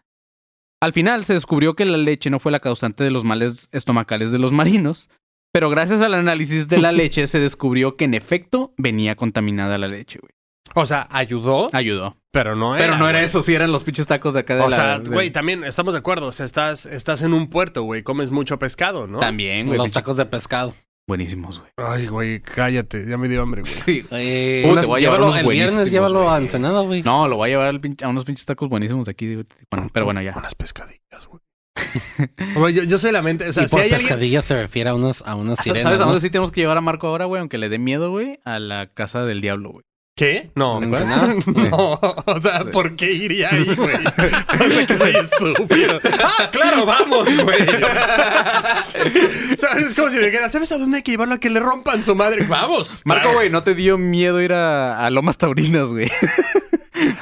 Al 0.83 0.93
final 0.93 1.25
se 1.25 1.33
descubrió 1.33 1.75
que 1.75 1.87
la 1.87 1.97
leche 1.97 2.29
no 2.29 2.39
fue 2.39 2.53
la 2.53 2.61
causante 2.61 3.03
de 3.03 3.11
los 3.11 3.25
males 3.25 3.71
estomacales 3.73 4.33
de 4.33 4.39
los 4.39 4.53
marinos, 4.53 5.09
pero 5.51 5.71
gracias 5.71 6.03
al 6.03 6.13
análisis 6.13 6.69
de 6.69 6.77
la 6.77 6.93
leche 7.01 7.27
se 7.27 7.39
descubrió 7.41 7.97
que 7.97 8.05
en 8.05 8.13
efecto 8.13 8.75
venía 8.77 9.17
contaminada 9.17 9.79
la 9.79 9.89
leche, 9.89 10.19
güey. 10.21 10.33
O 10.75 10.85
sea, 10.85 11.09
ayudó, 11.11 11.71
Ayudó. 11.73 12.19
pero 12.31 12.55
no 12.55 12.77
era. 12.77 12.85
Pero 12.85 12.99
no 12.99 13.09
era 13.09 13.21
güey. 13.21 13.25
eso, 13.31 13.41
sí 13.41 13.55
eran 13.55 13.73
los 13.73 13.83
pinches 13.83 14.09
tacos 14.09 14.35
de 14.35 14.41
acá 14.41 14.57
de 14.57 14.61
O 14.61 14.69
la... 14.69 14.77
sea, 14.77 14.99
de- 14.99 15.09
güey, 15.11 15.31
también 15.31 15.65
estamos 15.65 15.95
de 15.95 16.01
acuerdo. 16.01 16.27
O 16.27 16.33
sea, 16.33 16.45
estás, 16.45 16.85
estás 16.85 17.23
en 17.23 17.33
un 17.33 17.49
puerto, 17.49 17.83
güey. 17.85 18.03
Comes 18.03 18.31
mucho 18.31 18.59
pescado, 18.59 19.07
¿no? 19.07 19.21
También, 19.21 19.69
güey. 19.69 19.79
Los 19.79 19.87
pinche- 19.89 19.95
tacos 19.95 20.19
de 20.19 20.27
pescado. 20.27 20.75
Buenísimos, 21.09 21.59
güey. 21.61 21.73
Ay, 21.77 22.07
güey, 22.07 22.41
cállate. 22.41 23.05
Ya 23.09 23.17
me 23.19 23.29
dio 23.29 23.43
hambre, 23.43 23.63
güey. 23.63 23.73
Sí. 23.73 24.05
Eh, 24.13 24.63
te 24.81 24.87
voy 24.87 24.99
a 24.99 25.01
llevar 25.01 25.19
llévalo- 25.21 25.25
unos 25.33 25.37
el 25.39 25.49
viernes 25.49 25.91
llévalo 25.91 26.29
a 26.31 26.35
güey. 26.35 26.45
Ensenada, 26.45 26.81
güey. 26.83 27.03
No, 27.03 27.27
lo 27.27 27.37
voy 27.37 27.49
a 27.49 27.53
llevar 27.53 27.67
al 27.67 27.81
pinche- 27.81 28.05
a 28.05 28.09
unos 28.09 28.25
pinches 28.25 28.47
tacos 28.47 28.69
buenísimos 28.69 29.07
de 29.07 29.11
aquí. 29.11 29.27
de 29.27 29.45
Tijuana. 29.45 29.91
pero 29.93 30.05
bueno, 30.07 30.23
ya. 30.23 30.35
Unas 30.37 30.55
pescadillas, 30.55 31.27
güey. 31.29 31.41
Güey, 32.55 32.75
yo, 32.75 32.83
yo 32.85 32.99
soy 32.99 33.11
la 33.11 33.23
mente. 33.23 33.49
O 33.49 33.53
sea, 33.53 33.65
y 33.65 33.67
si 33.67 33.71
por 33.71 33.81
hay 33.81 33.85
alguien. 33.91 34.01
pescadilla 34.03 34.43
se 34.43 34.61
refiere 34.61 34.91
a 34.91 34.95
unas, 34.95 35.23
a 35.27 35.35
unas 35.35 35.59
sirenas, 35.61 35.83
¿Sabes 35.83 36.01
a 36.01 36.05
¿no? 36.05 36.11
dónde 36.11 36.21
sí 36.21 36.31
tenemos 36.31 36.53
que 36.53 36.61
llevar 36.61 36.77
a 36.77 36.81
Marco 36.81 37.09
ahora, 37.09 37.25
güey? 37.25 37.41
Aunque 37.41 37.59
le 37.59 37.69
dé 37.69 37.79
miedo, 37.79 38.11
güey. 38.11 38.39
A 38.45 38.59
la 38.59 38.87
casa 38.87 39.25
del 39.25 39.41
diablo, 39.41 39.71
güey. 39.71 39.85
¿Qué? 40.17 40.51
No. 40.55 40.83
¿En 40.83 40.93
Ensenada? 40.95 41.35
no. 41.71 41.93
O 42.27 42.43
sea, 42.43 42.59
Sí. 42.61 42.69
¿por 42.73 42.95
qué 42.97 43.11
iría 43.13 43.49
ahí, 43.51 43.65
güey? 43.77 43.97
O 43.97 44.69
sea, 44.69 44.87
que 44.87 44.99
soy 44.99 45.17
estúpido. 45.17 45.99
¡Ah, 46.23 46.51
claro, 46.51 46.85
vamos, 46.85 47.29
güey! 47.43 47.67
¿Sabes? 49.57 49.87
Es 49.87 49.95
como 49.95 50.11
si 50.11 50.17
me 50.17 50.25
dijera, 50.27 50.51
¿sabes 50.51 50.71
a 50.73 50.79
dónde 50.79 50.99
hay 50.99 51.03
que 51.03 51.13
llevarlo 51.13 51.35
a 51.35 51.39
que 51.39 51.49
le 51.49 51.61
rompan 51.61 52.03
su 52.03 52.15
madre? 52.15 52.45
¡Vamos! 52.47 52.97
Marco, 53.05 53.33
güey, 53.33 53.49
¿no 53.51 53.63
te 53.63 53.75
dio 53.75 53.97
miedo 53.97 54.43
ir 54.43 54.53
a, 54.53 55.07
a 55.07 55.11
Lomas 55.11 55.39
Taurinas, 55.39 55.89
güey? 55.89 56.11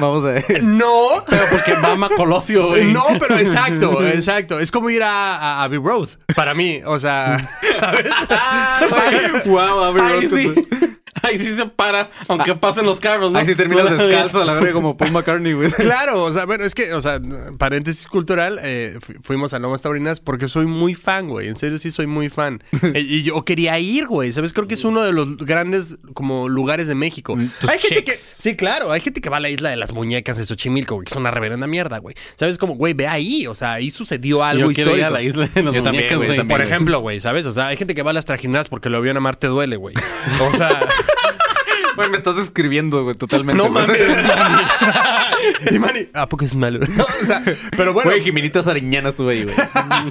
Vamos 0.00 0.24
a 0.24 0.30
ver. 0.30 0.64
No. 0.64 1.24
Pero 1.28 1.44
porque 1.50 1.72
va 1.74 1.92
a 2.06 2.08
Colosio, 2.16 2.68
güey. 2.68 2.92
No, 2.92 3.04
pero 3.20 3.38
exacto, 3.38 4.04
exacto. 4.06 4.58
Es 4.58 4.72
como 4.72 4.90
ir 4.90 5.02
a, 5.04 5.36
a 5.36 5.62
Abbey 5.64 5.78
Road, 5.78 6.08
para 6.34 6.52
mí. 6.54 6.80
O 6.84 6.98
sea, 6.98 7.38
¿sabes? 7.78 8.06
wow, 9.46 9.84
a 9.84 9.90
ver, 9.92 10.02
Ay, 10.02 10.26
sí. 10.26 10.52
Ahí 11.22 11.38
sí 11.38 11.56
se 11.56 11.66
para, 11.66 12.10
aunque 12.28 12.54
pasen 12.54 12.86
los 12.86 13.00
carros, 13.00 13.32
¿no? 13.32 13.38
Ahí 13.38 13.46
sí 13.46 13.54
terminas 13.54 13.90
descalzo 13.98 14.42
a 14.42 14.44
la 14.44 14.54
verga 14.54 14.72
como 14.72 14.96
Paul 14.96 15.12
McCartney, 15.12 15.52
güey. 15.52 15.70
Claro, 15.78 16.22
o 16.24 16.32
sea, 16.32 16.44
bueno, 16.46 16.64
es 16.64 16.74
que, 16.74 16.92
o 16.94 17.00
sea, 17.00 17.20
paréntesis 17.58 18.06
cultural, 18.06 18.58
eh, 18.62 18.98
fu- 19.00 19.14
fuimos 19.22 19.54
a 19.54 19.58
Lomas 19.58 19.82
Taurinas 19.82 20.20
porque 20.20 20.48
soy 20.48 20.66
muy 20.66 20.94
fan, 20.94 21.28
güey. 21.28 21.48
En 21.48 21.56
serio, 21.56 21.78
sí 21.78 21.90
soy 21.90 22.06
muy 22.06 22.28
fan. 22.28 22.62
Eh, 22.82 23.00
y 23.00 23.22
yo 23.22 23.44
quería 23.44 23.78
ir, 23.78 24.06
güey. 24.06 24.32
¿Sabes? 24.32 24.52
Creo 24.52 24.66
que 24.68 24.74
es 24.74 24.84
uno 24.84 25.02
de 25.02 25.12
los 25.12 25.36
grandes, 25.38 25.98
como, 26.14 26.48
lugares 26.48 26.86
de 26.88 26.94
México. 26.94 27.36
Mm, 27.36 27.48
tus 27.60 27.70
Hay 27.70 27.78
gente 27.78 28.04
que, 28.04 28.12
sí, 28.12 28.56
claro, 28.56 28.92
hay 28.92 29.00
gente 29.00 29.20
que 29.20 29.30
va 29.30 29.38
a 29.38 29.40
la 29.40 29.50
isla 29.50 29.70
de 29.70 29.76
las 29.76 29.92
muñecas 29.92 30.36
de 30.38 30.44
Xochimilco, 30.46 30.94
güey, 30.96 31.04
que 31.06 31.12
es 31.12 31.16
una 31.16 31.30
reverenda 31.30 31.66
mierda, 31.66 31.98
güey. 31.98 32.14
¿Sabes? 32.36 32.58
Como, 32.58 32.74
güey, 32.76 32.94
ve 32.94 33.06
ahí, 33.06 33.46
o 33.46 33.54
sea, 33.54 33.72
ahí 33.74 33.90
sucedió 33.90 34.44
algo 34.44 34.70
Yo 34.70 34.74
quiero 34.74 34.90
ir 34.90 34.98
histórico. 34.98 35.06
a 35.06 35.10
la 35.10 35.22
isla 35.22 35.42
de 35.42 35.62
Yo 35.62 35.82
también, 35.82 35.84
muñecas, 35.84 36.16
güey, 36.16 36.28
güey. 36.28 36.38
también. 36.38 36.58
Por 36.58 36.66
ejemplo, 36.66 37.00
güey, 37.00 37.20
¿sabes? 37.20 37.46
O 37.46 37.52
sea, 37.52 37.68
hay 37.68 37.76
gente 37.76 37.94
que 37.94 38.02
va 38.02 38.10
a 38.10 38.14
las 38.14 38.24
trajineras 38.24 38.68
porque 38.68 38.88
lo 38.90 39.00
vio 39.00 39.10
en 39.10 39.16
Amarte 39.16 39.46
Duele, 39.46 39.76
güey. 39.76 39.94
O 40.40 40.56
sea, 40.56 40.80
Güey, 41.96 42.10
me 42.10 42.16
estás 42.16 42.36
describiendo, 42.36 43.02
güey, 43.02 43.16
totalmente. 43.16 43.60
no 43.60 43.72
güey. 43.72 43.84
mames, 43.84 44.22
Manny. 44.22 44.62
y 45.72 45.78
Manny, 45.80 46.08
¿a 46.14 46.28
poco 46.28 46.44
es 46.44 46.54
malo? 46.54 46.78
No, 46.88 47.04
o 47.04 47.26
sea, 47.26 47.42
pero 47.76 47.92
bueno, 47.92 48.10
Güey, 48.10 48.22
Jiminita 48.22 48.62
Sariñana 48.62 49.08
estuvo 49.08 49.30
ahí, 49.30 49.42
güey. 49.42 49.56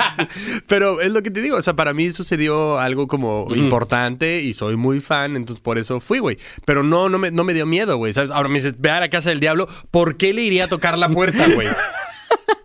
pero 0.68 1.00
es 1.00 1.12
lo 1.12 1.22
que 1.24 1.32
te 1.32 1.42
digo. 1.42 1.56
O 1.56 1.62
sea, 1.62 1.76
para 1.76 1.94
mí 1.94 2.12
sucedió 2.12 2.78
algo 2.78 3.08
como 3.08 3.48
importante 3.56 4.42
y 4.42 4.54
soy 4.54 4.76
muy 4.76 5.00
fan, 5.00 5.38
entonces 5.38 5.62
por 5.62 5.78
eso 5.78 6.02
fui, 6.02 6.20
güey. 6.20 6.38
Pero 6.66 6.84
no, 6.84 7.08
no 7.08 7.20
me, 7.20 7.32
no 7.32 7.46
me 7.46 7.54
dio 7.54 7.66
miedo, 7.66 7.96
güey. 7.96 8.14
¿Sabes? 8.14 8.32
Ahora 8.32 8.50
me 8.50 8.56
dices, 8.56 8.76
ve 8.78 8.90
a 8.90 9.00
la 9.00 9.10
casa 9.10 9.30
del 9.30 9.40
diablo, 9.40 9.68
¿por 9.90 10.18
qué 10.18 10.34
le 10.34 10.42
iría 10.42 10.66
a 10.66 10.68
tocar 10.68 10.98
la 10.98 11.10
puerta, 11.10 11.48
güey? 11.48 11.70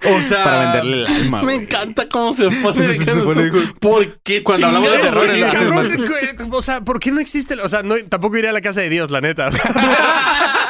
O 0.05 0.21
sea, 0.23 0.45
Para 0.45 0.59
venderle 0.65 0.97
el 0.99 1.07
alma, 1.07 1.39
Me 1.39 1.45
güey. 1.55 1.57
encanta 1.59 2.09
cómo 2.09 2.35
se 2.35 2.51
fue. 2.51 2.73
Sí, 2.73 2.83
sí, 2.83 3.11
¿Por 3.81 4.19
qué 4.23 4.43
Cuando 4.43 4.67
hablamos 4.67 4.91
de 4.93 4.99
terror, 4.99 5.27
es 5.29 5.45
Cabrón, 5.45 5.89
o 6.53 6.63
sea, 6.63 6.81
¿por 6.81 6.99
qué 6.99 7.11
no 7.13 7.21
existe? 7.21 7.55
O 7.63 7.69
sea, 7.69 7.83
no, 7.83 7.95
tampoco 8.09 8.37
iré 8.37 8.49
a 8.49 8.53
la 8.53 8.61
casa 8.61 8.81
de 8.81 8.89
Dios, 8.89 9.11
la 9.11 9.21
neta. 9.21 9.49
O 9.49 9.53
sea, 9.53 9.63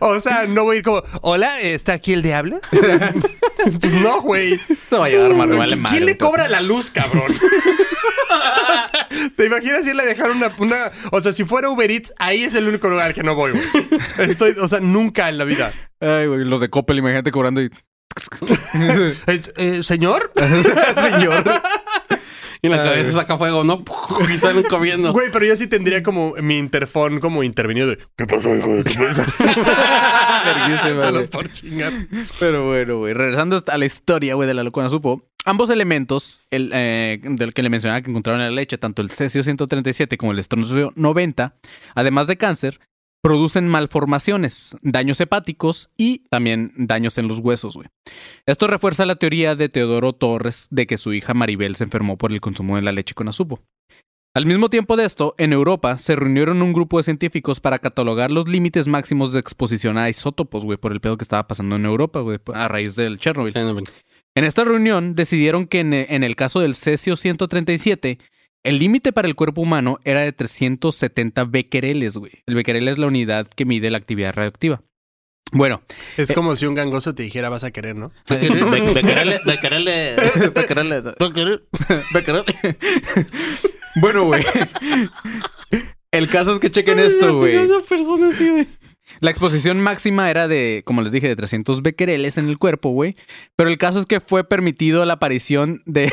o 0.00 0.20
sea, 0.20 0.46
no 0.46 0.64
voy 0.64 0.76
a 0.76 0.78
ir 0.78 0.84
como, 0.84 1.02
hola, 1.22 1.60
¿está 1.60 1.94
aquí 1.94 2.12
el 2.12 2.22
diablo? 2.22 2.60
pues 3.80 3.92
no, 3.94 4.20
güey. 4.22 4.60
Esto 4.68 5.00
va 5.00 5.06
a 5.06 5.08
llegar 5.08 5.34
mal, 5.34 5.48
vale 5.48 5.76
madre, 5.76 5.96
¿Quién 5.96 6.06
le 6.06 6.16
cobra 6.16 6.48
la 6.48 6.60
luz, 6.60 6.90
cabrón? 6.90 7.32
O 7.32 7.34
sea, 8.90 9.30
¿Te 9.36 9.46
imaginas 9.46 9.86
irle 9.86 10.02
a 10.02 10.06
dejar 10.06 10.30
una, 10.30 10.54
una. 10.58 10.76
O 11.12 11.20
sea, 11.20 11.32
si 11.32 11.44
fuera 11.44 11.70
Uber 11.70 11.90
Eats, 11.90 12.12
ahí 12.18 12.44
es 12.44 12.54
el 12.54 12.68
único 12.68 12.88
lugar 12.88 13.14
que 13.14 13.22
no 13.22 13.34
voy, 13.34 13.52
güey. 13.52 13.64
Estoy, 14.18 14.54
o 14.60 14.68
sea, 14.68 14.80
nunca 14.80 15.28
en 15.28 15.38
la 15.38 15.44
vida. 15.44 15.72
Ay, 16.00 16.26
güey, 16.26 16.44
los 16.44 16.60
de 16.60 16.68
Coppel, 16.68 16.98
imagínate 16.98 17.30
cobrando 17.30 17.62
y... 17.62 17.70
Eh, 19.26 19.42
eh, 19.56 19.82
¿Señor? 19.82 20.32
Señor. 20.94 21.44
Y 22.64 22.68
la 22.68 22.82
cabeza 22.82 23.12
saca 23.12 23.36
fuego, 23.36 23.62
¿no? 23.62 23.84
Y 24.32 24.38
salen 24.38 24.62
corriendo. 24.62 25.12
Güey, 25.12 25.30
pero 25.30 25.44
yo 25.44 25.54
sí 25.54 25.66
tendría 25.66 26.02
como 26.02 26.32
mi 26.40 26.56
interfón 26.56 27.20
como 27.20 27.42
intervenido 27.42 27.88
de. 27.88 27.98
¿Qué 28.16 28.26
pasó, 28.26 28.56
hijo 28.56 28.74
de 28.74 28.84
por 31.30 31.52
chingar. 31.52 31.92
Pero 32.40 32.66
bueno, 32.66 32.96
güey, 32.98 33.12
regresando 33.12 33.62
a 33.66 33.76
la 33.76 33.84
historia, 33.84 34.34
güey, 34.34 34.48
de 34.48 34.54
la 34.54 34.62
locura 34.62 34.88
supo, 34.88 35.28
ambos 35.44 35.68
elementos, 35.68 36.40
el, 36.50 36.70
eh, 36.72 37.20
del 37.22 37.52
que 37.52 37.62
le 37.62 37.68
mencionaba 37.68 38.00
que 38.00 38.08
encontraron 38.10 38.40
en 38.40 38.48
la 38.48 38.54
leche, 38.54 38.78
tanto 38.78 39.02
el 39.02 39.10
cesio 39.10 39.44
137 39.44 40.16
como 40.16 40.32
el 40.32 40.38
estroncio 40.38 40.90
90, 40.96 41.54
además 41.94 42.28
de 42.28 42.38
cáncer, 42.38 42.80
producen 43.24 43.66
malformaciones, 43.66 44.76
daños 44.82 45.18
hepáticos 45.18 45.88
y 45.96 46.24
también 46.28 46.74
daños 46.76 47.16
en 47.16 47.26
los 47.26 47.38
huesos. 47.38 47.74
Esto 48.44 48.66
refuerza 48.66 49.06
la 49.06 49.16
teoría 49.16 49.54
de 49.54 49.70
Teodoro 49.70 50.12
Torres 50.12 50.66
de 50.70 50.86
que 50.86 50.98
su 50.98 51.14
hija 51.14 51.32
Maribel 51.32 51.74
se 51.74 51.84
enfermó 51.84 52.18
por 52.18 52.34
el 52.34 52.42
consumo 52.42 52.76
de 52.76 52.82
la 52.82 52.92
leche 52.92 53.14
con 53.14 53.28
azupo. 53.28 53.62
Al 54.34 54.44
mismo 54.44 54.68
tiempo 54.68 54.98
de 54.98 55.06
esto, 55.06 55.34
en 55.38 55.54
Europa 55.54 55.96
se 55.96 56.16
reunieron 56.16 56.60
un 56.60 56.74
grupo 56.74 56.98
de 56.98 57.04
científicos 57.04 57.60
para 57.60 57.78
catalogar 57.78 58.30
los 58.30 58.46
límites 58.46 58.88
máximos 58.88 59.32
de 59.32 59.40
exposición 59.40 59.96
a 59.96 60.10
isótopos, 60.10 60.66
güey, 60.66 60.76
por 60.76 60.92
el 60.92 61.00
pedo 61.00 61.16
que 61.16 61.24
estaba 61.24 61.48
pasando 61.48 61.76
en 61.76 61.86
Europa, 61.86 62.20
güey, 62.20 62.40
a 62.52 62.68
raíz 62.68 62.94
del 62.94 63.18
Chernobyl. 63.18 63.54
En 64.34 64.44
esta 64.44 64.64
reunión 64.64 65.14
decidieron 65.14 65.66
que 65.66 65.80
en, 65.80 65.94
en 65.94 66.24
el 66.24 66.36
caso 66.36 66.60
del 66.60 66.74
cesio 66.74 67.16
137, 67.16 68.18
el 68.64 68.78
límite 68.78 69.12
para 69.12 69.28
el 69.28 69.34
cuerpo 69.36 69.60
humano 69.60 70.00
era 70.04 70.22
de 70.22 70.32
370 70.32 71.44
becquereles, 71.44 72.16
güey. 72.16 72.32
El 72.46 72.54
becquerel 72.54 72.88
es 72.88 72.98
la 72.98 73.06
unidad 73.06 73.46
que 73.46 73.64
mide 73.64 73.90
la 73.90 73.98
actividad 73.98 74.34
radioactiva. 74.34 74.82
Bueno, 75.52 75.82
Es 76.16 76.32
como 76.32 76.56
si 76.56 76.66
un 76.66 76.74
gangoso 76.74 77.14
te 77.14 77.22
dijera 77.22 77.48
vas 77.48 77.62
a 77.62 77.70
querer, 77.70 77.94
¿no? 77.94 78.10
becquerel, 78.28 79.38
becquerel, 79.44 80.16
becquerel, 80.54 81.62
becquerel. 82.12 82.44
Bueno, 83.96 84.24
güey. 84.24 84.42
El 86.10 86.28
caso 86.28 86.52
es 86.52 86.58
que 86.58 86.70
chequen 86.70 86.98
esto, 86.98 87.36
güey. 87.36 87.68
La 89.20 89.30
exposición 89.30 89.80
máxima 89.80 90.28
era 90.30 90.48
de, 90.48 90.82
como 90.84 91.02
les 91.02 91.12
dije, 91.12 91.28
de 91.28 91.36
300 91.36 91.82
becquereles 91.82 92.36
en 92.38 92.48
el 92.48 92.58
cuerpo, 92.58 92.90
güey. 92.90 93.14
Pero 93.54 93.70
el 93.70 93.78
caso 93.78 94.00
es 94.00 94.06
que 94.06 94.18
fue 94.18 94.42
permitido 94.42 95.04
la 95.04 95.14
aparición 95.14 95.82
de... 95.86 96.10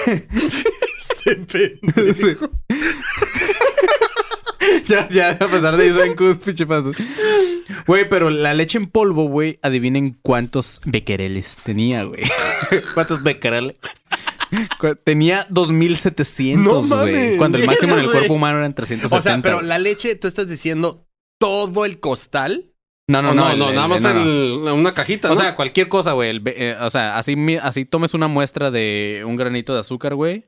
Ese 1.25 1.79
pendejo. 1.81 2.49
ya, 4.87 5.07
ya, 5.09 5.29
a 5.31 5.47
pesar 5.47 5.77
de 5.77 5.87
eso, 5.87 6.03
en 6.03 6.15
cus, 6.15 6.37
pinche 6.37 6.65
paso. 6.65 6.91
Güey, 7.87 8.07
pero 8.09 8.29
la 8.29 8.53
leche 8.53 8.77
en 8.77 8.87
polvo, 8.87 9.25
güey, 9.27 9.59
adivinen 9.61 10.17
cuántos 10.21 10.81
becquereles 10.85 11.57
tenía, 11.63 12.03
güey. 12.03 12.23
¿Cuántos 12.93 13.23
becquereles? 13.23 13.79
Cu- 14.79 14.95
Tenía 15.03 15.47
2700, 15.49 16.89
No 16.89 16.97
güey. 16.97 17.13
mames. 17.13 17.37
Cuando 17.37 17.57
el 17.57 17.65
máximo 17.65 17.93
en 17.93 17.99
el 18.01 18.05
cuerpo 18.11 18.33
humano 18.33 18.59
eran 18.59 18.73
370. 18.75 19.17
O 19.17 19.21
sea, 19.21 19.41
pero 19.41 19.61
la 19.61 19.77
leche, 19.77 20.15
tú 20.15 20.27
estás 20.27 20.47
diciendo 20.49 21.07
todo 21.39 21.85
el 21.85 21.99
costal. 21.99 22.67
No, 23.07 23.21
no, 23.21 23.33
No, 23.33 23.49
no, 23.49 23.55
no, 23.55 23.69
el- 23.69 23.75
nada 23.75 23.85
el- 23.85 23.89
más 23.89 24.01
no, 24.01 24.13
no. 24.13 24.21
el- 24.21 24.79
una 24.79 24.93
cajita, 24.93 25.31
O 25.31 25.35
¿no? 25.35 25.41
sea, 25.41 25.55
cualquier 25.55 25.87
cosa, 25.89 26.11
güey. 26.13 26.29
El 26.29 26.41
eh, 26.45 26.77
o 26.79 26.89
sea, 26.89 27.17
así, 27.17 27.35
así 27.61 27.85
tomes 27.85 28.13
una 28.13 28.27
muestra 28.27 28.71
de 28.71 29.23
un 29.25 29.35
granito 29.37 29.73
de 29.73 29.79
azúcar, 29.79 30.15
güey. 30.15 30.45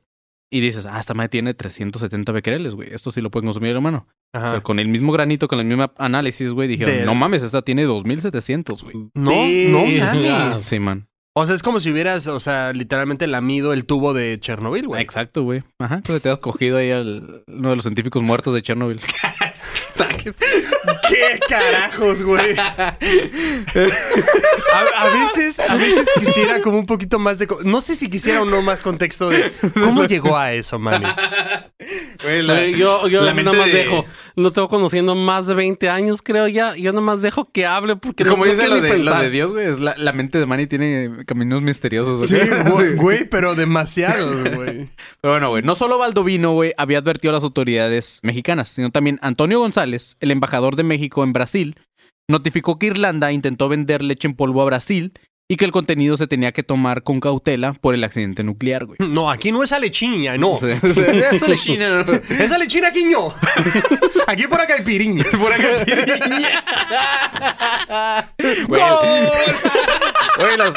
Y 0.50 0.60
dices, 0.60 0.86
ah, 0.86 0.98
esta 1.00 1.14
madre 1.14 1.30
tiene 1.30 1.54
370 1.54 2.30
becquereles, 2.32 2.74
güey. 2.74 2.92
Esto 2.92 3.10
sí 3.10 3.20
lo 3.20 3.30
puede 3.30 3.46
consumir 3.46 3.70
el 3.70 3.78
humano. 3.78 4.06
Ajá. 4.32 4.52
Pero 4.52 4.62
con 4.62 4.78
el 4.78 4.88
mismo 4.88 5.12
granito, 5.12 5.48
con 5.48 5.58
el 5.58 5.66
mismo 5.66 5.92
análisis, 5.98 6.52
güey, 6.52 6.68
dijeron, 6.68 7.04
no 7.04 7.14
mames, 7.14 7.42
esta 7.42 7.62
tiene 7.62 7.84
2700, 7.84 8.82
güey. 8.84 8.96
No, 9.14 9.30
no 9.70 9.86
mames. 9.86 10.64
Sí, 10.64 10.78
man. 10.78 11.08
O 11.36 11.44
sea, 11.46 11.56
es 11.56 11.64
como 11.64 11.80
si 11.80 11.90
hubieras, 11.90 12.28
o 12.28 12.38
sea, 12.38 12.72
literalmente 12.72 13.26
lamido 13.26 13.72
el 13.72 13.86
tubo 13.86 14.14
de 14.14 14.38
Chernobyl, 14.38 14.86
güey. 14.86 15.02
Exacto, 15.02 15.42
güey. 15.42 15.64
Ajá, 15.80 16.00
que 16.00 16.20
te 16.20 16.30
has 16.30 16.38
cogido 16.38 16.78
ahí 16.78 16.92
al 16.92 17.42
uno 17.48 17.70
de 17.70 17.76
los 17.76 17.84
científicos 17.84 18.22
muertos 18.22 18.54
de 18.54 18.62
Chernobyl. 18.62 19.00
¿Qué 19.94 21.40
carajos, 21.48 22.22
güey? 22.22 22.56
A, 22.58 22.94
a 24.98 25.08
veces, 25.10 25.60
a 25.60 25.76
veces 25.76 26.08
quisiera 26.18 26.60
como 26.62 26.78
un 26.78 26.86
poquito 26.86 27.18
más 27.18 27.38
de... 27.38 27.48
No 27.64 27.80
sé 27.80 27.94
si 27.94 28.08
quisiera 28.08 28.42
o 28.42 28.44
no 28.44 28.62
más 28.62 28.82
contexto 28.82 29.28
de 29.30 29.52
cómo 29.74 30.04
llegó 30.04 30.36
a 30.36 30.52
eso, 30.52 30.78
mami. 30.78 31.06
Güey, 32.22 32.74
yo 32.76 33.06
yo 33.08 33.22
la 33.22 33.34
nada 33.34 33.52
más 33.56 33.66
de- 33.66 33.72
dejo. 33.72 34.04
Lo 34.36 34.52
tengo 34.52 34.68
conociendo 34.68 35.14
más 35.14 35.46
de 35.46 35.54
20 35.54 35.88
años, 35.90 36.20
creo 36.22 36.48
ya. 36.48 36.74
Yo 36.76 36.92
nama 36.92 37.12
más 37.14 37.22
dejo 37.22 37.50
que 37.52 37.66
hable 37.66 37.96
porque 37.96 38.24
Como 38.24 38.44
no, 38.44 38.50
dice 38.50 38.66
lo 38.68 38.76
ni 38.76 38.80
de, 38.80 38.88
lo 38.88 38.94
pensar. 38.94 39.22
de 39.22 39.30
Dios, 39.30 39.52
güey, 39.52 39.66
es 39.68 39.78
la, 39.80 39.94
la 39.96 40.12
mente 40.12 40.38
de 40.38 40.46
Manny 40.46 40.66
tiene 40.66 41.24
caminos 41.26 41.60
misteriosos. 41.62 42.28
Sí, 42.28 42.36
güey. 42.70 42.94
güey, 42.94 43.24
pero 43.28 43.54
demasiados, 43.54 44.42
güey. 44.54 44.88
Pero 45.20 45.34
bueno, 45.34 45.50
güey, 45.50 45.62
no 45.62 45.74
solo 45.74 45.98
Baldovino, 45.98 46.52
güey, 46.52 46.72
había 46.78 46.98
advertido 46.98 47.30
a 47.30 47.34
las 47.34 47.44
autoridades 47.44 48.20
mexicanas, 48.22 48.70
sino 48.70 48.90
también 48.90 49.18
Antonio 49.22 49.58
González, 49.60 49.83
el 49.92 50.30
embajador 50.30 50.76
de 50.76 50.84
México 50.84 51.22
en 51.24 51.34
Brasil, 51.34 51.76
notificó 52.30 52.78
que 52.78 52.86
Irlanda 52.86 53.32
intentó 53.32 53.68
vender 53.68 54.02
leche 54.02 54.28
en 54.28 54.34
polvo 54.34 54.62
a 54.62 54.64
Brasil 54.64 55.12
y 55.46 55.56
que 55.56 55.66
el 55.66 55.72
contenido 55.72 56.16
se 56.16 56.26
tenía 56.26 56.52
que 56.52 56.62
tomar 56.62 57.02
con 57.02 57.20
cautela 57.20 57.74
por 57.74 57.94
el 57.94 58.02
accidente 58.02 58.42
nuclear, 58.42 58.86
güey. 58.86 58.96
No, 59.00 59.30
aquí 59.30 59.52
no 59.52 59.62
es 59.62 59.72
alechiña, 59.72 60.38
no. 60.38 60.56
Sí. 60.56 60.68
Eso 60.68 61.46
es 61.48 61.62
China, 61.62 62.02
¿no? 62.02 62.12
Esa 62.14 62.56
lechina 62.56 62.88
aquí 62.88 63.04
no. 63.04 63.34
Aquí 64.26 64.46
por 64.46 64.58
acá 64.58 64.76
hay 64.76 64.84
piriña. 64.84 65.22
Por 65.38 65.52
acá 65.52 65.66
hay 65.76 65.84
piriña. 65.84 66.64
Güey, 68.68 68.82
güey, 70.38 70.56
los- 70.56 70.74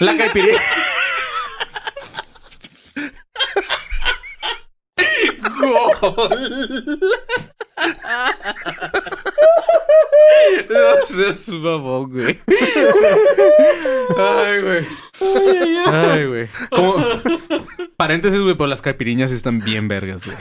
La 0.00 0.14
caipirinha. 0.18 0.60
No 10.68 11.06
seas 11.06 11.48
mamón, 11.48 12.10
güey. 12.12 12.38
Ay, 14.16 14.62
güey. 14.62 14.86
Ay, 15.86 16.26
güey. 16.26 16.48
Paréntesis, 17.96 18.40
güey, 18.40 18.54
pero 18.54 18.66
las 18.66 18.82
caipiriñas 18.82 19.30
están 19.30 19.58
bien 19.58 19.88
vergas, 19.88 20.24
güey. 20.24 20.36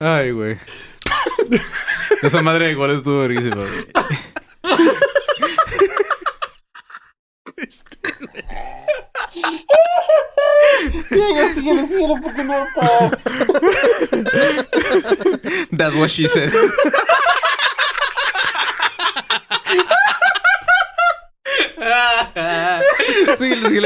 Ay, 0.00 0.30
güey. 0.32 0.58
Esa 2.22 2.42
madre 2.42 2.70
igual 2.70 2.90
estuvo 2.92 3.20
verguísima, 3.20 3.56
güey. 3.56 3.86
That's 15.72 15.94
what 15.94 16.10
she 16.10 16.28
said. 16.28 16.50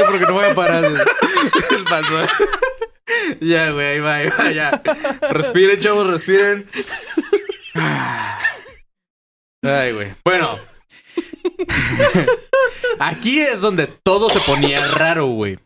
Porque 0.05 0.25
no 0.25 0.33
voy 0.33 0.45
a 0.45 0.55
parar. 0.55 0.83
El 0.85 1.83
paso. 1.85 2.27
Ya, 3.41 3.71
güey, 3.71 3.99
va, 3.99 4.19
va, 4.37 4.51
ya. 4.51 4.81
Respiren, 5.29 5.79
chavos, 5.79 6.07
respiren. 6.07 6.67
Ay, 9.63 9.91
güey. 9.93 10.13
Bueno. 10.23 10.59
Aquí 12.99 13.39
es 13.39 13.61
donde 13.61 13.87
todo 13.87 14.29
se 14.29 14.39
ponía 14.39 14.77
raro, 14.95 15.27
güey. 15.27 15.57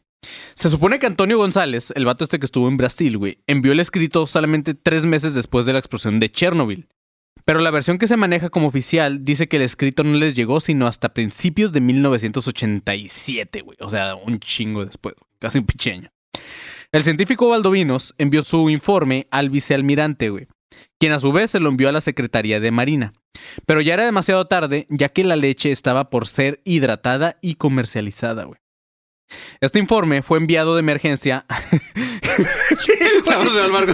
Se 0.55 0.69
supone 0.69 0.99
que 0.99 1.05
Antonio 1.05 1.37
González, 1.37 1.91
el 1.95 2.05
vato 2.05 2.23
este 2.23 2.39
que 2.39 2.45
estuvo 2.45 2.67
en 2.67 2.77
Brasil, 2.77 3.17
güey, 3.17 3.39
envió 3.47 3.71
el 3.71 3.79
escrito 3.79 4.27
solamente 4.27 4.73
tres 4.73 5.05
meses 5.05 5.33
después 5.33 5.65
de 5.65 5.73
la 5.73 5.79
explosión 5.79 6.19
de 6.19 6.31
Chernobyl. 6.31 6.87
Pero 7.45 7.59
la 7.59 7.71
versión 7.71 7.97
que 7.97 8.07
se 8.07 8.17
maneja 8.17 8.49
como 8.49 8.67
oficial 8.67 9.23
dice 9.23 9.47
que 9.47 9.57
el 9.57 9.63
escrito 9.63 10.03
no 10.03 10.17
les 10.17 10.35
llegó 10.35 10.59
sino 10.59 10.85
hasta 10.87 11.13
principios 11.13 11.71
de 11.71 11.79
1987, 11.79 13.61
güey. 13.61 13.77
O 13.79 13.89
sea, 13.89 14.15
un 14.15 14.39
chingo 14.39 14.85
después, 14.85 15.15
casi 15.39 15.59
un 15.59 15.65
pinche 15.65 15.93
año. 15.93 16.09
El 16.91 17.03
científico 17.03 17.49
Valdovinos 17.49 18.15
envió 18.17 18.43
su 18.43 18.69
informe 18.69 19.27
al 19.31 19.49
vicealmirante, 19.49 20.29
güey, 20.29 20.47
quien 20.99 21.11
a 21.11 21.19
su 21.19 21.31
vez 21.31 21.51
se 21.51 21.59
lo 21.59 21.69
envió 21.69 21.89
a 21.89 21.91
la 21.91 22.01
Secretaría 22.01 22.59
de 22.59 22.71
Marina. 22.71 23.13
Pero 23.65 23.81
ya 23.81 23.93
era 23.93 24.05
demasiado 24.05 24.45
tarde, 24.45 24.87
ya 24.89 25.09
que 25.09 25.23
la 25.23 25.35
leche 25.35 25.71
estaba 25.71 26.09
por 26.09 26.27
ser 26.27 26.61
hidratada 26.65 27.37
y 27.41 27.55
comercializada, 27.55 28.45
güey. 28.45 28.59
Este 29.59 29.79
informe 29.79 30.21
fue 30.21 30.37
enviado 30.37 30.75
de 30.75 30.79
emergencia. 30.79 31.45
Vamos 33.25 33.47
a 33.47 33.53
ver 33.53 33.63
al 33.63 33.71
Marco. 33.71 33.93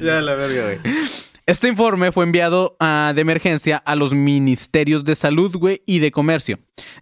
ya, 0.00 0.20
la 0.20 0.34
verga, 0.34 0.64
güey. 0.64 0.78
Este 1.46 1.68
informe 1.68 2.10
fue 2.10 2.24
enviado 2.24 2.76
ah, 2.80 3.12
de 3.14 3.20
emergencia 3.20 3.76
a 3.76 3.94
los 3.94 4.12
ministerios 4.12 5.04
de 5.04 5.14
salud, 5.14 5.56
güey, 5.56 5.80
y 5.86 6.00
de 6.00 6.10
comercio, 6.10 6.58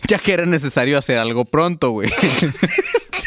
ya 0.06 0.18
que 0.18 0.34
era 0.34 0.44
necesario 0.44 0.98
hacer 0.98 1.16
algo 1.16 1.46
pronto, 1.46 1.90
güey. 1.90 2.10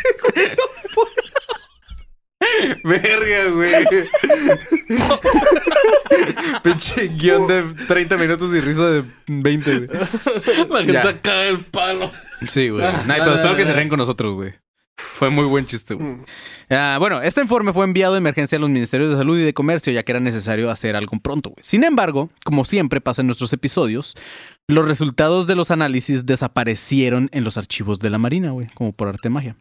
Verga, 2.83 3.49
güey. 3.53 3.71
Pinche 6.63 7.07
guion 7.09 7.47
de 7.47 7.63
30 7.87 8.17
minutos 8.17 8.53
y 8.55 8.61
risa 8.61 8.87
de 8.89 9.03
20, 9.27 9.77
güey. 9.79 9.89
La 10.69 10.77
gente 10.79 10.93
Ya. 10.93 11.21
cae 11.21 11.49
el 11.49 11.59
palo. 11.59 12.11
Sí, 12.47 12.69
güey. 12.69 12.83
Nah, 12.83 13.15
pero 13.17 13.33
espero 13.35 13.55
que 13.55 13.65
se 13.65 13.73
ríen 13.73 13.89
con 13.89 13.99
nosotros, 13.99 14.33
güey. 14.33 14.53
Fue 15.15 15.29
muy 15.29 15.45
buen 15.45 15.65
chiste, 15.65 15.93
güey. 15.93 16.17
Ah, 16.69 16.97
bueno, 16.99 17.21
este 17.21 17.41
informe 17.41 17.71
fue 17.73 17.85
enviado 17.85 18.13
de 18.13 18.17
emergencia 18.17 18.57
a 18.57 18.61
los 18.61 18.69
ministerios 18.69 19.11
de 19.11 19.17
salud 19.17 19.37
y 19.37 19.43
de 19.43 19.53
comercio, 19.53 19.93
ya 19.93 20.03
que 20.03 20.11
era 20.11 20.19
necesario 20.19 20.71
hacer 20.71 20.95
algo 20.95 21.19
pronto, 21.19 21.49
güey. 21.51 21.59
Sin 21.63 21.83
embargo, 21.83 22.29
como 22.43 22.65
siempre 22.65 22.99
pasa 23.01 23.21
en 23.21 23.27
nuestros 23.27 23.53
episodios, 23.53 24.15
los 24.67 24.85
resultados 24.87 25.45
de 25.47 25.55
los 25.55 25.69
análisis 25.71 26.25
desaparecieron 26.25 27.29
en 27.31 27.43
los 27.43 27.57
archivos 27.57 27.99
de 27.99 28.09
la 28.09 28.17
Marina, 28.17 28.51
güey, 28.51 28.67
como 28.73 28.91
por 28.91 29.07
arte 29.07 29.21
de 29.23 29.29
magia. 29.29 29.55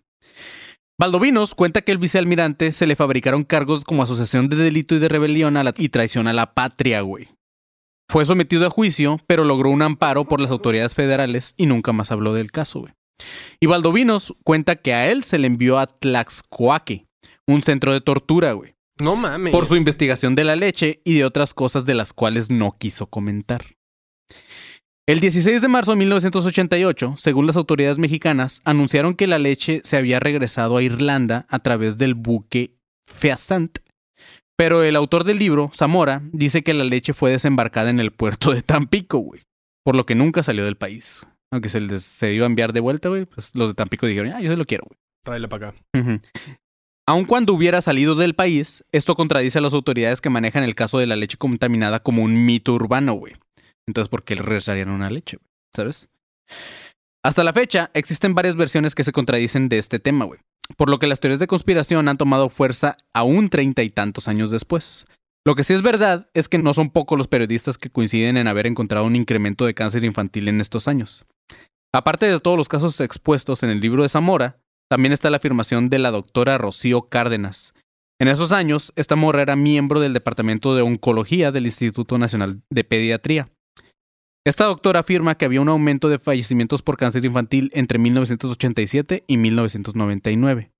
Valdovinos 0.99 1.55
cuenta 1.55 1.83
que 1.83 1.93
el 1.93 1.99
vicealmirante 1.99 2.73
se 2.73 2.87
le 2.87 2.97
fabricaron 2.97 3.45
cargos 3.45 3.85
como 3.85 4.03
asociación 4.03 4.49
de 4.49 4.57
delito 4.57 4.95
y 4.95 4.99
de 4.99 5.09
rebelión 5.09 5.57
a 5.59 5.63
la- 5.65 5.75
y 5.77 5.91
traición 5.91 6.27
a 6.27 6.33
la 6.33 6.55
patria, 6.55 7.03
güey. 7.03 7.29
Fue 8.11 8.25
sometido 8.25 8.67
a 8.67 8.71
juicio, 8.71 9.19
pero 9.27 9.45
logró 9.45 9.69
un 9.69 9.83
amparo 9.83 10.25
por 10.27 10.41
las 10.41 10.51
autoridades 10.51 10.95
federales 10.95 11.55
y 11.59 11.67
nunca 11.67 11.93
más 11.93 12.11
habló 12.13 12.33
del 12.33 12.51
caso, 12.51 12.81
güey. 12.81 12.95
Y 13.61 13.67
Valdovinos 13.67 14.35
cuenta 14.43 14.77
que 14.77 14.95
a 14.95 15.11
él 15.11 15.23
se 15.23 15.39
le 15.39 15.49
envió 15.49 15.79
a 15.79 15.87
Tlaxcoaque, 15.87 17.07
un 17.47 17.63
centro 17.63 17.93
de 17.93 18.01
tortura, 18.01 18.53
güey, 18.53 18.75
No 18.99 19.17
mames. 19.17 19.53
por 19.53 19.67
su 19.67 19.77
investigación 19.77 20.35
de 20.35 20.45
la 20.45 20.57
leche 20.57 21.03
y 21.05 21.15
de 21.19 21.25
otras 21.27 21.53
cosas 21.53 21.85
de 21.85 21.95
las 21.95 22.13
cuales 22.15 22.49
no 22.49 22.77
quiso 22.79 23.07
comentar. 23.09 23.76
El 25.09 25.21
16 25.21 25.63
de 25.63 25.69
marzo 25.69 25.93
de 25.93 25.99
1988, 25.99 27.15
según 27.17 27.47
las 27.47 27.57
autoridades 27.57 27.97
mexicanas, 27.97 28.61
anunciaron 28.65 29.15
que 29.15 29.29
la 29.29 29.39
leche 29.39 29.81
se 29.85 29.97
había 29.97 30.19
regresado 30.19 30.77
a 30.77 30.83
Irlanda 30.83 31.47
a 31.49 31.61
través 31.61 31.97
del 31.97 32.15
buque 32.15 32.75
Feastant. 33.07 33.79
Pero 34.57 34.83
el 34.83 34.97
autor 34.97 35.23
del 35.23 35.39
libro, 35.39 35.71
Zamora, 35.73 36.23
dice 36.33 36.65
que 36.65 36.75
la 36.75 36.83
leche 36.83 37.15
fue 37.15 37.31
desembarcada 37.31 37.91
en 37.91 38.01
el 38.01 38.11
puerto 38.11 38.53
de 38.53 38.63
Tampico, 38.63 39.19
güey. 39.19 39.43
Por 39.85 39.95
lo 39.95 40.07
que 40.07 40.17
nunca 40.17 40.43
salió 40.43 40.65
del 40.65 40.77
país. 40.77 41.23
Aunque 41.53 41.69
se 41.69 41.79
les 41.79 42.03
se 42.03 42.33
iba 42.33 42.45
a 42.45 42.49
enviar 42.49 42.73
de 42.73 42.81
vuelta, 42.81 43.09
güey, 43.09 43.27
pues 43.27 43.55
los 43.55 43.69
de 43.69 43.75
Tampico 43.75 44.07
dijeron, 44.07 44.33
ah, 44.33 44.41
yo 44.41 44.51
se 44.51 44.57
lo 44.57 44.65
quiero, 44.65 44.87
güey. 44.89 44.99
Tráele 45.25 45.47
para 45.47 45.69
acá. 45.69 45.79
Aun 47.07 47.27
cuando 47.27 47.55
hubiera 47.55 47.81
salido 47.81 48.17
del 48.17 48.35
país, 48.35 48.85
esto 48.91 49.15
contradice 49.15 49.61
a 49.61 49.63
las 49.63 49.73
autoridades 49.73 50.21
que 50.21 50.31
manejan 50.31 50.65
el 50.65 50.75
caso 50.75 50.99
de 50.99 51.07
la 51.07 51.15
leche 51.15 51.37
contaminada 51.37 52.01
como 52.01 52.25
un 52.25 52.45
mito 52.45 52.75
urbano, 52.75 53.13
güey. 53.13 53.35
Entonces, 53.87 54.09
¿por 54.09 54.25
qué 54.25 54.37
le 54.37 54.43
regresarían 54.43 54.91
una 54.91 55.11
leche, 55.11 55.37
güey? 55.37 55.51
¿Sabes? 55.75 56.09
Hasta 57.25 57.45
la 57.45 57.53
fecha, 57.53 57.91
existen 57.95 58.35
varias 58.35 58.57
versiones 58.57 58.95
que 58.95 59.05
se 59.05 59.13
contradicen 59.13 59.69
de 59.69 59.79
este 59.79 59.99
tema, 59.99 60.25
güey. 60.25 60.41
Por 60.77 60.91
lo 60.91 60.99
que 60.99 61.07
las 61.07 61.21
teorías 61.21 61.39
de 61.39 61.47
conspiración 61.47 62.09
han 62.09 62.17
tomado 62.17 62.49
fuerza 62.49 62.97
aún 63.15 63.51
treinta 63.51 63.83
y 63.83 63.91
tantos 63.91 64.29
años 64.29 64.51
después. 64.51 65.07
Lo 65.45 65.55
que 65.55 65.63
sí 65.63 65.75
es 65.75 65.83
verdad 65.83 66.29
es 66.35 66.49
que 66.49 66.59
no 66.59 66.75
son 66.75 66.91
pocos 66.91 67.17
los 67.17 67.29
periodistas 67.29 67.79
que 67.79 67.91
coinciden 67.91 68.37
en 68.37 68.49
haber 68.49 68.67
encontrado 68.67 69.07
un 69.07 69.15
incremento 69.15 69.65
de 69.65 69.75
cáncer 69.75 70.05
infantil 70.05 70.49
en 70.49 70.61
estos 70.61 70.89
años. 70.89 71.25
Aparte 71.95 72.27
de 72.27 72.41
todos 72.41 72.57
los 72.57 72.69
casos 72.69 73.01
expuestos 73.01 73.63
en 73.63 73.71
el 73.71 73.81
libro 73.81 74.03
de 74.03 74.09
Zamora, 74.09 74.59
también 74.89 75.13
está 75.13 75.31
la 75.31 75.37
afirmación 75.37 75.89
de 75.89 76.01
la 76.01 76.11
doctora 76.11 76.59
Rocío 76.59 77.09
Cárdenas. 77.09 77.75
En 78.21 78.29
esos 78.29 78.51
años, 78.51 78.93
esta 78.97 79.15
morra 79.15 79.43
era 79.43 79.57
miembro 79.57 80.01
del 80.01 80.15
Departamento 80.15 80.75
de 80.75 80.83
Oncología 80.83 81.53
del 81.53 81.67
Instituto 81.67 82.19
Nacional 82.19 82.63
de 82.71 82.85
Pediatría. 82.85 83.49
Esta 84.47 84.67
doctora 84.67 85.01
afirma 85.01 85.35
que 85.35 85.45
había 85.45 85.61
un 85.61 85.69
aumento 85.69 86.09
de 86.09 86.21
fallecimientos 86.21 86.81
por 86.81 86.97
cáncer 86.97 87.25
infantil 87.25 87.69
entre 87.75 87.99
1987 87.99 89.25
y 89.27 89.39
1999. 89.39 90.71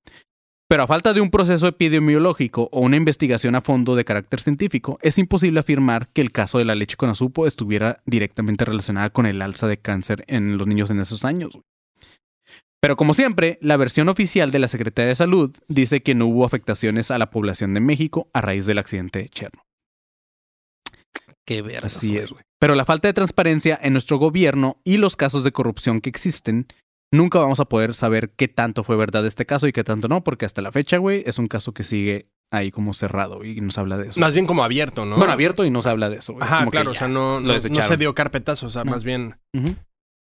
Pero 0.69 0.83
a 0.83 0.87
falta 0.87 1.11
de 1.11 1.19
un 1.19 1.29
proceso 1.29 1.67
epidemiológico 1.67 2.69
o 2.71 2.79
una 2.79 2.95
investigación 2.95 3.55
a 3.55 3.61
fondo 3.61 3.95
de 3.95 4.05
carácter 4.05 4.39
científico, 4.39 4.97
es 5.01 5.17
imposible 5.17 5.59
afirmar 5.59 6.07
que 6.13 6.21
el 6.21 6.31
caso 6.31 6.59
de 6.59 6.63
la 6.63 6.75
leche 6.75 6.95
con 6.95 7.09
azupo 7.09 7.45
estuviera 7.45 8.01
directamente 8.05 8.63
relacionada 8.63 9.09
con 9.09 9.25
el 9.25 9.41
alza 9.41 9.67
de 9.67 9.75
cáncer 9.75 10.23
en 10.27 10.57
los 10.57 10.65
niños 10.65 10.89
en 10.89 11.01
esos 11.01 11.25
años. 11.25 11.59
Pero 12.79 12.95
como 12.95 13.13
siempre, 13.13 13.57
la 13.59 13.75
versión 13.75 14.07
oficial 14.07 14.49
de 14.49 14.59
la 14.59 14.69
Secretaría 14.69 15.09
de 15.09 15.15
Salud 15.15 15.53
dice 15.67 16.01
que 16.01 16.15
no 16.15 16.27
hubo 16.27 16.45
afectaciones 16.45 17.11
a 17.11 17.17
la 17.17 17.31
población 17.31 17.73
de 17.73 17.81
México 17.81 18.29
a 18.31 18.39
raíz 18.39 18.65
del 18.65 18.77
accidente 18.77 19.19
de 19.19 19.27
Chernobyl. 19.27 19.61
Qué 21.45 21.61
verga. 21.61 21.87
Así 21.87 22.17
es, 22.17 22.31
güey. 22.31 22.46
Pero 22.59 22.75
la 22.75 22.85
falta 22.85 23.07
de 23.07 23.13
transparencia 23.13 23.77
en 23.81 23.93
nuestro 23.93 24.17
gobierno 24.17 24.81
y 24.83 24.97
los 24.97 25.15
casos 25.15 25.43
de 25.43 25.51
corrupción 25.51 26.01
que 26.01 26.09
existen, 26.09 26.67
nunca 27.11 27.39
vamos 27.39 27.59
a 27.59 27.65
poder 27.65 27.93
saber 27.93 28.31
qué 28.31 28.47
tanto 28.47 28.83
fue 28.83 28.95
verdad 28.97 29.25
este 29.25 29.45
caso 29.45 29.67
y 29.67 29.71
qué 29.73 29.83
tanto 29.83 30.07
no, 30.07 30.23
porque 30.23 30.45
hasta 30.45 30.61
la 30.61 30.71
fecha, 30.71 30.97
güey, 30.97 31.23
es 31.25 31.37
un 31.37 31.47
caso 31.47 31.73
que 31.73 31.83
sigue 31.83 32.29
ahí 32.51 32.71
como 32.71 32.93
cerrado 32.93 33.43
y 33.43 33.59
no 33.61 33.71
se 33.71 33.79
habla 33.79 33.97
de 33.97 34.09
eso. 34.09 34.19
Más 34.19 34.33
bien 34.33 34.47
como 34.47 34.63
abierto, 34.63 35.05
¿no? 35.05 35.17
Bueno, 35.17 35.33
abierto 35.33 35.65
y 35.65 35.69
no 35.69 35.81
se 35.81 35.89
habla 35.89 36.09
de 36.09 36.17
eso, 36.17 36.33
güey. 36.33 36.45
Es 36.45 36.51
Ajá, 36.51 36.59
como 36.61 36.71
claro, 36.71 36.91
o 36.91 36.95
sea, 36.95 37.07
no, 37.07 37.41
se 37.59 37.97
dio 37.97 38.15
carpetazo, 38.15 38.67
o 38.67 38.69
sea, 38.69 38.83
No. 38.83 38.91
más 38.91 39.03
bien. 39.03 39.35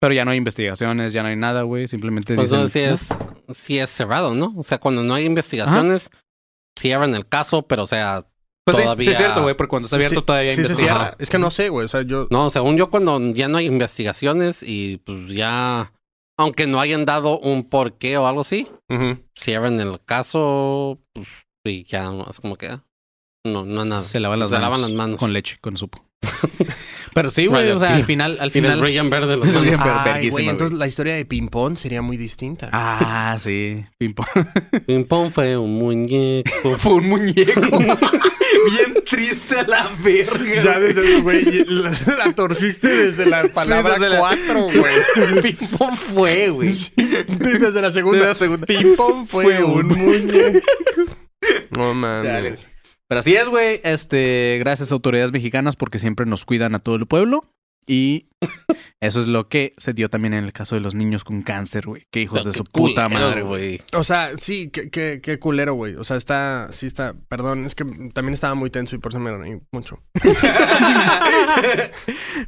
Pero 0.00 0.14
ya 0.14 0.24
no 0.24 0.32
hay 0.32 0.38
investigaciones, 0.38 1.12
ya 1.12 1.22
no 1.22 1.28
hay 1.28 1.36
nada, 1.36 1.62
güey. 1.62 1.86
Simplemente 1.86 2.34
Pues 2.34 2.50
dicen... 2.50 2.68
sí 2.70 2.80
es, 2.80 3.08
sí 3.56 3.78
es 3.78 3.90
cerrado, 3.90 4.34
¿no? 4.34 4.52
O 4.56 4.64
sea, 4.64 4.78
cuando 4.78 5.04
no 5.04 5.14
hay 5.14 5.24
investigaciones, 5.24 6.10
cierran 6.76 7.14
el 7.14 7.28
caso, 7.28 7.68
pero 7.68 7.84
o 7.84 7.86
sea, 7.86 8.26
Pues 8.64 8.76
sí, 8.76 8.82
todavía- 8.84 9.04
sí 9.04 9.10
es 9.10 9.16
cierto, 9.16 9.42
güey, 9.42 9.56
porque 9.56 9.70
cuando 9.70 9.86
está 9.86 9.96
Sí, 9.96 10.02
abierto 10.04 10.20
sí, 10.20 10.26
todavía 10.26 10.50
hay 10.52 10.56
sí 10.56 10.76
cierra. 10.76 11.16
Es 11.18 11.30
que 11.30 11.38
no 11.38 11.50
sé, 11.50 11.68
güey. 11.68 11.84
O 11.84 11.88
sea, 11.88 12.02
yo. 12.02 12.28
no, 12.30 12.48
según 12.50 12.76
yo, 12.76 12.90
cuando 12.90 13.18
ya 13.32 13.48
no 13.48 13.58
hay 13.58 13.66
investigaciones 13.66 14.62
y 14.62 14.98
pues 14.98 15.28
ya, 15.28 15.92
aunque 16.38 16.66
no 16.68 16.80
hayan 16.80 17.04
dado 17.04 17.38
un 17.40 17.64
porqué 17.68 18.16
o 18.18 18.26
algo 18.26 18.42
así, 18.42 18.68
Ujú. 18.88 19.18
cierran 19.34 19.80
el 19.80 20.00
caso, 20.04 21.00
pues 21.12 21.26
y 21.64 21.84
ya 21.84 22.12
es 22.30 22.38
como 22.40 22.56
que 22.56 22.68
ah, 22.68 22.84
no, 23.44 23.64
no 23.64 23.84
nada. 23.84 24.00
Se 24.02 24.20
lavan 24.20 24.38
las 24.40 24.50
Se 24.50 24.54
manos. 24.54 24.66
lavan 24.68 24.80
las 24.82 24.90
manos. 24.92 25.18
Con 25.18 25.32
leche, 25.32 25.58
con 25.60 25.76
supo. 25.76 26.04
Pero 27.14 27.30
sí, 27.30 27.46
güey, 27.46 27.70
o 27.70 27.78
sea, 27.78 27.94
al 27.94 28.04
final, 28.04 28.38
al 28.40 28.50
final. 28.50 28.80
brillan 28.80 29.10
verde 29.10 29.36
Pero 29.36 29.60
Ay, 30.14 30.30
güey, 30.30 30.48
entonces 30.48 30.78
la 30.78 30.86
historia 30.88 31.14
de 31.14 31.24
ping-pong 31.26 31.76
sería 31.76 32.00
muy 32.02 32.16
distinta. 32.16 32.70
Ah, 33.24 33.36
sí. 33.38 33.84
Ping 33.98 34.14
pong. 34.14 34.26
Ping 34.86 35.04
pong 35.04 35.30
fue 35.32 35.56
un 35.56 35.74
muñeco. 35.74 36.76
Fue 36.78 36.94
un 36.94 37.08
muñeco. 37.08 37.60
Bien 37.60 38.94
triste 39.08 39.58
a 39.58 39.62
la 39.64 39.90
verga. 40.02 40.62
Ya 40.62 40.80
desde, 40.80 41.20
güey, 41.20 41.44
la, 41.66 41.90
la 42.18 42.32
torciste 42.34 42.88
desde 42.88 43.26
la 43.26 43.44
palabra 43.48 43.94
desde 43.94 44.08
la- 44.10 44.18
cuatro, 44.18 44.66
güey. 44.68 45.42
Ping 45.42 45.66
pong 45.78 45.94
fue, 45.94 46.48
güey. 46.50 46.74
Desde 46.96 47.82
la 47.82 47.92
segunda. 47.92 48.18
Desde 48.18 48.32
la 48.32 48.34
segunda. 48.34 48.66
Ping-pong 48.66 49.26
fue, 49.26 49.44
Fue 49.44 49.64
un 49.64 49.92
un 49.92 49.98
muñeco. 49.98 50.66
No 51.70 51.94
mames. 51.94 52.66
Pero 53.12 53.20
así 53.20 53.36
es, 53.36 53.46
güey. 53.46 53.78
Este, 53.84 54.56
gracias 54.60 54.90
a 54.90 54.94
autoridades 54.94 55.32
mexicanas 55.32 55.76
porque 55.76 55.98
siempre 55.98 56.24
nos 56.24 56.46
cuidan 56.46 56.74
a 56.74 56.78
todo 56.78 56.94
el 56.94 57.06
pueblo. 57.06 57.44
Y 57.86 58.30
Eso 59.02 59.20
es 59.20 59.26
lo 59.26 59.50
que 59.50 59.74
se 59.76 59.92
dio 59.92 60.08
también 60.08 60.32
en 60.32 60.44
el 60.44 60.54
caso 60.54 60.76
de 60.76 60.80
los 60.80 60.94
niños 60.94 61.22
con 61.22 61.42
cáncer, 61.42 61.84
güey. 61.84 62.06
Que 62.10 62.22
hijos 62.22 62.42
de 62.42 62.52
Qué 62.52 62.56
su 62.56 62.64
puta 62.64 63.04
culero, 63.04 63.26
madre, 63.26 63.42
güey. 63.42 63.82
O 63.94 64.02
sea, 64.02 64.30
sí, 64.38 64.70
qué, 64.70 64.88
qué, 64.88 65.20
qué 65.22 65.38
culero, 65.38 65.74
güey. 65.74 65.96
O 65.96 66.04
sea, 66.04 66.16
está, 66.16 66.70
sí 66.72 66.86
está, 66.86 67.14
perdón, 67.28 67.66
es 67.66 67.74
que 67.74 67.84
también 68.14 68.32
estaba 68.32 68.54
muy 68.54 68.70
tenso 68.70 68.96
y 68.96 68.98
por 68.98 69.12
eso 69.12 69.20
me 69.20 69.36
reí 69.36 69.60
mucho. 69.72 70.02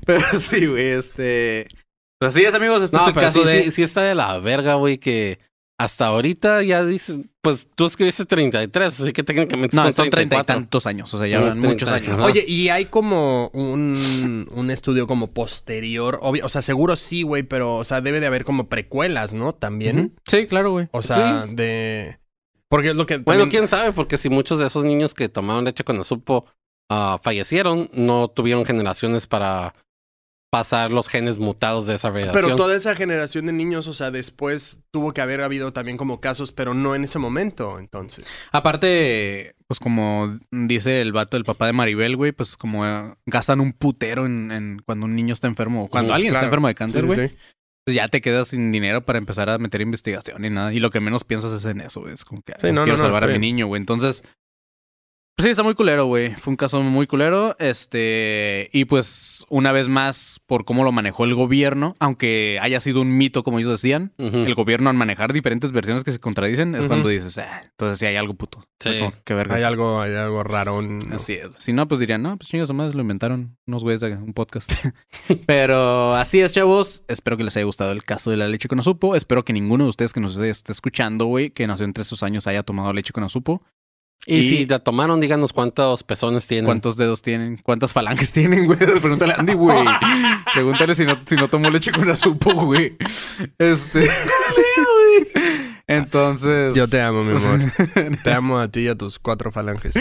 Pero 0.07 0.41
sí, 0.41 0.65
güey, 0.65 0.93
este... 0.93 1.67
Pues 2.19 2.35
así 2.35 2.43
es, 2.43 2.55
amigos. 2.55 2.83
Este 2.83 2.97
No, 2.97 3.03
es 3.03 3.09
el 3.09 3.15
pero 3.15 3.27
caso 3.27 3.43
sí, 3.43 3.49
de... 3.49 3.65
sí, 3.65 3.71
sí 3.71 3.83
está 3.83 4.01
de 4.01 4.15
la 4.15 4.39
verga, 4.39 4.77
güey, 4.77 4.97
que 4.97 5.39
hasta 5.85 6.07
ahorita 6.07 6.63
ya 6.63 6.85
dices, 6.85 7.19
pues 7.41 7.69
tú 7.75 7.87
escribiste 7.87 8.25
33, 8.25 9.01
así 9.01 9.13
que 9.13 9.23
técnicamente 9.23 9.77
No, 9.77 9.83
son, 9.85 9.93
son 9.93 10.11
treinta 10.11 10.37
y 10.37 10.39
34. 10.39 10.55
tantos 10.55 10.87
años. 10.87 11.13
O 11.13 11.19
sea, 11.19 11.27
ya 11.27 11.41
van 11.41 11.59
muchos 11.59 11.89
30, 11.89 11.95
años. 11.95 12.19
ajá. 12.19 12.25
Oye, 12.27 12.45
y 12.47 12.71
hay 12.71 12.87
como 12.87 13.49
un, 13.53 14.49
un 14.51 14.71
estudio 14.71 15.07
como 15.07 15.33
posterior, 15.33 16.19
obvio, 16.23 16.47
o 16.47 16.49
sea, 16.49 16.63
seguro 16.63 16.97
sí, 16.97 17.23
güey, 17.23 17.43
pero, 17.43 17.77
o 17.77 17.85
sea, 17.85 18.01
debe 18.01 18.21
de 18.21 18.27
haber 18.27 18.45
como 18.45 18.69
precuelas, 18.69 19.35
¿no? 19.35 19.55
También. 19.55 20.15
Sí, 20.27 20.47
claro, 20.47 20.71
güey. 20.73 20.89
O 20.93 21.03
sea, 21.03 21.47
de... 21.47 22.19
Porque 22.69 22.91
es 22.91 22.97
lo 22.97 23.07
que... 23.07 23.19
Bueno, 23.19 23.49
quién 23.49 23.69
sabe, 23.69 23.93
porque 23.93 24.19
si 24.19 24.31
muchos 24.31 24.59
de 24.59 24.67
esos 24.67 24.85
niños 24.85 25.15
que 25.15 25.29
tomaron 25.29 25.65
leche 25.65 25.85
con 25.85 26.01
azupo 26.01 26.47
ah, 26.89 27.19
fallecieron, 27.23 27.91
no 27.93 28.29
tuvieron 28.29 28.65
generaciones 28.65 29.27
para 29.27 29.75
pasar 30.55 30.93
los 30.93 31.09
genes 31.09 31.39
mutados 31.41 31.85
de 31.87 31.97
esa 31.97 32.11
radiación. 32.11 32.35
Pero 32.35 32.55
toda 32.55 32.77
esa 32.77 32.95
generación 32.95 33.47
de 33.47 33.53
niños, 33.53 33.89
o 33.89 33.93
sea, 33.93 34.13
después 34.13 34.79
tuvo 34.93 35.13
que 35.13 35.21
haber 35.21 35.41
habido 35.43 35.73
también 35.73 35.97
como 35.97 36.21
casos, 36.21 36.53
pero 36.53 36.75
no 36.75 36.95
en 36.95 37.03
ese 37.03 37.19
momento, 37.19 37.81
entonces. 37.81 38.25
Aparte, 38.53 39.57
pues 39.67 39.81
como 39.81 40.39
dice 40.53 41.01
el 41.01 41.13
vato, 41.13 41.37
el 41.37 41.45
papá 41.45 41.67
de 41.67 41.73
Maribel, 41.73 42.17
güey, 42.17 42.31
pues 42.33 42.57
como 42.57 42.87
eh, 42.87 43.15
gastan 43.27 43.61
un 43.61 43.73
putero 43.73 44.27
en, 44.27 44.53
en 44.53 44.83
cuando 44.85 45.07
un 45.07 45.17
niño 45.17 45.33
está 45.33 45.49
enfermo. 45.49 45.89
Cuando 45.89 46.13
Mm, 46.13 46.15
alguien 46.15 46.31
claro. 46.33 46.45
está 46.45 46.47
enfermo 46.47 46.69
de 46.69 46.75
cáncer, 46.77 47.05
güey, 47.07 47.29
sí. 47.29 47.35
pues 47.85 47.95
ya 47.97 48.07
te 48.09 48.21
quedas 48.21 48.49
sin 48.49 48.71
dinero 48.71 49.05
para 49.05 49.19
empezar 49.19 49.51
a 49.51 49.59
meter 49.59 49.81
investigación 49.81 50.45
y 50.45 50.51
nada. 50.51 50.73
Y 50.73 50.79
lo 50.81 50.91
que 50.91 51.01
menos 51.01 51.25
piensas 51.25 51.51
es 51.53 51.65
en 51.65 51.81
eso, 51.81 52.01
güey. 52.03 52.15
Es 52.15 52.25
como 52.25 52.43
que 52.43 52.53
Sí, 52.59 52.69
no, 52.69 52.73
no, 52.75 52.85
quiero 52.85 52.99
no, 52.99 53.03
salvar 53.05 53.25
a 53.25 53.27
mi 53.27 53.39
niño, 53.39 53.67
güey. 53.67 53.81
Entonces, 53.81 54.23
pues 55.37 55.45
sí, 55.45 55.51
está 55.51 55.63
muy 55.63 55.75
culero, 55.75 56.07
güey. 56.07 56.35
Fue 56.37 56.53
un 56.53 56.57
caso 56.57 56.81
muy 56.83 57.07
culero. 57.07 57.57
Este, 57.59 58.69
y 58.73 58.85
pues 58.85 59.45
una 59.49 59.73
vez 59.73 59.89
más, 59.89 60.41
por 60.47 60.65
cómo 60.65 60.85
lo 60.85 60.93
manejó 60.93 61.25
el 61.25 61.35
gobierno, 61.35 61.97
aunque 61.99 62.59
haya 62.61 62.81
sido 62.81 63.01
un 63.01 63.17
mito, 63.17 63.43
como 63.43 63.59
ellos 63.59 63.71
decían, 63.73 64.13
el 64.19 64.55
gobierno 64.55 64.91
al 64.91 64.97
manejar 64.97 65.33
diferentes 65.33 65.73
versiones 65.73 66.05
que 66.05 66.13
se 66.13 66.21
contradicen, 66.21 66.75
es 66.75 66.87
cuando 66.87 67.09
dices, 67.09 67.37
ah, 67.39 67.63
entonces 67.65 67.99
sí 67.99 68.07
hay 68.07 68.17
algo 68.17 68.35
puto. 68.35 68.65
Sí. 68.81 68.99
Como, 68.99 69.13
Qué 69.25 69.35
verga. 69.35 69.57
Hay 69.57 69.63
algo, 69.63 70.01
hay 70.01 70.15
algo 70.15 70.43
raro. 70.45 70.81
¿no? 70.83 71.17
Así 71.17 71.35
es. 71.35 71.49
Si 71.59 71.73
no, 71.73 71.89
pues 71.89 72.01
dirían, 72.01 72.23
no, 72.23 72.37
pues 72.37 72.49
chingas 72.49 72.73
más 72.73 72.95
lo 72.95 73.01
inventaron 73.01 73.57
unos 73.67 73.83
güeyes 73.83 74.01
de 74.01 74.15
un 74.15 74.35
podcast. 74.35 74.73
Pero 75.47 76.15
así 76.15 76.41
es, 76.41 76.53
chavos. 76.53 77.05
Espero 77.09 77.37
que 77.37 77.45
les 77.45 77.57
haya 77.57 77.65
gustado 77.65 77.93
el 77.93 78.05
caso 78.05 78.31
de 78.31 78.37
la 78.37 78.49
leche 78.49 78.69
con 78.69 78.79
azupo. 78.79 79.17
Espero 79.17 79.45
que 79.45 79.53
ninguno 79.53 79.85
de 79.85 79.91
ustedes 79.91 80.13
que 80.13 80.21
nos 80.21 80.37
esté 80.37 80.73
escuchando, 80.73 81.27
güey, 81.27 81.51
que 81.51 81.67
nació 81.67 81.85
entre 81.85 82.03
esos 82.03 82.23
años 82.23 82.47
haya 82.47 82.63
tomado 82.63 82.93
leche 82.93 83.13
con 83.13 83.25
azupo. 83.25 83.63
Y, 84.27 84.37
y- 84.37 84.49
si 84.49 84.67
la 84.67 84.79
tomaron, 84.79 85.21
díganos 85.21 85.53
cuántos 85.53 86.03
pezones 86.03 86.47
tienen. 86.47 86.65
¿Cuántos 86.67 86.97
dedos 86.97 87.21
tienen? 87.23 87.59
¿Cuántas 87.63 87.93
falanges 87.93 88.33
tienen, 88.33 88.67
güey? 88.67 88.79
Pregúntale 89.01 89.35
a 89.35 89.37
Andy, 89.37 89.53
güey. 89.55 89.85
Pregúntale 90.53 90.95
si 90.95 91.05
no, 91.05 91.21
si 91.27 91.37
no 91.37 91.49
tomó 91.49 91.71
leche 91.71 91.93
con 91.93 92.09
azupo, 92.11 92.53
güey. 92.55 92.97
Este. 93.59 94.09
Entonces. 95.87 96.75
Yo 96.75 96.89
te 96.89 97.01
amo, 97.01 97.25
mi 97.25 97.37
amor. 97.37 97.71
te 98.25 98.33
amo 98.33 98.59
a 98.59 98.69
ti 98.69 98.81
y 98.81 98.89
a 98.89 98.95
tus 98.95 99.19
cuatro 99.19 99.53
falanges. 99.53 99.95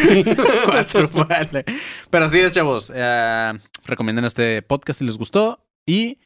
Cuatro, 0.65 1.09
vale. 1.09 1.65
Pero 2.09 2.25
así 2.25 2.39
es, 2.39 2.53
chavos. 2.53 2.91
Eh, 2.95 3.53
recomienden 3.85 4.25
este 4.25 4.61
podcast 4.61 4.99
si 4.99 5.05
les 5.05 5.17
gustó. 5.17 5.65
Y 5.85 6.19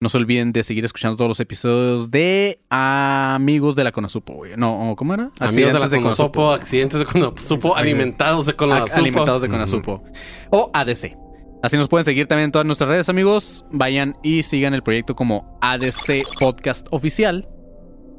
no 0.00 0.08
se 0.08 0.18
olviden 0.18 0.52
de 0.52 0.62
seguir 0.62 0.84
escuchando 0.84 1.16
todos 1.16 1.28
los 1.28 1.40
episodios 1.40 2.10
de 2.10 2.60
Amigos 2.70 3.74
de 3.74 3.82
la 3.82 3.90
Conazupo, 3.90 4.34
güey. 4.34 4.52
No, 4.56 4.94
¿cómo 4.96 5.14
era? 5.14 5.32
Amigos 5.40 5.72
de 5.72 5.78
la 5.78 5.86
Accidentes 5.86 6.16
Conosupo, 6.16 6.52
accidentes 6.52 7.00
de 7.00 7.04
Conosupo, 7.06 7.76
alimentados 7.76 8.46
de 8.46 8.54
Conosupo. 8.54 8.94
Alimentados 8.94 9.42
de 9.42 9.48
Conazupo. 9.48 10.04
O 10.50 10.70
ADC. 10.72 11.16
Así 11.64 11.76
nos 11.76 11.88
pueden 11.88 12.04
seguir 12.04 12.28
también 12.28 12.44
en 12.46 12.52
todas 12.52 12.66
nuestras 12.66 12.88
redes, 12.88 13.08
amigos. 13.08 13.64
Vayan 13.72 14.16
y 14.22 14.44
sigan 14.44 14.72
el 14.72 14.84
proyecto 14.84 15.16
como 15.16 15.58
ADC 15.60 16.22
Podcast 16.38 16.86
Oficial. 16.92 17.48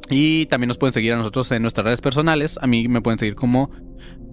Y 0.09 0.47
también 0.47 0.67
nos 0.67 0.77
pueden 0.77 0.91
seguir 0.91 1.13
a 1.13 1.17
nosotros 1.17 1.49
en 1.53 1.61
nuestras 1.61 1.85
redes 1.85 2.01
personales. 2.01 2.59
A 2.61 2.67
mí 2.67 2.89
me 2.89 2.99
pueden 3.01 3.19
seguir 3.19 3.35
como 3.35 3.71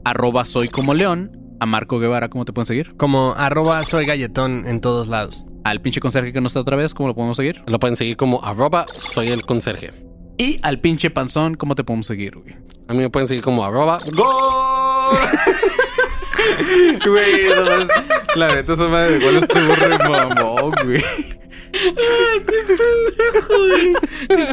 arroba 0.04 0.44
soy 0.44 0.68
como 0.68 0.94
león. 0.94 1.30
A 1.60 1.64
Marco 1.66 1.98
Guevara, 2.00 2.28
¿cómo 2.28 2.44
te 2.44 2.52
pueden 2.52 2.66
seguir? 2.66 2.96
Como 2.96 3.34
arroba 3.36 3.82
soy 3.84 4.04
galletón 4.04 4.64
en 4.66 4.80
todos 4.80 5.08
lados. 5.08 5.45
Al 5.66 5.80
pinche 5.80 6.00
conserje 6.00 6.32
que 6.32 6.40
no 6.40 6.46
está 6.46 6.60
otra 6.60 6.76
vez, 6.76 6.94
¿cómo 6.94 7.08
lo 7.08 7.14
podemos 7.16 7.36
seguir? 7.36 7.60
Lo 7.66 7.80
pueden 7.80 7.96
seguir 7.96 8.16
como 8.16 8.44
arroba 8.44 8.86
soy 8.88 9.30
el 9.30 9.44
conserje. 9.44 9.90
Y 10.38 10.60
al 10.62 10.78
pinche 10.78 11.10
panzón, 11.10 11.56
¿cómo 11.56 11.74
te 11.74 11.82
podemos 11.82 12.06
seguir, 12.06 12.36
güey? 12.36 12.54
A 12.86 12.92
mí 12.92 13.00
me 13.00 13.10
pueden 13.10 13.26
seguir 13.26 13.42
como 13.42 13.64
arroba 13.64 13.98
gol. 14.12 15.16
Güey, 17.04 17.48
la 18.36 18.54
neta 18.54 18.74
esa 18.74 18.86
madre 18.86 19.12
de 19.12 19.18
igual 19.18 19.36
estuvo 19.36 19.74
re 19.74 19.98
mamón, 19.98 20.72
güey. 20.84 21.02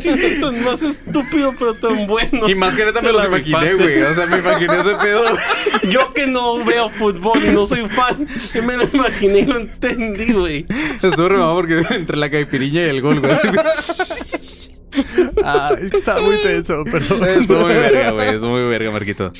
Qué 0.02 0.38
tan 0.40 0.64
más 0.64 0.84
estúpido 0.84 1.54
pero 1.58 1.74
tan 1.76 2.08
bueno. 2.08 2.50
Y 2.50 2.56
más 2.56 2.76
que 2.76 2.86
neta 2.86 3.02
me 3.02 3.12
los 3.12 3.26
imaginé, 3.26 3.74
güey. 3.76 4.02
O 4.02 4.16
sea, 4.16 4.26
me 4.26 4.40
imaginé 4.40 4.80
ese 4.80 4.96
pedo. 4.96 5.24
Yo 5.90 6.14
que 6.14 6.28
no 6.28 6.64
veo 6.64 6.90
fútbol 6.90 7.44
y 7.44 7.50
no 7.52 7.66
soy 7.66 7.88
fan, 7.90 8.28
yo 8.54 8.64
me 8.64 8.78
lo 8.78 8.84
imaginé 8.92 9.40
y 9.40 9.46
lo 9.46 9.58
entendí, 9.60 10.34
güey. 10.34 10.66
Estuvo 11.02 11.30
re 11.30 11.38
mamón 11.38 11.56
porque 11.56 11.86
entre 11.96 12.18
la 12.18 12.30
caipiriña 12.30 12.82
y 12.82 12.90
el 12.90 13.02
gol, 13.02 13.20
güey. 13.20 13.34
Ah, 15.44 15.72
es 15.80 15.92
que 15.92 15.98
estaba 15.98 16.22
muy 16.22 16.38
tenso, 16.38 16.84
perdón. 16.86 17.28
Estuvo 17.28 17.62
muy 17.62 17.74
verga, 17.74 18.12
güey. 18.12 18.30
Estuvo 18.30 18.52
muy 18.52 18.70
verga, 18.70 18.92
Marquito. 18.92 19.32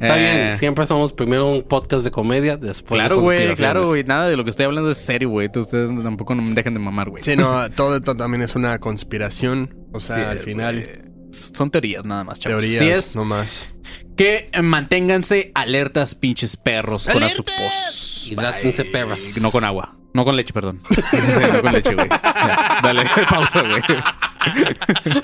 Está 0.00 0.18
Eh, 0.18 0.44
bien, 0.46 0.58
siempre 0.58 0.86
somos 0.86 1.12
primero 1.12 1.46
un 1.48 1.62
podcast 1.62 2.04
de 2.04 2.10
comedia, 2.10 2.56
después 2.56 2.98
Claro, 2.98 3.16
de 3.16 3.22
güey, 3.22 3.54
claro, 3.56 3.86
güey. 3.88 4.04
Nada 4.04 4.28
de 4.28 4.36
lo 4.36 4.44
que 4.44 4.50
estoy 4.50 4.66
hablando 4.66 4.90
es 4.90 4.98
serio, 4.98 5.28
güey. 5.30 5.50
Ustedes 5.54 5.90
tampoco 6.02 6.34
no 6.34 6.42
me 6.42 6.54
dejen 6.54 6.74
de 6.74 6.80
mamar, 6.80 7.10
güey. 7.10 7.22
Sí, 7.22 7.36
no, 7.36 7.68
todo 7.70 7.96
esto 7.96 8.16
también 8.16 8.42
es 8.42 8.54
una 8.54 8.78
conspiración. 8.78 9.74
O 9.92 10.00
sea, 10.00 10.16
Sí 10.16 10.22
al 10.22 10.38
es, 10.38 10.44
final. 10.44 11.00
Son 11.32 11.70
teorías 11.70 12.04
nada 12.04 12.24
más, 12.24 12.38
chavos. 12.40 12.60
teorías, 12.62 12.78
Sí 12.78 12.88
es 12.88 13.16
no 13.16 13.24
más. 13.24 13.68
que 14.16 14.50
eh, 14.52 14.62
manténganse 14.62 15.52
alertas, 15.54 16.14
pinches 16.14 16.56
perros, 16.56 17.04
con 17.06 17.16
¡Alertas! 17.22 17.32
azupos. 17.40 18.28
Hidrátense, 18.30 18.84
perras. 18.84 19.38
No 19.40 19.50
con 19.50 19.64
agua. 19.64 19.96
No 20.12 20.24
con 20.24 20.36
leche, 20.36 20.52
perdón. 20.52 20.80
Sí, 20.90 21.16
no 21.52 21.60
con 21.60 21.72
leche, 21.72 21.94
güey. 21.94 22.08
Dale, 22.08 23.04
pausa, 23.28 23.62
güey. 23.62 23.82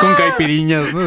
con 0.00 0.14
caipiriñas, 0.14 0.92
¿no? 0.94 1.06